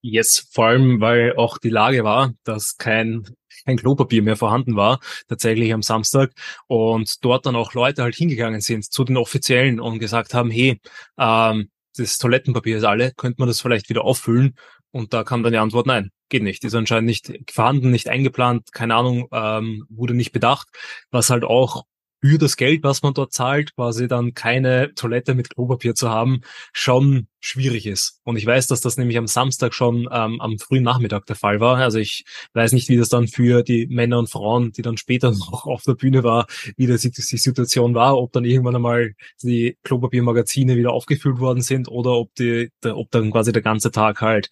Yes, 0.01 0.49
vor 0.51 0.67
allem, 0.67 1.01
weil 1.01 1.37
auch 1.37 1.59
die 1.59 1.69
Lage 1.69 2.03
war, 2.03 2.33
dass 2.43 2.77
kein, 2.77 3.25
kein 3.65 3.77
Klopapier 3.77 4.23
mehr 4.23 4.37
vorhanden 4.37 4.75
war, 4.75 4.99
tatsächlich 5.29 5.73
am 5.73 5.83
Samstag. 5.83 6.33
Und 6.67 7.25
dort 7.25 7.47
dann 7.47 7.55
auch 7.55 7.75
Leute 7.75 8.03
halt 8.03 8.17
hingegangen 8.17 8.61
sind 8.61 8.85
zu 8.85 9.05
den 9.05 9.17
Offiziellen 9.17 9.79
und 9.79 10.01
gesagt 10.01 10.35
haben, 10.35 10.51
hey, 10.51 10.81
ähm, 11.19 11.71
das 11.97 12.19
Toilettenpapier 12.19 12.79
ist 12.79 12.85
alle, 12.85 13.13
könnte 13.13 13.41
man 13.41 13.49
das 13.49 13.61
vielleicht 13.61 13.91
wieder 13.91 14.05
auffüllen? 14.05 14.57
Und 14.91 15.13
da 15.13 15.23
kam 15.23 15.43
dann 15.43 15.53
die 15.53 15.59
Antwort, 15.59 15.87
nein, 15.87 16.11
geht 16.33 16.43
nicht. 16.43 16.65
Ist 16.65 16.75
anscheinend 16.75 17.07
nicht 17.07 17.33
vorhanden, 17.53 17.93
nicht 17.93 18.09
eingeplant, 18.09 18.73
keine 18.73 18.97
Ahnung, 18.97 19.29
ähm, 19.31 19.87
wurde 19.89 20.15
nicht 20.15 20.33
bedacht, 20.33 20.69
was 21.13 21.31
halt 21.31 21.45
auch 21.45 21.85
für 22.25 22.39
das 22.39 22.57
Geld, 22.57 22.85
was 22.85 23.03
man 23.03 23.15
dort 23.15 23.33
zahlt, 23.33 23.75
quasi 23.75 24.07
dann 24.07 24.33
keine 24.33 24.95
Toilette 24.95 25.35
mit 25.35 25.51
Klopapier 25.51 25.95
zu 25.95 26.09
haben, 26.09 26.43
schon 26.73 27.27
schwierig 27.41 27.87
ist. 27.87 28.21
Und 28.23 28.37
ich 28.37 28.47
weiß, 28.47 28.69
dass 28.69 28.81
das 28.81 28.97
nämlich 28.97 29.19
am 29.19 29.27
Samstag 29.27 29.75
schon 29.75 30.09
ähm, 30.13 30.41
am 30.41 30.59
frühen 30.59 30.85
Nachmittag 30.85 31.27
der 31.27 31.35
Fall 31.35 31.59
war. 31.59 31.79
Also 31.79 31.99
ich 31.99 32.25
weiß 32.55 32.73
nicht, 32.73 32.89
wie 32.89 32.97
das 32.97 33.09
dann 33.09 33.27
für 33.27 33.65
die 33.65 33.89
Männer 33.89 34.21
und 34.21 34.31
Frauen, 34.31 34.71
die 34.71 34.83
dann 34.83 34.97
später 34.97 35.31
noch 35.33 35.67
auf 35.67 35.83
der 35.83 35.95
Bühne 35.95 36.23
war, 36.23 36.47
wie 36.77 36.87
das 36.87 37.03
die 37.03 37.11
Situation 37.11 37.97
war, 37.97 38.17
ob 38.17 38.33
dann 38.33 38.45
irgendwann 38.45 38.77
einmal 38.77 39.15
die 39.43 39.77
Klopapiermagazine 39.83 40.77
wieder 40.77 40.93
aufgefüllt 40.93 41.41
worden 41.41 41.63
sind 41.63 41.89
oder 41.89 42.13
ob 42.13 42.33
die, 42.37 42.71
der, 42.85 42.97
ob 42.97 43.11
dann 43.11 43.33
quasi 43.33 43.51
der 43.51 43.63
ganze 43.63 43.91
Tag 43.91 44.21
halt 44.21 44.49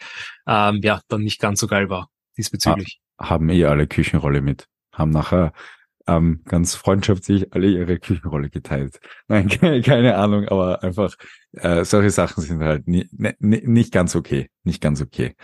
ähm, 0.49 0.81
ja 0.83 1.01
dann 1.07 1.23
nicht 1.23 1.41
ganz 1.41 1.61
so 1.61 1.69
geil 1.69 1.89
war 1.89 2.11
diesbezüglich. 2.37 3.01
Haben 3.19 3.49
eh 3.51 3.65
alle 3.67 3.87
Küchenrolle 3.87 4.41
mit. 4.41 4.67
Haben 4.93 5.11
nachher 5.11 5.53
ähm, 6.07 6.41
ganz 6.47 6.75
freundschaftlich 6.75 7.53
alle 7.53 7.69
ihre 7.69 7.99
Küchenrolle 7.99 8.51
geteilt. 8.51 9.01
Nein, 9.29 9.49
keine, 9.49 10.17
Ahnung, 10.17 10.49
aber 10.49 10.83
einfach 10.83 11.15
äh, 11.53 11.85
solche 11.85 12.11
Sachen 12.11 12.43
sind 12.43 12.63
halt 12.63 12.89
nie, 12.89 13.09
nie, 13.13 13.63
nicht 13.65 13.93
ganz 13.93 14.17
okay, 14.17 14.51
nicht 14.65 14.81
ganz 14.81 15.01
okay. 15.03 15.35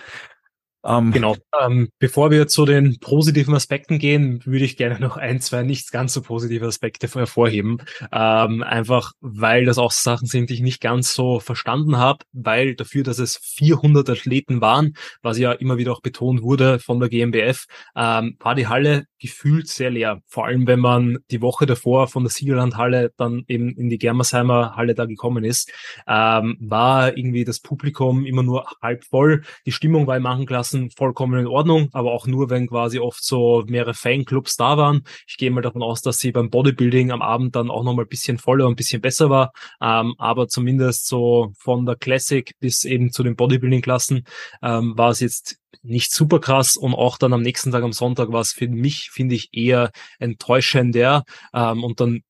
Ähm, 0.87 1.13
genau. 1.13 1.37
Ähm, 1.61 1.89
bevor 1.99 2.31
wir 2.31 2.47
zu 2.47 2.65
den 2.65 2.99
positiven 3.01 3.55
Aspekten 3.55 3.99
gehen, 3.99 4.41
würde 4.45 4.65
ich 4.65 4.77
gerne 4.77 5.01
noch 5.01 5.17
ein, 5.17 5.41
zwei 5.41 5.63
nicht 5.63 5.91
ganz 5.91 6.13
so 6.13 6.23
positive 6.23 6.67
Aspekte 6.67 7.09
hervorheben. 7.09 7.83
Ähm, 8.13 8.63
einfach, 8.63 9.13
weil 9.21 9.65
das 9.65 9.79
auch 9.79 9.91
Sachen 9.91 10.27
sind, 10.27 10.51
die 10.51 10.55
ich 10.55 10.61
nicht 10.61 10.81
ganz 10.81 11.15
so 11.15 11.41
verstanden 11.41 11.97
habe, 11.97 12.25
weil 12.33 12.75
dafür, 12.75 13.03
dass 13.03 13.19
es 13.19 13.37
400 13.37 14.09
Athleten 14.11 14.61
waren, 14.61 14.95
was 15.23 15.39
ja 15.39 15.53
immer 15.53 15.77
wieder 15.77 15.93
auch 15.93 16.03
betont 16.03 16.43
wurde 16.43 16.79
von 16.79 17.01
der 17.01 17.09
GmbF, 17.09 17.67
ähm, 17.97 18.37
war 18.39 18.55
die 18.55 18.69
Halle 18.69 19.07
gefühlt 19.19 19.69
sehr 19.69 19.91
leer. 19.91 20.21
Vor 20.27 20.47
allem, 20.47 20.67
wenn 20.67 20.81
man 20.81 21.19
die 21.31 21.41
Woche 21.41 21.67
davor 21.67 22.09
von 22.09 22.23
der 22.23 22.31
Siegerlandhalle 22.31 23.13
dann 23.17 23.45
eben 23.49 23.71
in 23.77 23.89
die 23.89 23.99
Germersheimer 23.99 24.77
Halle 24.77 24.95
da 24.95 25.07
gekommen 25.07 25.45
ist, 25.45 25.73
ähm, 26.07 26.57
war 26.61 27.17
irgendwie 27.17 27.45
das 27.45 27.61
Publikum 27.61 28.25
immer 28.25 28.43
nur 28.43 28.67
halb 28.83 29.05
voll. 29.05 29.43
Die 29.65 29.73
Stimmung 29.73 30.07
war 30.07 30.17
in 30.17 30.23
manchen 30.23 30.47
Klassen 30.77 30.91
vollkommen 30.91 31.41
in 31.41 31.47
Ordnung, 31.47 31.89
aber 31.93 32.13
auch 32.13 32.27
nur, 32.27 32.51
wenn 32.51 32.67
quasi 32.67 32.99
oft 32.99 33.25
so 33.25 33.65
mehrere 33.67 33.95
Fanclubs 33.95 34.57
da 34.57 34.77
waren. 34.77 35.03
Ich 35.27 35.37
gehe 35.37 35.51
mal 35.51 35.61
davon 35.61 35.83
aus, 35.83 36.03
dass 36.03 36.19
sie 36.19 36.33
beim 36.33 36.51
Bodybuilding 36.51 37.11
am 37.11 37.23
Abend 37.23 37.57
dann 37.57 37.71
auch 37.71 37.83
nochmal 37.83 38.05
ein 38.05 38.09
bisschen 38.09 38.39
voller 38.39 38.67
und 38.67 38.73
ein 38.73 38.77
bisschen 38.77 39.01
besser 39.01 39.31
war. 39.31 39.53
Ähm, 39.81 40.15
aber 40.19 40.49
zumindest 40.49 41.07
so 41.07 41.53
von 41.59 41.87
der 41.87 41.97
Classic 41.97 42.53
bis 42.61 42.85
eben 42.85 43.11
zu 43.11 43.23
den 43.23 43.37
Bodybuilding-Klassen 43.37 44.25
ähm, 44.63 44.97
war 44.97 45.11
es 45.11 45.21
jetzt 45.21 45.59
nicht 45.83 46.13
super 46.13 46.41
krass 46.41 46.77
und 46.77 46.95
auch 46.95 47.19
dann 47.19 47.33
am 47.33 47.43
nächsten 47.43 47.71
Tag 47.71 47.85
am 47.85 47.93
Sonntag 47.93 48.33
war 48.33 48.41
es 48.41 48.53
für 48.53 48.69
mich, 48.69 49.11
finde 49.11 49.35
ich, 49.35 49.51
eher 49.53 49.91
enttäuschender 50.19 51.25
ähm, 51.55 51.85
und 51.85 52.01
dann 52.01 52.23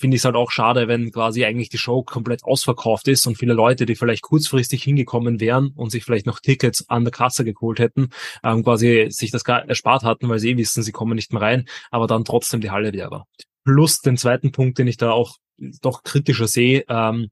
finde 0.00 0.16
ich 0.16 0.22
es 0.22 0.24
halt 0.24 0.34
auch 0.34 0.50
schade, 0.50 0.88
wenn 0.88 1.12
quasi 1.12 1.44
eigentlich 1.44 1.68
die 1.68 1.78
Show 1.78 2.02
komplett 2.02 2.42
ausverkauft 2.42 3.06
ist 3.06 3.26
und 3.26 3.36
viele 3.36 3.52
Leute, 3.52 3.84
die 3.84 3.94
vielleicht 3.94 4.22
kurzfristig 4.22 4.82
hingekommen 4.82 5.40
wären 5.40 5.72
und 5.76 5.90
sich 5.90 6.04
vielleicht 6.04 6.26
noch 6.26 6.40
Tickets 6.40 6.88
an 6.88 7.04
der 7.04 7.12
Kasse 7.12 7.44
geholt 7.44 7.78
hätten, 7.78 8.08
ähm, 8.42 8.64
quasi 8.64 9.08
sich 9.10 9.30
das 9.30 9.44
gar 9.44 9.68
erspart 9.68 10.02
hatten, 10.02 10.28
weil 10.28 10.38
sie 10.38 10.50
eh 10.50 10.56
wissen, 10.56 10.82
sie 10.82 10.92
kommen 10.92 11.14
nicht 11.14 11.32
mehr 11.32 11.42
rein, 11.42 11.66
aber 11.90 12.06
dann 12.06 12.24
trotzdem 12.24 12.62
die 12.62 12.70
Halle 12.70 12.90
leer 12.90 13.10
war. 13.10 13.26
Plus 13.64 14.00
den 14.00 14.16
zweiten 14.16 14.52
Punkt, 14.52 14.78
den 14.78 14.88
ich 14.88 14.96
da 14.96 15.12
auch 15.12 15.36
doch 15.82 16.02
kritischer 16.02 16.48
sehe, 16.48 16.84
ähm, 16.88 17.28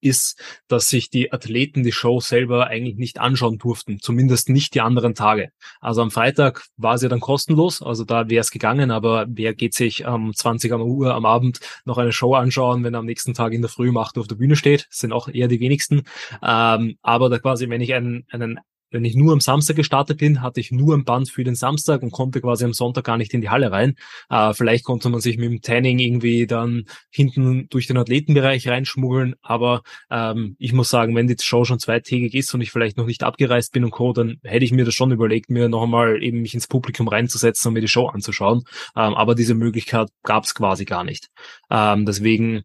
ist, 0.00 0.40
dass 0.68 0.88
sich 0.88 1.10
die 1.10 1.32
Athleten 1.32 1.82
die 1.82 1.92
Show 1.92 2.20
selber 2.20 2.66
eigentlich 2.66 2.96
nicht 2.96 3.18
anschauen 3.18 3.58
durften, 3.58 3.98
zumindest 4.00 4.48
nicht 4.48 4.74
die 4.74 4.80
anderen 4.80 5.14
Tage. 5.14 5.50
Also 5.80 6.02
am 6.02 6.10
Freitag 6.10 6.64
war 6.76 6.98
sie 6.98 7.08
dann 7.08 7.20
kostenlos, 7.20 7.82
also 7.82 8.04
da 8.04 8.28
wäre 8.28 8.40
es 8.40 8.50
gegangen, 8.50 8.90
aber 8.90 9.26
wer 9.28 9.54
geht 9.54 9.74
sich 9.74 10.06
am 10.06 10.34
20 10.34 10.72
Uhr 10.72 11.14
am 11.14 11.26
Abend 11.26 11.60
noch 11.84 11.98
eine 11.98 12.12
Show 12.12 12.34
anschauen, 12.34 12.84
wenn 12.84 12.94
er 12.94 13.00
am 13.00 13.06
nächsten 13.06 13.34
Tag 13.34 13.52
in 13.52 13.62
der 13.62 13.70
Früh 13.70 13.88
um 13.88 13.96
8 13.96 14.16
Uhr 14.16 14.22
auf 14.22 14.28
der 14.28 14.36
Bühne 14.36 14.56
steht? 14.56 14.86
Das 14.90 14.98
sind 14.98 15.12
auch 15.12 15.28
eher 15.28 15.48
die 15.48 15.60
wenigsten. 15.60 16.02
Ähm, 16.42 16.98
aber 17.02 17.28
da 17.28 17.38
quasi, 17.38 17.68
wenn 17.68 17.80
ich 17.80 17.94
einen, 17.94 18.26
einen 18.30 18.60
wenn 18.96 19.04
ich 19.04 19.14
nur 19.14 19.34
am 19.34 19.40
Samstag 19.40 19.76
gestartet 19.76 20.18
bin, 20.18 20.40
hatte 20.40 20.58
ich 20.58 20.72
nur 20.72 20.94
ein 20.94 21.04
Band 21.04 21.28
für 21.28 21.44
den 21.44 21.54
Samstag 21.54 22.02
und 22.02 22.12
konnte 22.12 22.40
quasi 22.40 22.64
am 22.64 22.72
Sonntag 22.72 23.04
gar 23.04 23.18
nicht 23.18 23.34
in 23.34 23.42
die 23.42 23.50
Halle 23.50 23.70
rein. 23.70 23.94
Äh, 24.30 24.54
vielleicht 24.54 24.84
konnte 24.84 25.10
man 25.10 25.20
sich 25.20 25.36
mit 25.36 25.50
dem 25.50 25.60
Tanning 25.60 25.98
irgendwie 25.98 26.46
dann 26.46 26.84
hinten 27.10 27.68
durch 27.68 27.86
den 27.86 27.98
Athletenbereich 27.98 28.66
reinschmuggeln, 28.68 29.34
aber 29.42 29.82
ähm, 30.10 30.56
ich 30.58 30.72
muss 30.72 30.88
sagen, 30.88 31.14
wenn 31.14 31.26
die 31.26 31.36
Show 31.38 31.64
schon 31.64 31.78
zweitägig 31.78 32.34
ist 32.34 32.54
und 32.54 32.62
ich 32.62 32.70
vielleicht 32.70 32.96
noch 32.96 33.06
nicht 33.06 33.22
abgereist 33.22 33.72
bin 33.72 33.84
und 33.84 33.90
Co., 33.90 34.14
dann 34.14 34.38
hätte 34.42 34.64
ich 34.64 34.72
mir 34.72 34.86
das 34.86 34.94
schon 34.94 35.12
überlegt, 35.12 35.50
mir 35.50 35.68
noch 35.68 35.82
einmal 35.82 36.22
eben 36.22 36.40
mich 36.40 36.54
ins 36.54 36.66
Publikum 36.66 37.08
reinzusetzen 37.08 37.68
und 37.68 37.74
mir 37.74 37.82
die 37.82 37.88
Show 37.88 38.06
anzuschauen. 38.06 38.62
Ähm, 38.96 39.14
aber 39.14 39.34
diese 39.34 39.54
Möglichkeit 39.54 40.08
gab 40.22 40.44
es 40.44 40.54
quasi 40.54 40.86
gar 40.86 41.04
nicht. 41.04 41.28
Ähm, 41.70 42.06
deswegen 42.06 42.62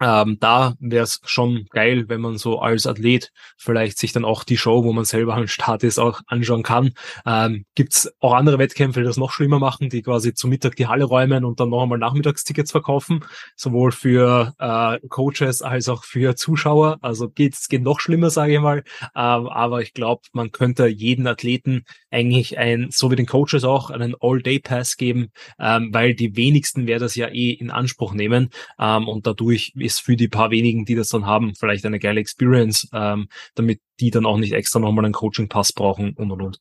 ähm, 0.00 0.36
da 0.40 0.74
wäre 0.78 1.04
es 1.04 1.20
schon 1.24 1.66
geil, 1.70 2.08
wenn 2.08 2.20
man 2.20 2.36
so 2.36 2.58
als 2.58 2.86
Athlet 2.86 3.32
vielleicht 3.56 3.98
sich 3.98 4.12
dann 4.12 4.24
auch 4.24 4.44
die 4.44 4.58
Show, 4.58 4.84
wo 4.84 4.92
man 4.92 5.04
selber 5.04 5.34
am 5.34 5.46
Start 5.48 5.84
ist, 5.84 5.98
auch 5.98 6.20
anschauen 6.26 6.62
kann. 6.62 6.92
Ähm, 7.24 7.64
Gibt 7.74 8.12
auch 8.20 8.34
andere 8.34 8.58
Wettkämpfe, 8.58 9.00
die 9.00 9.06
das 9.06 9.16
noch 9.16 9.32
schlimmer 9.32 9.58
machen, 9.58 9.88
die 9.88 10.02
quasi 10.02 10.34
zu 10.34 10.48
Mittag 10.48 10.76
die 10.76 10.86
Halle 10.86 11.04
räumen 11.04 11.44
und 11.44 11.60
dann 11.60 11.70
noch 11.70 11.82
einmal 11.82 11.98
Nachmittagstickets 11.98 12.72
verkaufen, 12.72 13.24
sowohl 13.54 13.92
für 13.92 14.54
äh, 14.58 14.98
Coaches 15.08 15.62
als 15.62 15.88
auch 15.88 16.04
für 16.04 16.36
Zuschauer. 16.36 16.98
Also 17.00 17.28
geht's 17.28 17.68
geht 17.68 17.82
noch 17.82 18.00
schlimmer, 18.00 18.30
sage 18.30 18.54
ich 18.54 18.60
mal. 18.60 18.84
Ähm, 19.14 19.48
aber 19.48 19.80
ich 19.82 19.94
glaube, 19.94 20.22
man 20.32 20.52
könnte 20.52 20.86
jeden 20.86 21.26
Athleten 21.26 21.84
eigentlich 22.10 22.58
ein, 22.58 22.88
so 22.90 23.10
wie 23.10 23.16
den 23.16 23.26
Coaches 23.26 23.64
auch, 23.64 23.90
einen 23.90 24.14
All-Day-Pass 24.20 24.96
geben, 24.96 25.28
ähm, 25.58 25.90
weil 25.92 26.14
die 26.14 26.36
wenigsten 26.36 26.86
werden 26.86 27.02
das 27.02 27.14
ja 27.14 27.28
eh 27.28 27.50
in 27.50 27.70
Anspruch 27.70 28.14
nehmen 28.14 28.50
ähm, 28.78 29.08
und 29.08 29.26
dadurch 29.26 29.72
ist 29.86 30.00
für 30.00 30.16
die 30.16 30.28
paar 30.28 30.50
wenigen, 30.50 30.84
die 30.84 30.94
das 30.94 31.08
dann 31.08 31.26
haben, 31.26 31.54
vielleicht 31.54 31.86
eine 31.86 31.98
geile 31.98 32.20
Experience, 32.20 32.88
ähm, 32.92 33.28
damit 33.54 33.80
die 34.00 34.10
dann 34.10 34.26
auch 34.26 34.36
nicht 34.36 34.52
extra 34.52 34.78
nochmal 34.78 35.04
einen 35.04 35.14
Coaching-Pass 35.14 35.72
brauchen 35.72 36.12
und 36.14 36.30
und 36.30 36.42
und. 36.42 36.60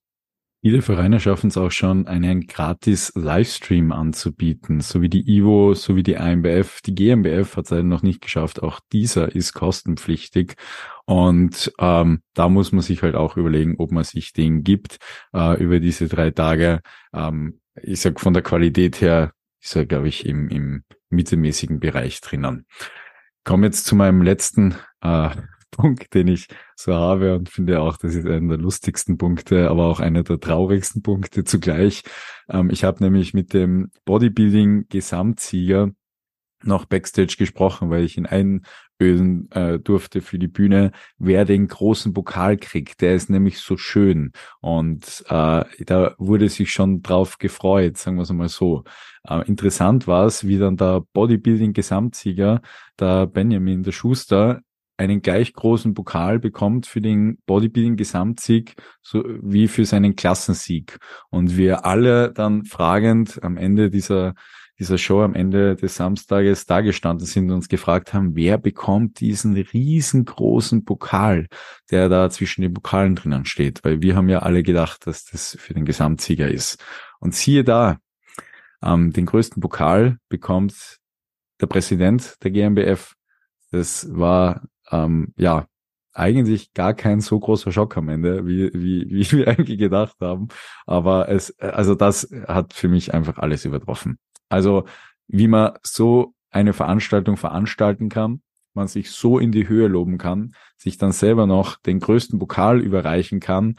Viele 0.65 0.82
Vereine 0.82 1.19
schaffen 1.19 1.49
es 1.49 1.57
auch 1.57 1.69
schon, 1.69 2.07
einen 2.07 2.47
gratis 2.47 3.11
Livestream 3.13 3.91
anzubieten, 3.91 4.82
so 4.82 4.99
wie 4.99 5.09
die 5.09 5.30
Ivo, 5.38 5.76
so 5.76 5.95
wie 5.95 6.01
die 6.01 6.17
AMBF. 6.17 6.82
Die 6.82 6.95
GmbF 6.95 7.55
hat 7.55 7.71
es 7.71 7.84
noch 7.84 8.01
nicht 8.01 8.19
geschafft. 8.19 8.63
Auch 8.63 8.80
dieser 8.91 9.36
ist 9.36 9.53
kostenpflichtig. 9.53 10.55
Und 11.05 11.71
ähm, 11.78 12.23
da 12.34 12.49
muss 12.49 12.71
man 12.71 12.82
sich 12.82 13.03
halt 13.03 13.13
auch 13.13 13.38
überlegen, 13.38 13.76
ob 13.78 13.91
man 13.91 14.05
sich 14.05 14.34
den 14.34 14.63
gibt 14.63 14.97
äh, 15.36 15.61
über 15.61 15.80
diese 15.80 16.07
drei 16.07 16.32
Tage. 16.32 16.82
Ähm, 17.13 17.59
ich 17.84 18.01
sag 18.01 18.19
von 18.19 18.34
der 18.34 18.41
Qualität 18.41 19.01
her 19.01 19.34
ist 19.61 19.76
er, 19.76 19.86
glaube 19.86 20.07
ich, 20.07 20.26
im, 20.26 20.49
im 20.49 20.84
mittelmäßigen 21.11 21.80
Bereich 21.80 22.21
drinnen 22.21 22.65
komme 23.45 23.67
jetzt 23.67 23.85
zu 23.85 23.95
meinem 23.95 24.21
letzten 24.21 24.75
äh, 25.01 25.29
Punkt, 25.71 26.13
den 26.13 26.27
ich 26.27 26.47
so 26.75 26.93
habe 26.93 27.35
und 27.35 27.49
finde 27.49 27.81
auch, 27.81 27.97
das 27.97 28.15
ist 28.15 28.25
einer 28.25 28.49
der 28.49 28.57
lustigsten 28.57 29.17
Punkte, 29.17 29.69
aber 29.69 29.85
auch 29.85 29.99
einer 29.99 30.23
der 30.23 30.39
traurigsten 30.39 31.01
Punkte 31.01 31.43
zugleich. 31.43 32.03
Ähm, 32.49 32.69
ich 32.69 32.83
habe 32.83 33.03
nämlich 33.03 33.33
mit 33.33 33.53
dem 33.53 33.91
Bodybuilding-Gesamtsieger 34.05 35.91
noch 36.68 36.86
Backstage 36.86 37.36
gesprochen, 37.38 37.89
weil 37.89 38.03
ich 38.03 38.18
ihn 38.18 38.26
einölen 38.26 39.49
äh, 39.51 39.80
durfte 39.80 40.22
für 40.22 40.39
die 40.39 40.47
Bühne, 40.47 40.91
wer 41.18 41.45
den 41.45 41.68
großen 41.68 42.13
Pokal 42.13 42.57
kriegt. 42.57 43.01
Der 43.01 43.16
ist 43.16 43.30
nämlich 43.30 43.59
so 43.59 43.78
schön. 43.78 44.32
Und 44.61 45.24
äh, 45.28 45.63
da 45.86 46.16
wurde 46.18 46.49
sich 46.49 46.72
schon 46.72 47.01
drauf 47.01 47.38
gefreut, 47.38 47.97
sagen 47.97 48.18
wir 48.18 48.24
es 48.24 48.32
mal 48.32 48.49
so. 48.49 48.84
Äh, 49.28 49.47
interessant 49.47 50.07
war 50.07 50.26
es, 50.26 50.47
wie 50.47 50.57
dann 50.57 50.78
der 50.78 51.01
Bodybuilding-Gesamtsieger, 51.13 52.61
der 52.99 53.28
Benjamin, 53.28 53.84
der 53.84 53.91
Schuster, 53.91 54.61
einen 54.97 55.22
gleich 55.22 55.53
großen 55.53 55.93
Pokal 55.93 56.39
bekommt 56.39 56.86
für 56.86 57.01
den 57.01 57.38
Bodybuilding-Gesamtsieg 57.45 58.76
so 59.01 59.24
wie 59.41 59.68
für 59.68 59.86
seinen 59.86 60.16
Klassensieg. 60.16 60.99
Und 61.30 61.57
wir 61.57 61.86
alle 61.86 62.32
dann 62.32 62.66
fragend 62.66 63.43
am 63.43 63.57
Ende 63.57 63.89
dieser 63.89 64.36
dieser 64.80 64.97
Show 64.97 65.21
am 65.21 65.36
Ende 65.36 65.76
des 65.76 65.95
Samstages 65.95 66.65
dagestanden 66.65 67.26
sind 67.26 67.49
und 67.49 67.57
uns 67.57 67.69
gefragt 67.69 68.13
haben, 68.13 68.36
wer 68.36 68.57
bekommt 68.57 69.19
diesen 69.19 69.55
riesengroßen 69.55 70.84
Pokal, 70.84 71.47
der 71.91 72.09
da 72.09 72.30
zwischen 72.30 72.61
den 72.61 72.73
Pokalen 72.73 73.15
drinnen 73.15 73.45
steht, 73.45 73.84
weil 73.84 74.01
wir 74.01 74.15
haben 74.15 74.30
ja 74.30 74.39
alle 74.39 74.63
gedacht, 74.63 75.07
dass 75.07 75.26
das 75.26 75.57
für 75.59 75.73
den 75.73 75.86
Gesamtsieger 75.86 76.49
ist. 76.49 76.84
Und 77.19 77.36
siehe 77.36 77.63
da, 77.63 77.97
ähm, 78.84 79.13
den 79.13 79.26
größten 79.26 79.61
Pokal 79.61 80.17
bekommt 80.30 80.99
der 81.61 81.67
Präsident 81.67 82.36
der 82.43 82.51
GmbF. 82.51 83.15
Das 83.71 84.07
war 84.13 84.67
ähm, 84.91 85.34
ja 85.38 85.67
eigentlich 86.13 86.73
gar 86.73 86.93
kein 86.93 87.19
so 87.19 87.39
großer 87.39 87.71
Schock 87.71 87.97
am 87.97 88.09
Ende, 88.09 88.45
wie, 88.45 88.71
wie, 88.73 89.05
wie 89.09 89.32
wir 89.32 89.47
eigentlich 89.49 89.78
gedacht 89.78 90.15
haben. 90.21 90.47
Aber 90.86 91.30
es, 91.30 91.57
also 91.59 91.95
das 91.95 92.30
hat 92.47 92.73
für 92.73 92.88
mich 92.88 93.13
einfach 93.13 93.38
alles 93.38 93.65
übertroffen. 93.65 94.17
Also 94.49 94.85
wie 95.27 95.47
man 95.47 95.73
so 95.83 96.33
eine 96.51 96.73
Veranstaltung 96.73 97.37
veranstalten 97.37 98.09
kann, 98.09 98.41
man 98.73 98.87
sich 98.87 99.11
so 99.11 99.39
in 99.39 99.51
die 99.51 99.67
Höhe 99.67 99.87
loben 99.87 100.17
kann, 100.17 100.53
sich 100.77 100.97
dann 100.97 101.11
selber 101.11 101.47
noch 101.47 101.77
den 101.77 101.99
größten 101.99 102.39
Pokal 102.39 102.81
überreichen 102.81 103.39
kann. 103.39 103.77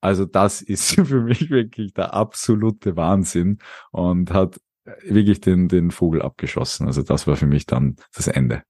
Also 0.00 0.24
das 0.24 0.62
ist 0.62 0.94
für 0.94 1.22
mich 1.22 1.50
wirklich 1.50 1.94
der 1.94 2.14
absolute 2.14 2.96
Wahnsinn 2.96 3.58
und 3.90 4.32
hat 4.32 4.60
wirklich 5.02 5.40
den, 5.40 5.68
den 5.68 5.90
Vogel 5.90 6.22
abgeschossen. 6.22 6.86
Also 6.86 7.02
das 7.02 7.26
war 7.26 7.36
für 7.36 7.46
mich 7.46 7.66
dann 7.66 7.96
das 8.14 8.26
Ende. 8.26 8.62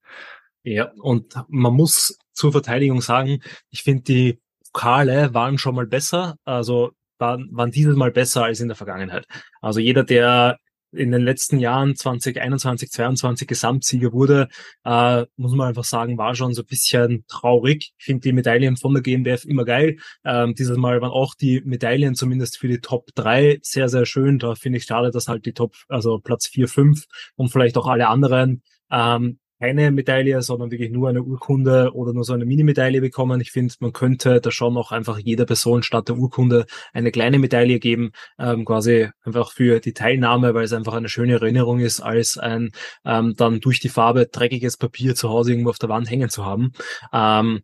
Ja, 0.64 0.90
und 1.00 1.36
man 1.48 1.74
muss 1.74 2.18
zur 2.32 2.52
Verteidigung 2.52 3.00
sagen, 3.00 3.40
ich 3.70 3.82
finde 3.84 4.02
die 4.02 4.40
Pokale 4.72 5.32
waren 5.32 5.58
schon 5.58 5.74
mal 5.74 5.86
besser, 5.86 6.36
also 6.44 6.90
waren, 7.18 7.48
waren 7.52 7.70
dieses 7.70 7.96
Mal 7.96 8.10
besser 8.10 8.44
als 8.44 8.60
in 8.60 8.68
der 8.68 8.76
Vergangenheit. 8.76 9.26
Also 9.60 9.80
jeder, 9.80 10.04
der 10.04 10.58
in 10.92 11.10
den 11.10 11.22
letzten 11.22 11.58
Jahren 11.58 11.96
2021, 11.96 12.90
2022 12.90 13.48
Gesamtsieger 13.48 14.12
wurde, 14.12 14.48
äh, 14.84 15.24
muss 15.36 15.52
man 15.52 15.68
einfach 15.68 15.84
sagen, 15.84 16.18
war 16.18 16.34
schon 16.34 16.54
so 16.54 16.62
ein 16.62 16.66
bisschen 16.66 17.24
traurig. 17.28 17.92
Ich 17.98 18.04
finde 18.04 18.22
die 18.22 18.32
Medaillen 18.32 18.76
von 18.76 18.94
der 18.94 19.02
GmbF 19.02 19.44
immer 19.44 19.64
geil. 19.64 19.98
Ähm, 20.24 20.54
dieses 20.54 20.76
Mal 20.76 21.00
waren 21.00 21.10
auch 21.10 21.34
die 21.34 21.60
Medaillen 21.64 22.14
zumindest 22.14 22.58
für 22.58 22.68
die 22.68 22.80
Top 22.80 23.08
3 23.14 23.58
sehr, 23.62 23.88
sehr 23.88 24.06
schön. 24.06 24.38
Da 24.38 24.54
finde 24.54 24.78
ich 24.78 24.84
schade, 24.84 25.10
dass 25.10 25.28
halt 25.28 25.46
die 25.46 25.52
Top, 25.52 25.74
also 25.88 26.18
Platz 26.18 26.46
4, 26.46 26.68
5 26.68 27.04
und 27.36 27.50
vielleicht 27.50 27.76
auch 27.76 27.86
alle 27.86 28.08
anderen 28.08 28.62
ähm, 28.90 29.38
keine 29.58 29.90
Medaille, 29.90 30.40
sondern 30.42 30.70
wirklich 30.70 30.90
nur 30.90 31.08
eine 31.08 31.22
Urkunde 31.22 31.92
oder 31.94 32.12
nur 32.12 32.24
so 32.24 32.32
eine 32.32 32.44
Mini-Medaille 32.44 33.00
bekommen. 33.00 33.40
Ich 33.40 33.50
finde, 33.50 33.74
man 33.80 33.92
könnte 33.92 34.40
da 34.40 34.50
schon 34.50 34.76
auch 34.76 34.92
einfach 34.92 35.18
jeder 35.18 35.46
Person 35.46 35.82
statt 35.82 36.08
der 36.08 36.16
Urkunde 36.16 36.66
eine 36.92 37.10
kleine 37.10 37.38
Medaille 37.38 37.78
geben, 37.78 38.12
ähm, 38.38 38.64
quasi 38.64 39.08
einfach 39.24 39.52
für 39.52 39.80
die 39.80 39.92
Teilnahme, 39.92 40.54
weil 40.54 40.64
es 40.64 40.72
einfach 40.72 40.94
eine 40.94 41.08
schöne 41.08 41.34
Erinnerung 41.34 41.80
ist, 41.80 42.00
als 42.00 42.38
ein 42.38 42.70
ähm, 43.04 43.34
dann 43.36 43.60
durch 43.60 43.80
die 43.80 43.88
Farbe 43.88 44.26
dreckiges 44.26 44.76
Papier 44.76 45.14
zu 45.14 45.28
Hause 45.28 45.52
irgendwo 45.52 45.70
auf 45.70 45.78
der 45.78 45.88
Wand 45.88 46.10
hängen 46.10 46.30
zu 46.30 46.44
haben. 46.44 46.72
Ähm, 47.12 47.62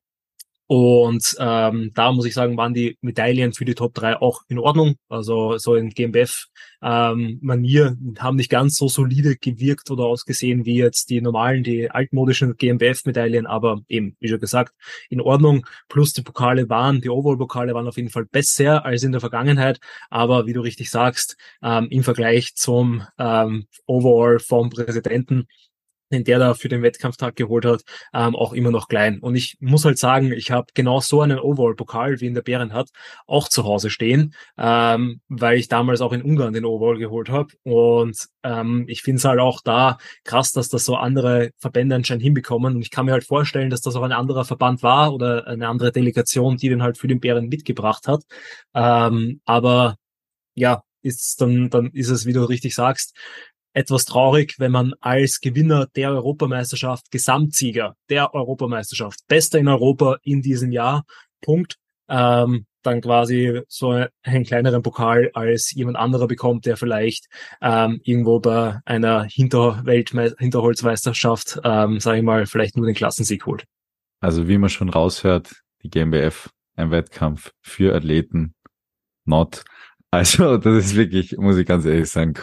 und 0.66 1.36
ähm, 1.38 1.90
da 1.94 2.10
muss 2.12 2.24
ich 2.24 2.32
sagen, 2.32 2.56
waren 2.56 2.72
die 2.72 2.96
Medaillen 3.02 3.52
für 3.52 3.66
die 3.66 3.74
Top 3.74 3.92
3 3.94 4.16
auch 4.22 4.40
in 4.48 4.58
Ordnung. 4.58 4.94
Also 5.10 5.58
so 5.58 5.74
in 5.74 5.90
GmbF-Manier 5.90 7.86
ähm, 7.86 8.14
haben 8.18 8.36
nicht 8.36 8.48
ganz 8.50 8.76
so 8.78 8.88
solide 8.88 9.36
gewirkt 9.36 9.90
oder 9.90 10.04
ausgesehen 10.04 10.64
wie 10.64 10.76
jetzt 10.76 11.10
die 11.10 11.20
normalen, 11.20 11.64
die 11.64 11.90
altmodischen 11.90 12.56
GmbF-Medaillen, 12.56 13.46
aber 13.46 13.82
eben, 13.88 14.16
wie 14.20 14.28
schon 14.28 14.40
gesagt, 14.40 14.72
in 15.10 15.20
Ordnung. 15.20 15.66
Plus 15.88 16.14
die 16.14 16.22
Pokale 16.22 16.68
waren, 16.70 17.02
die 17.02 17.10
Overall-Pokale 17.10 17.74
waren 17.74 17.86
auf 17.86 17.98
jeden 17.98 18.10
Fall 18.10 18.24
besser 18.24 18.86
als 18.86 19.02
in 19.02 19.12
der 19.12 19.20
Vergangenheit. 19.20 19.80
Aber 20.08 20.46
wie 20.46 20.54
du 20.54 20.62
richtig 20.62 20.90
sagst, 20.90 21.36
ähm, 21.62 21.88
im 21.90 22.02
Vergleich 22.04 22.54
zum 22.54 23.02
ähm, 23.18 23.66
Overall 23.86 24.38
vom 24.38 24.70
Präsidenten 24.70 25.46
den 26.14 26.24
der 26.24 26.38
da 26.38 26.54
für 26.54 26.68
den 26.68 26.82
Wettkampftag 26.82 27.36
geholt 27.36 27.64
hat, 27.64 27.82
ähm, 28.12 28.34
auch 28.34 28.52
immer 28.52 28.70
noch 28.70 28.88
klein. 28.88 29.18
Und 29.20 29.34
ich 29.34 29.56
muss 29.60 29.84
halt 29.84 29.98
sagen, 29.98 30.32
ich 30.32 30.50
habe 30.50 30.66
genau 30.74 31.00
so 31.00 31.20
einen 31.20 31.38
Overall-Pokal, 31.38 32.20
wie 32.20 32.26
in 32.26 32.34
der 32.34 32.42
Bären 32.42 32.72
hat, 32.72 32.88
auch 33.26 33.48
zu 33.48 33.64
Hause 33.64 33.90
stehen, 33.90 34.34
ähm, 34.58 35.20
weil 35.28 35.58
ich 35.58 35.68
damals 35.68 36.00
auch 36.00 36.12
in 36.12 36.22
Ungarn 36.22 36.52
den 36.52 36.64
Overall 36.64 36.98
geholt 36.98 37.28
habe. 37.28 37.48
Und 37.62 38.16
ähm, 38.42 38.84
ich 38.88 39.02
finde 39.02 39.18
es 39.18 39.24
halt 39.24 39.40
auch 39.40 39.60
da 39.62 39.98
krass, 40.24 40.52
dass 40.52 40.68
das 40.68 40.84
so 40.84 40.96
andere 40.96 41.50
Verbände 41.58 41.96
anscheinend 41.96 42.22
hinbekommen. 42.22 42.76
Und 42.76 42.82
ich 42.82 42.90
kann 42.90 43.06
mir 43.06 43.12
halt 43.12 43.24
vorstellen, 43.24 43.70
dass 43.70 43.80
das 43.80 43.96
auch 43.96 44.02
ein 44.02 44.12
anderer 44.12 44.44
Verband 44.44 44.82
war 44.82 45.12
oder 45.12 45.46
eine 45.46 45.68
andere 45.68 45.92
Delegation, 45.92 46.56
die 46.56 46.68
den 46.68 46.82
halt 46.82 46.98
für 46.98 47.08
den 47.08 47.20
Bären 47.20 47.48
mitgebracht 47.48 48.08
hat. 48.08 48.22
Ähm, 48.74 49.40
aber 49.44 49.96
ja, 50.54 50.82
ist 51.02 51.40
dann, 51.40 51.70
dann 51.70 51.90
ist 51.92 52.08
es, 52.08 52.26
wie 52.26 52.32
du 52.32 52.44
richtig 52.44 52.74
sagst, 52.74 53.14
etwas 53.74 54.06
traurig, 54.06 54.54
wenn 54.58 54.72
man 54.72 54.94
als 55.00 55.40
Gewinner 55.40 55.86
der 55.94 56.10
Europameisterschaft, 56.10 57.10
Gesamtsieger 57.10 57.96
der 58.08 58.32
Europameisterschaft, 58.32 59.20
bester 59.28 59.58
in 59.58 59.68
Europa 59.68 60.16
in 60.22 60.40
diesem 60.40 60.72
Jahr, 60.72 61.04
Punkt, 61.42 61.76
ähm, 62.08 62.64
dann 62.82 63.00
quasi 63.00 63.62
so 63.68 64.04
einen 64.22 64.44
kleineren 64.44 64.82
Pokal 64.82 65.30
als 65.34 65.72
jemand 65.72 65.96
anderer 65.96 66.28
bekommt, 66.28 66.66
der 66.66 66.76
vielleicht 66.76 67.26
ähm, 67.60 68.00
irgendwo 68.04 68.38
bei 68.40 68.80
einer 68.84 69.24
Hinterholzmeisterschaft, 69.24 71.60
ähm, 71.64 71.98
sage 72.00 72.18
ich 72.18 72.24
mal, 72.24 72.46
vielleicht 72.46 72.76
nur 72.76 72.86
den 72.86 72.94
Klassensieg 72.94 73.46
holt. 73.46 73.64
Also 74.20 74.48
wie 74.48 74.58
man 74.58 74.70
schon 74.70 74.90
raushört, 74.90 75.62
die 75.82 75.90
GmbF, 75.90 76.50
ein 76.76 76.90
Wettkampf 76.90 77.52
für 77.62 77.94
Athleten, 77.94 78.54
not. 79.24 79.64
Also 80.10 80.56
das 80.58 80.86
ist 80.86 80.96
wirklich, 80.96 81.36
muss 81.38 81.56
ich 81.56 81.66
ganz 81.66 81.86
ehrlich 81.86 82.10
sagen, 82.10 82.34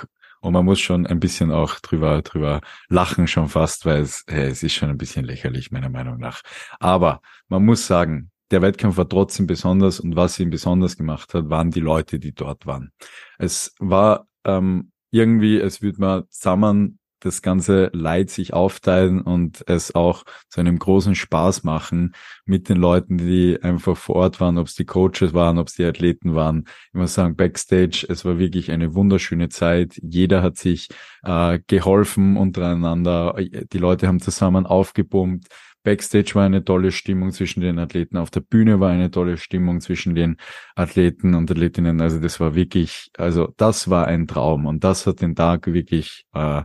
und 0.42 0.54
man 0.54 0.66
muss 0.66 0.80
schon 0.80 1.08
ein 1.08 1.20
bisschen 1.20 1.52
auch 1.52 1.80
drüber, 1.80 2.22
drüber 2.22 2.62
lachen 2.90 3.28
schon 3.28 3.48
fast, 3.48 3.86
weil 3.86 4.02
es, 4.02 4.26
hey, 4.28 4.50
es 4.50 4.64
ist 4.64 4.74
schon 4.74 4.90
ein 4.90 4.98
bisschen 4.98 5.24
lächerlich, 5.24 5.72
meiner 5.72 5.90
Meinung 5.90 6.18
nach. 6.18 6.42
Aber 6.80 7.22
man 7.48 7.64
muss 7.64 7.88
sagen, 7.88 8.32
der 8.50 8.62
Wettkampf 8.62 8.98
war 8.98 9.08
trotzdem 9.08 9.48
besonders 9.48 10.00
und 10.00 10.16
was 10.16 10.40
ihn 10.40 10.50
besonders 10.50 10.98
gemacht 10.98 11.34
hat, 11.34 11.50
waren 11.50 11.72
die 11.72 11.80
Leute, 11.80 12.20
die 12.20 12.34
dort 12.34 12.66
waren. 12.66 12.92
Es 13.38 13.74
war 13.80 14.28
ähm, 14.44 14.92
irgendwie, 15.12 15.60
es 15.60 15.82
würde 15.82 16.02
man 16.02 16.24
zusammen 16.30 17.00
das 17.22 17.42
ganze 17.42 17.90
Leid 17.94 18.30
sich 18.30 18.54
aufteilen 18.54 19.22
und 19.22 19.64
es 19.68 19.96
auch 19.96 20.24
zu 20.50 20.60
einem 20.60 20.78
großen 20.78 21.16
Spaß 21.16 21.64
machen 21.64 22.14
mit 22.46 22.68
den 22.68 22.78
Leuten, 22.78 23.18
die 23.18 23.58
einfach 23.62 23.96
vor 23.96 24.18
Ort 24.18 24.42
waren, 24.42 24.58
ob 24.58 24.68
es 24.68 24.76
die 24.76 24.86
Coaches 24.86 25.34
waren, 25.34 25.58
ob 25.58 25.68
es 25.68 25.76
die 25.76 25.86
Athleten 25.86 26.36
waren. 26.36 26.66
Ich 26.88 26.94
muss 26.94 27.14
sagen, 27.14 27.36
Backstage, 27.36 28.06
es 28.10 28.26
war 28.26 28.40
wirklich 28.40 28.72
eine 28.72 28.94
wunderschöne 28.94 29.50
Zeit. 29.50 30.00
Jeder 30.02 30.42
hat 30.42 30.58
sich 30.58 30.90
äh, 31.24 31.60
geholfen 31.68 32.38
untereinander. 32.38 33.36
Die 33.72 33.78
Leute 33.78 34.08
haben 34.08 34.20
zusammen 34.20 34.66
aufgepumpt. 34.66 35.48
Backstage 35.84 36.36
war 36.36 36.46
eine 36.46 36.64
tolle 36.64 36.92
Stimmung 36.92 37.32
zwischen 37.32 37.62
den 37.62 37.80
Athleten, 37.80 38.18
auf 38.18 38.30
der 38.30 38.42
Bühne 38.42 38.80
war 38.80 38.92
eine 38.92 39.10
tolle 39.10 39.38
Stimmung 39.38 39.82
zwischen 39.82 40.14
den 40.14 40.38
Athleten 40.76 41.34
und 41.34 41.50
Athletinnen. 41.50 42.02
Also 42.02 42.20
das 42.20 42.40
war 42.40 42.54
wirklich, 42.54 43.10
also 43.18 43.52
das 43.58 43.90
war 43.90 44.06
ein 44.08 44.28
Traum 44.28 44.68
und 44.68 44.84
das 44.84 45.08
hat 45.08 45.22
den 45.22 45.36
Tag 45.36 45.68
wirklich 45.68 46.26
äh, 46.34 46.62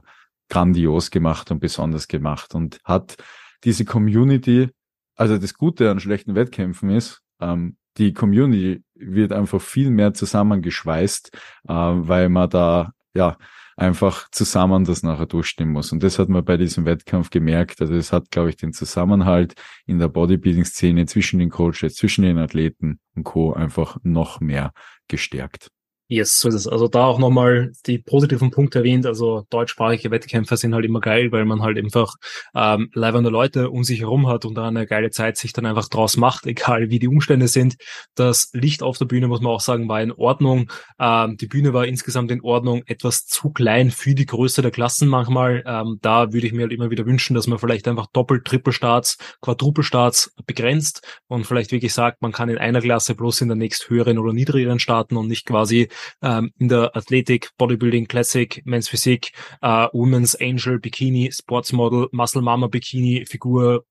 grandios 0.49 1.11
gemacht 1.11 1.51
und 1.51 1.61
besonders 1.61 2.09
gemacht 2.09 2.55
und 2.55 2.79
hat 2.85 3.17
diese 3.65 3.85
Community, 3.85 4.71
also 5.17 5.39
das 5.39 5.55
Gute 5.55 5.91
an 5.91 6.01
schlechten 6.01 6.35
Wettkämpfen 6.35 6.91
ist, 6.91 7.23
ähm, 7.41 7.77
die 7.99 8.13
Community 8.13 8.83
wird 8.95 9.33
einfach 9.33 9.61
viel 9.61 9.91
mehr 9.91 10.15
zusammengeschweißt, 10.15 11.31
äh, 11.69 11.73
weil 11.73 12.29
man 12.29 12.51
da 12.51 12.93
ja 13.15 13.37
einfach 13.77 14.29
zusammen 14.31 14.85
das 14.85 15.03
nachher 15.03 15.27
durchstehen 15.27 15.71
muss. 15.71 15.93
Und 15.93 16.03
das 16.03 16.19
hat 16.19 16.29
man 16.29 16.45
bei 16.45 16.57
diesem 16.57 16.87
Wettkampf 16.87 17.31
gemerkt. 17.31 17.81
Also 17.81 17.95
es 17.95 18.13
hat, 18.13 18.31
glaube 18.31 18.49
ich, 18.51 18.57
den 18.57 18.73
Zusammenhalt 18.73 19.55
in 19.87 19.99
der 19.99 20.09
Bodybuilding-Szene 20.09 21.07
zwischen 21.07 21.39
den 21.39 21.51
Coaches, 21.51 21.95
zwischen 21.95 22.23
den 22.23 22.39
Athleten 22.39 23.01
und 23.15 23.25
Co. 23.25 23.53
einfach 23.53 23.99
noch 24.03 24.41
mehr 24.41 24.73
gestärkt. 25.09 25.71
Yes, 26.09 26.39
so 26.39 26.49
ist 26.49 26.55
es. 26.55 26.69
Also 26.69 26.87
da 26.87 27.05
auch 27.05 27.19
nochmal 27.19 27.73
die 27.87 27.99
positiven 27.99 28.53
Punkte 28.53 28.79
erwähnt. 28.79 29.07
Also 29.07 29.45
deutschsprachige 29.51 30.13
Wettkämpfe 30.13 30.57
sind 30.57 30.73
halt 30.73 30.85
immer 30.85 31.01
geil, 31.01 31.33
weil 31.33 31.45
man 31.45 31.63
halt 31.63 31.77
einfach 31.79 32.15
ähm, 32.55 32.91
leibende 32.95 33.29
Leute 33.29 33.71
um 33.71 33.83
sich 33.83 34.03
herum 34.03 34.29
hat 34.29 34.45
und 34.45 34.55
da 34.55 34.69
eine 34.69 34.87
geile 34.87 35.11
Zeit 35.11 35.37
sich 35.37 35.53
dann 35.53 35.67
einfach 35.67 35.89
draus 35.89 36.17
macht, 36.17 36.47
egal 36.47 36.91
wie 36.91 37.01
die 37.01 37.09
Umstände 37.09 37.49
sind. 37.49 37.75
Das 38.15 38.51
Licht 38.53 38.85
auf 38.85 38.99
der 38.99 39.07
Bühne, 39.07 39.27
muss 39.27 39.41
man 39.41 39.51
auch 39.51 39.61
sagen, 39.61 39.89
war 39.89 40.01
in 40.01 40.13
Ordnung. 40.13 40.71
Ähm, 41.01 41.39
die 41.39 41.49
Bühne 41.49 41.73
war 41.73 41.87
insgesamt 41.87 42.31
in 42.31 42.41
Ordnung, 42.41 42.85
etwas 42.87 43.27
zu 43.27 43.51
klein 43.51 43.91
für 43.91 44.15
die 44.15 44.27
Größe 44.27 44.63
der 44.63 44.71
Klassen 44.71 45.09
manchmal. 45.09 45.65
Ähm, 45.67 45.99
da 46.03 46.33
würde 46.33 46.47
ich 46.47 46.53
mir 46.53 46.63
halt 46.63 46.73
immer 46.73 46.91
wieder 46.91 47.05
wünschen, 47.05 47.35
dass 47.35 47.49
man 47.49 47.59
vielleicht 47.59 47.89
einfach 47.89 48.07
Doppel-, 48.13 48.45
Triple-Starts, 48.45 49.19
Quadruple-Starts 49.41 50.35
begrenzt 50.47 51.03
und 51.27 51.49
vielleicht 51.49 51.73
wirklich 51.73 51.93
sagt, 51.93 52.23
man 52.23 52.31
kann 52.31 52.49
in 52.49 52.59
einer 52.59 52.81
Klasse 52.81 53.17
bloß 53.17 53.41
in 53.41 53.49
der 53.49 53.57
nächst 53.57 53.91
höheren 53.91 54.19
oder 54.19 54.33
niedrigeren 54.33 54.79
starten 54.79 55.17
und 55.17 55.27
nicht 55.27 55.47
quasi 55.47 55.89
ähm, 56.23 56.53
in 56.59 56.69
der 56.69 56.97
Athletik, 56.97 57.51
Bodybuilding, 57.59 58.07
Classic, 58.07 58.63
Men's 58.65 58.89
Physik, 58.89 59.33
äh, 59.63 59.89
Women's 59.93 60.35
Angel, 60.37 60.79
Bikini, 60.79 61.31
Sportsmodel, 61.33 62.09
Muscle 62.13 62.43
Mama 62.43 62.67
Bikini, 62.69 63.27
Figur, 63.27 63.85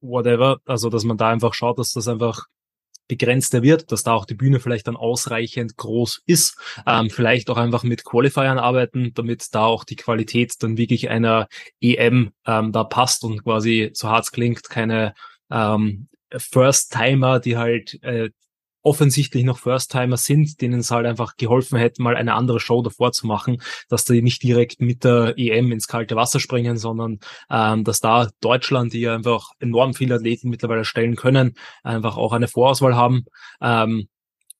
whatever. 0.00 0.58
Also, 0.66 0.90
dass 0.90 1.04
man 1.04 1.16
da 1.16 1.30
einfach 1.30 1.54
schaut, 1.54 1.78
dass 1.78 1.92
das 1.92 2.08
einfach 2.08 2.46
begrenzter 3.08 3.62
wird, 3.62 3.92
dass 3.92 4.02
da 4.02 4.14
auch 4.14 4.24
die 4.24 4.34
Bühne 4.34 4.60
vielleicht 4.60 4.88
dann 4.88 4.96
ausreichend 4.96 5.76
groß 5.76 6.22
ist, 6.26 6.58
ähm, 6.86 7.10
vielleicht 7.10 7.50
auch 7.50 7.56
einfach 7.56 7.82
mit 7.84 8.04
Qualifiern 8.04 8.58
arbeiten, 8.58 9.12
damit 9.14 9.54
da 9.54 9.64
auch 9.64 9.84
die 9.84 9.96
Qualität 9.96 10.54
dann 10.60 10.76
wirklich 10.76 11.08
einer 11.08 11.48
EM 11.80 12.32
ähm, 12.46 12.72
da 12.72 12.84
passt 12.84 13.24
und 13.24 13.44
quasi, 13.44 13.90
so 13.94 14.08
hart 14.08 14.24
es 14.24 14.32
klingt, 14.32 14.68
keine 14.68 15.14
ähm, 15.50 16.08
First-Timer, 16.36 17.40
die 17.40 17.56
halt 17.56 18.02
äh, 18.02 18.30
offensichtlich 18.86 19.42
noch 19.42 19.58
First-Timer 19.58 20.16
sind, 20.16 20.60
denen 20.60 20.78
es 20.80 20.92
halt 20.92 21.06
einfach 21.06 21.36
geholfen 21.36 21.76
hätte, 21.76 22.00
mal 22.02 22.14
eine 22.14 22.34
andere 22.34 22.60
Show 22.60 22.82
davor 22.82 23.10
zu 23.10 23.26
machen, 23.26 23.60
dass 23.88 24.04
die 24.04 24.22
nicht 24.22 24.44
direkt 24.44 24.80
mit 24.80 25.02
der 25.02 25.34
EM 25.36 25.72
ins 25.72 25.88
kalte 25.88 26.14
Wasser 26.14 26.38
springen, 26.38 26.76
sondern 26.76 27.18
ähm, 27.50 27.82
dass 27.82 27.98
da 27.98 28.28
Deutschland, 28.40 28.92
die 28.92 29.00
ja 29.00 29.16
einfach 29.16 29.50
enorm 29.58 29.92
viele 29.92 30.14
Athleten 30.14 30.50
mittlerweile 30.50 30.84
stellen 30.84 31.16
können, 31.16 31.54
einfach 31.82 32.16
auch 32.16 32.32
eine 32.32 32.46
Vorauswahl 32.46 32.94
haben. 32.94 33.24
Ähm, 33.60 34.08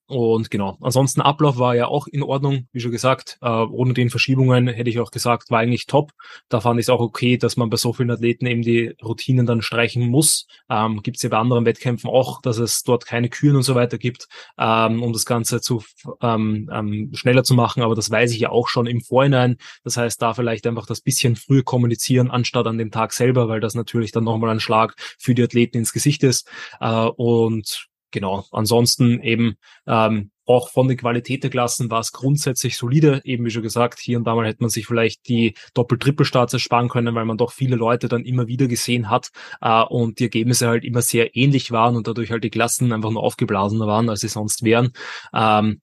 und 0.09 0.51
genau, 0.51 0.79
ansonsten 0.81 1.21
Ablauf 1.21 1.59
war 1.59 1.75
ja 1.75 1.89
auch 1.89 2.07
in 2.07 2.23
Ordnung, 2.23 2.69
wie 2.73 2.79
schon 2.79 2.93
gesagt. 2.93 3.39
Äh, 3.43 3.49
ohne 3.49 3.93
den 3.93 4.09
Verschiebungen 4.09 4.69
hätte 4.69 4.89
ich 4.89 5.01
auch 5.01 5.11
gesagt, 5.11 5.51
war 5.51 5.59
eigentlich 5.59 5.87
top. 5.87 6.13
Da 6.49 6.61
fand 6.61 6.79
ich 6.79 6.85
es 6.85 6.91
auch 6.91 7.01
okay, 7.01 7.37
dass 7.37 7.57
man 7.57 7.71
bei 7.71 7.77
so 7.77 7.93
vielen 7.93 8.13
Athleten 8.13 8.47
eben 8.47 8.63
die 8.63 8.95
Routinen 9.03 9.47
dann 9.47 9.63
streichen 9.63 10.09
muss. 10.09 10.47
Ähm, 10.71 11.03
gibt 11.03 11.17
es 11.17 11.25
ja 11.25 11.31
bei 11.31 11.39
anderen 11.39 11.65
Wettkämpfen 11.65 12.09
auch, 12.09 12.41
dass 12.41 12.59
es 12.59 12.85
dort 12.85 13.05
keine 13.05 13.29
Küren 13.29 13.57
und 13.57 13.63
so 13.63 13.75
weiter 13.75 13.99
gibt, 13.99 14.29
ähm, 14.59 15.03
um 15.03 15.13
das 15.13 15.25
Ganze 15.25 15.61
zu 15.61 15.83
ähm, 16.21 16.71
ähm, 16.73 17.11
schneller 17.13 17.43
zu 17.43 17.55
machen. 17.55 17.83
Aber 17.83 17.97
das 17.97 18.09
weiß 18.09 18.31
ich 18.31 18.39
ja 18.39 18.51
auch 18.51 18.69
schon 18.69 18.87
im 18.87 19.01
Vorhinein. 19.01 19.57
Das 19.83 19.97
heißt, 19.97 20.23
da 20.23 20.35
vielleicht 20.35 20.69
einfach 20.69 20.87
das 20.87 21.01
bisschen 21.01 21.35
früher 21.35 21.65
kommunizieren, 21.65 22.31
anstatt 22.31 22.69
an 22.69 22.79
dem 22.79 22.93
Tag 22.93 23.13
selber, 23.13 23.49
weil 23.49 23.61
das 23.61 23.75
natürlich 23.75 24.13
dann 24.13 24.25
nochmal 24.25 24.51
ein 24.51 24.61
Schlag 24.61 24.95
für 25.19 25.35
die 25.35 25.43
Athleten 25.43 25.79
ins 25.79 25.93
Gesicht 25.93 26.23
ist. 26.23 26.49
Äh, 26.81 27.09
und 27.17 27.89
genau, 28.11 28.45
ansonsten 28.51 29.21
eben 29.21 29.57
ähm, 29.87 30.31
auch 30.47 30.71
von 30.71 30.87
der 30.87 30.97
Qualität 30.97 31.43
der 31.43 31.51
Klassen 31.51 31.91
war 31.91 32.01
es 32.01 32.13
grundsätzlich 32.13 32.77
solide. 32.77 33.21
Eben 33.25 33.45
wie 33.45 33.51
schon 33.51 33.63
gesagt, 33.63 33.99
hier 33.99 34.17
und 34.17 34.25
da 34.25 34.35
mal 34.35 34.47
hätte 34.47 34.63
man 34.63 34.71
sich 34.71 34.87
vielleicht 34.87 35.29
die 35.29 35.55
Doppel-Trippel-Starts 35.75 36.55
ersparen 36.55 36.89
können, 36.89 37.15
weil 37.15 37.25
man 37.25 37.37
doch 37.37 37.53
viele 37.53 37.77
Leute 37.77 38.09
dann 38.09 38.25
immer 38.25 38.47
wieder 38.47 38.69
gesehen 38.69 39.11
hat 39.11 39.31
äh, 39.61 39.83
und 39.83 40.21
die 40.21 40.25
Ergebnisse 40.25 40.69
halt 40.69 40.85
immer 40.85 41.03
sehr 41.03 41.37
ähnlich 41.37 41.73
waren 41.73 41.97
und 41.97 42.07
dadurch 42.07 42.31
halt 42.31 42.45
die 42.45 42.51
Klassen 42.51 42.93
einfach 42.93 43.11
nur 43.11 43.25
aufgeblasener 43.25 43.87
waren, 43.87 44.09
als 44.09 44.21
sie 44.21 44.29
sonst 44.29 44.63
wären. 44.63 44.93
Ähm, 45.35 45.81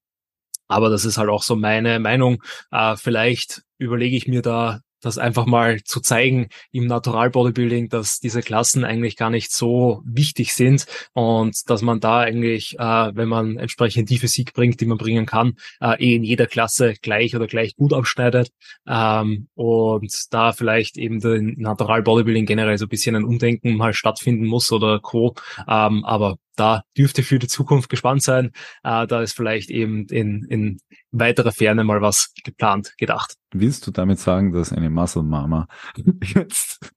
aber 0.68 0.90
das 0.90 1.06
ist 1.06 1.18
halt 1.18 1.30
auch 1.30 1.44
so 1.44 1.56
meine 1.56 2.00
Meinung. 2.00 2.42
Äh, 2.72 2.96
vielleicht 2.96 3.64
überlege 3.78 4.16
ich 4.16 4.28
mir 4.28 4.42
da 4.42 4.80
das 5.04 5.18
einfach 5.18 5.46
mal 5.46 5.84
zu 5.84 6.00
zeigen 6.00 6.48
im 6.72 6.88
Natural 6.88 7.30
Bodybuilding, 7.30 7.90
dass 7.90 8.20
diese 8.20 8.42
Klassen 8.42 8.84
eigentlich 8.84 9.18
gar 9.18 9.30
nicht 9.30 9.52
so 9.52 10.02
wichtig 10.06 10.54
sind 10.54 10.86
und 11.14 11.70
dass 11.70 11.82
man 11.82 12.00
da 12.00 12.20
eigentlich, 12.20 12.80
äh, 12.80 13.12
wenn 13.16 13.28
man 13.28 13.58
entsprechend 13.58 14.10
die 14.10 14.18
Physik 14.18 14.54
bringt, 14.54 14.80
die 14.82 14.86
man 14.86 14.98
bringen 14.98 15.26
kann, 15.26 15.58
äh, 15.82 16.02
eh 16.04 16.16
in 16.16 16.24
jeder 16.24 16.48
Klasse 16.48 16.94
gleich 17.02 17.36
oder 17.36 17.48
gleich 17.48 17.76
gut 17.76 17.94
abschneidet 17.94 18.50
ähm, 18.88 19.48
und 19.56 20.14
da 20.32 20.54
vielleicht 20.54 20.98
eben 20.98 21.20
den 21.20 21.56
Natural 21.60 22.02
Bodybuilding 22.02 22.46
generell 22.46 22.78
so 22.78 22.86
ein 22.86 22.90
bisschen 22.90 23.16
ein 23.16 23.26
Umdenken 23.26 23.76
mal 23.76 23.94
stattfinden 23.94 24.46
muss 24.46 24.72
oder 24.72 25.00
co. 25.00 25.36
Ähm, 25.68 26.06
aber 26.06 26.38
da 26.56 26.84
dürfte 26.98 27.24
für 27.24 27.40
die 27.40 27.48
Zukunft 27.48 27.90
gespannt 27.90 28.24
sein. 28.24 28.52
Äh, 28.84 29.08
da 29.08 29.22
ist 29.22 29.36
vielleicht 29.36 29.70
eben 29.70 30.06
in, 30.08 30.44
in 30.46 30.80
weiterer 31.12 31.52
Ferne 31.52 31.84
mal 31.84 32.02
was 32.02 32.34
geplant, 32.44 32.94
gedacht. 32.98 33.36
Willst 33.52 33.86
du 33.88 33.92
damit 33.92 34.20
sagen, 34.20 34.52
dass 34.54 34.72
eine 34.72 34.90
Muscle 34.90 35.24
Mama 35.24 35.68
jetzt 36.24 36.92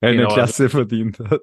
eine 0.00 0.16
genau, 0.16 0.34
Klasse 0.34 0.64
also, 0.64 0.78
verdient 0.78 1.18
hat? 1.18 1.42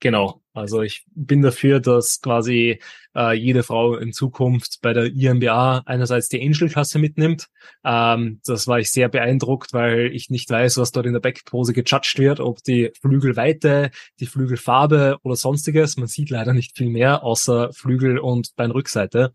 Genau. 0.00 0.40
Also 0.54 0.82
ich 0.82 1.04
bin 1.14 1.42
dafür, 1.42 1.80
dass 1.80 2.20
quasi 2.20 2.80
äh, 3.16 3.32
jede 3.34 3.62
Frau 3.64 3.96
in 3.96 4.12
Zukunft 4.12 4.78
bei 4.82 4.92
der 4.92 5.06
IMBA 5.06 5.82
einerseits 5.84 6.28
die 6.28 6.40
Angel-Klasse 6.40 6.98
mitnimmt. 6.98 7.48
Ähm, 7.84 8.40
das 8.44 8.68
war 8.68 8.78
ich 8.78 8.90
sehr 8.92 9.08
beeindruckt, 9.08 9.72
weil 9.72 10.14
ich 10.14 10.30
nicht 10.30 10.48
weiß, 10.50 10.78
was 10.78 10.92
dort 10.92 11.06
in 11.06 11.12
der 11.12 11.20
Backpose 11.20 11.72
gejudged 11.72 12.18
wird, 12.18 12.40
ob 12.40 12.62
die 12.62 12.92
Flügelweite, 13.00 13.90
die 14.20 14.26
Flügelfarbe 14.26 15.18
oder 15.22 15.36
sonstiges. 15.36 15.96
Man 15.96 16.08
sieht 16.08 16.30
leider 16.30 16.52
nicht 16.52 16.76
viel 16.76 16.90
mehr, 16.90 17.24
außer 17.24 17.72
Flügel 17.72 18.18
und 18.18 18.54
Beinrückseite. 18.54 19.32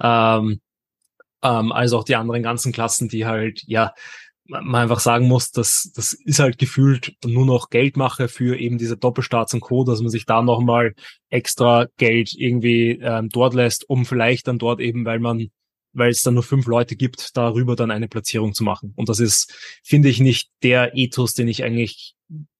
Ähm, 0.00 0.60
ähm, 1.42 1.72
also 1.72 1.98
auch 1.98 2.04
die 2.04 2.16
anderen 2.16 2.42
ganzen 2.42 2.72
Klassen, 2.72 3.08
die 3.08 3.26
halt, 3.26 3.62
ja, 3.66 3.92
man 4.46 4.74
einfach 4.74 5.00
sagen 5.00 5.26
muss, 5.26 5.50
dass 5.50 5.90
das 5.94 6.12
ist 6.12 6.38
halt 6.38 6.58
gefühlt 6.58 7.16
nur 7.24 7.46
noch 7.46 7.70
Geldmache 7.70 8.28
für 8.28 8.58
eben 8.58 8.78
diese 8.78 8.96
Doppelstarts 8.96 9.54
und 9.54 9.60
Co., 9.60 9.84
dass 9.84 10.00
man 10.00 10.10
sich 10.10 10.26
da 10.26 10.42
nochmal 10.42 10.94
extra 11.30 11.86
Geld 11.96 12.34
irgendwie 12.34 12.98
ähm, 13.02 13.28
dort 13.30 13.54
lässt, 13.54 13.88
um 13.88 14.04
vielleicht 14.04 14.48
dann 14.48 14.58
dort 14.58 14.80
eben, 14.80 15.04
weil 15.04 15.18
man 15.18 15.50
weil 15.94 16.10
es 16.10 16.22
dann 16.22 16.34
nur 16.34 16.42
fünf 16.42 16.66
Leute 16.66 16.96
gibt, 16.96 17.36
darüber 17.36 17.76
dann 17.76 17.92
eine 17.92 18.08
Platzierung 18.08 18.52
zu 18.52 18.64
machen. 18.64 18.92
Und 18.96 19.08
das 19.08 19.20
ist, 19.20 19.80
finde 19.84 20.08
ich, 20.08 20.18
nicht 20.18 20.50
der 20.64 20.96
Ethos, 20.96 21.34
den 21.34 21.46
ich 21.46 21.62
eigentlich 21.62 22.16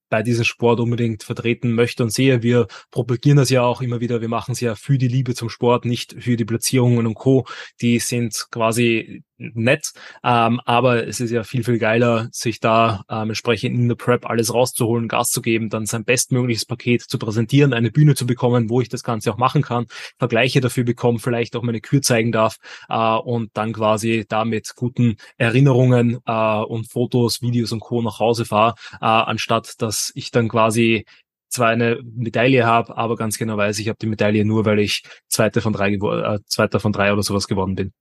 bei 0.09 0.23
diesem 0.23 0.45
Sport 0.45 0.79
unbedingt 0.79 1.25
vertreten 1.25 1.73
möchte 1.73 2.05
und 2.05 2.11
sehe. 2.11 2.43
Wir 2.43 2.69
propagieren 2.93 3.37
das 3.37 3.51
ja 3.51 3.63
auch 3.63 3.83
immer 3.83 4.01
wieder. 4.01 4.21
Wir 4.21 4.29
machen 4.29 4.53
es 4.53 4.61
ja 4.61 4.77
für 4.77 4.97
die 4.99 5.09
Liebe 5.09 5.35
zum 5.35 5.49
Sport, 5.49 5.85
nicht 5.87 6.15
für 6.23 6.37
die 6.37 6.45
Platzierungen 6.45 7.05
und 7.07 7.15
Co. 7.15 7.47
Die 7.81 7.99
sind 7.99 8.47
quasi 8.53 9.25
nett, 9.39 9.93
ähm, 10.23 10.61
aber 10.65 11.07
es 11.07 11.21
ist 11.21 11.31
ja 11.31 11.43
viel, 11.43 11.65
viel 11.65 11.79
geiler, 11.79 12.29
sich 12.33 12.61
da 12.61 13.05
ähm, 13.09 13.31
entsprechend 13.31 13.77
in 13.77 13.89
der 13.89 13.97
Prep 13.97 14.29
alles 14.29 14.53
rauszuholen, 14.53 15.09
Gas 15.09 15.31
zu 15.31 15.43
geben, 15.43 15.71
dann 15.71 15.87
sein 15.87 16.05
bestmögliches 16.05 16.67
Paket 16.67 17.03
zu 17.03 17.19
präsentieren, 17.19 17.73
eine 17.73 17.91
Bühne 17.91 18.15
zu 18.15 18.27
bekommen, 18.27 18.71
wo 18.71 18.81
ich 18.81 18.89
das 18.89 19.03
Ganze 19.03 19.33
auch 19.33 19.39
machen 19.39 19.63
kann, 19.63 19.87
Vergleiche 20.19 20.61
dafür 20.61 20.85
bekommen, 20.85 21.19
vielleicht 21.19 21.57
auch 21.57 21.63
meine 21.63 21.81
Kür 21.81 22.03
zeigen 22.03 22.33
darf 22.33 22.57
äh, 22.89 22.97
und 22.97 23.51
dann 23.55 23.73
quasi 23.73 24.25
damit 24.29 24.75
guten 24.77 25.17
Erinnerungen 25.37 26.19
äh, 26.27 26.59
und 26.61 26.91
Fotos, 26.91 27.43
Videos 27.43 27.73
und 27.73 27.81
Co. 27.81 28.03
nach 28.03 28.19
Hause 28.21 28.45
fahre, 28.45 28.75
äh, 29.01 29.07
anstatt 29.07 29.75
dass 29.79 30.13
ich 30.15 30.31
dann 30.31 30.49
quasi 30.49 31.05
zwar 31.49 31.69
eine 31.69 32.01
Medaille 32.03 32.67
habe, 32.67 32.97
aber 32.97 33.17
ganz 33.17 33.39
genau 33.39 33.57
weiß, 33.57 33.79
ich 33.79 33.89
habe 33.89 33.99
die 34.01 34.07
Medaille 34.07 34.45
nur, 34.45 34.65
weil 34.65 34.81
ich 34.81 35.03
Zweiter 35.29 35.61
von 35.61 35.73
drei, 35.73 35.93
äh, 35.93 36.39
Zweiter 36.47 36.81
von 36.81 36.93
drei 36.93 37.13
oder 37.13 37.23
sowas 37.23 37.47
geworden 37.47 37.75
bin. 37.77 37.93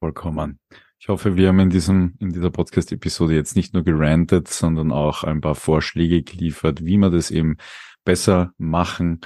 Vollkommen. 0.00 0.58
Ich 0.98 1.08
hoffe, 1.08 1.36
wir 1.36 1.48
haben 1.48 1.60
in 1.60 1.70
diesem, 1.70 2.14
in 2.18 2.32
dieser 2.32 2.50
Podcast-Episode 2.50 3.34
jetzt 3.34 3.56
nicht 3.56 3.74
nur 3.74 3.84
gerantet, 3.84 4.48
sondern 4.48 4.92
auch 4.92 5.24
ein 5.24 5.40
paar 5.40 5.54
Vorschläge 5.54 6.22
geliefert, 6.22 6.84
wie 6.84 6.98
man 6.98 7.12
das 7.12 7.30
eben 7.30 7.56
besser 8.04 8.52
machen 8.58 9.20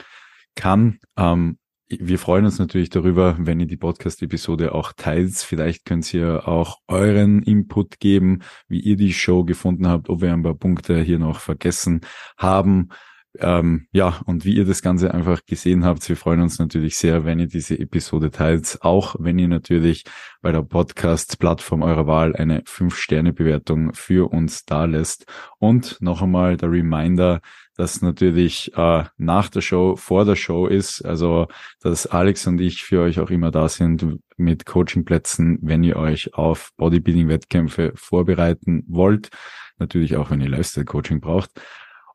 kann. 0.55 0.99
Ähm, 1.17 1.59
wir 1.89 2.21
freuen 2.21 2.45
uns 2.45 2.59
natürlich 2.59 2.91
darüber, 2.91 3.37
wenn 3.41 3.59
ihr 3.59 3.67
die 3.67 3.77
Podcast-Episode 3.77 4.75
auch 4.75 4.93
teilt. 4.93 5.35
Vielleicht 5.37 5.85
könnt 5.85 6.13
ihr 6.15 6.47
auch 6.47 6.79
euren 6.87 7.43
Input 7.43 7.99
geben, 7.99 8.43
wie 8.69 8.79
ihr 8.79 8.97
die 8.97 9.13
Show 9.13 9.45
gefunden 9.45 9.89
habt, 9.89 10.09
ob 10.09 10.21
wir 10.21 10.33
ein 10.33 10.45
paar 10.45 10.55
Punkte 10.55 11.01
hier 11.03 11.19
noch 11.19 11.41
vergessen 11.41 12.03
haben. 12.37 12.91
Ähm, 13.39 13.87
ja, 13.93 14.21
und 14.27 14.45
wie 14.45 14.57
ihr 14.57 14.65
das 14.65 14.83
Ganze 14.83 15.15
einfach 15.15 15.45
gesehen 15.47 15.85
habt, 15.85 16.09
wir 16.09 16.17
freuen 16.17 16.41
uns 16.41 16.59
natürlich 16.59 16.97
sehr, 16.97 17.25
wenn 17.25 17.39
ihr 17.39 17.47
diese 17.47 17.79
Episode 17.79 18.31
teilt, 18.31 18.79
auch 18.81 19.15
wenn 19.21 19.39
ihr 19.39 19.47
natürlich 19.47 20.05
bei 20.43 20.51
der 20.51 20.63
Podcast-Plattform 20.63 21.83
eurer 21.83 22.09
Wahl 22.09 22.35
eine 22.35 22.63
5-Sterne-Bewertung 22.63 23.95
für 23.95 24.33
uns 24.33 24.65
da 24.65 24.85
lässt. 24.85 25.27
Und 25.59 25.99
noch 26.01 26.23
einmal 26.23 26.57
der 26.57 26.73
Reminder, 26.73 27.41
dass 27.77 28.03
natürlich 28.03 28.77
äh, 28.77 29.05
nach 29.17 29.49
der 29.49 29.61
Show 29.61 29.95
vor 29.97 30.25
der 30.25 30.37
Show 30.37 30.67
ist, 30.67 31.03
also 31.03 31.47
dass 31.81 32.07
Alex 32.07 32.47
und 32.49 32.61
ich 32.61 32.83
für 32.83 33.01
euch 33.01 33.21
auch 33.21 33.31
immer 33.31 33.53
da 33.53 33.69
sind 33.69 34.19
mit 34.37 34.67
Coachingplätzen, 34.67 35.59
wenn 35.63 35.85
ihr 35.85 35.97
euch 35.97 36.35
auf 36.35 36.73
Bodybuilding-Wettkämpfe 36.79 37.93
vorbereiten 37.95 38.85
wollt. 38.89 39.31
Natürlich 39.79 40.17
auch, 40.17 40.31
wenn 40.31 40.41
ihr 40.41 40.49
Lifestyle-Coaching 40.49 41.21
braucht. 41.21 41.53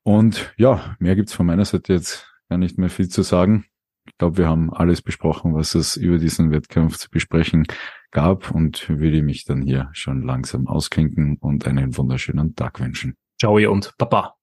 Und 0.05 0.53
ja, 0.55 0.95
mehr 0.99 1.15
gibt's 1.15 1.33
von 1.33 1.47
meiner 1.47 1.65
Seite 1.65 1.93
jetzt 1.93 2.31
gar 2.47 2.59
nicht 2.59 2.77
mehr 2.77 2.89
viel 2.89 3.09
zu 3.09 3.23
sagen. 3.23 3.65
Ich 4.07 4.15
glaube, 4.19 4.37
wir 4.37 4.47
haben 4.47 4.71
alles 4.71 5.01
besprochen, 5.01 5.55
was 5.55 5.73
es 5.73 5.97
über 5.97 6.19
diesen 6.19 6.51
Wettkampf 6.51 6.97
zu 6.97 7.09
besprechen 7.09 7.65
gab 8.11 8.51
und 8.51 8.87
würde 8.87 9.23
mich 9.23 9.45
dann 9.45 9.63
hier 9.63 9.89
schon 9.93 10.21
langsam 10.21 10.67
ausklinken 10.67 11.37
und 11.39 11.65
einen 11.65 11.97
wunderschönen 11.97 12.55
Tag 12.55 12.79
wünschen. 12.79 13.15
Ciao 13.39 13.55
und 13.69 13.95
Papa. 13.97 14.34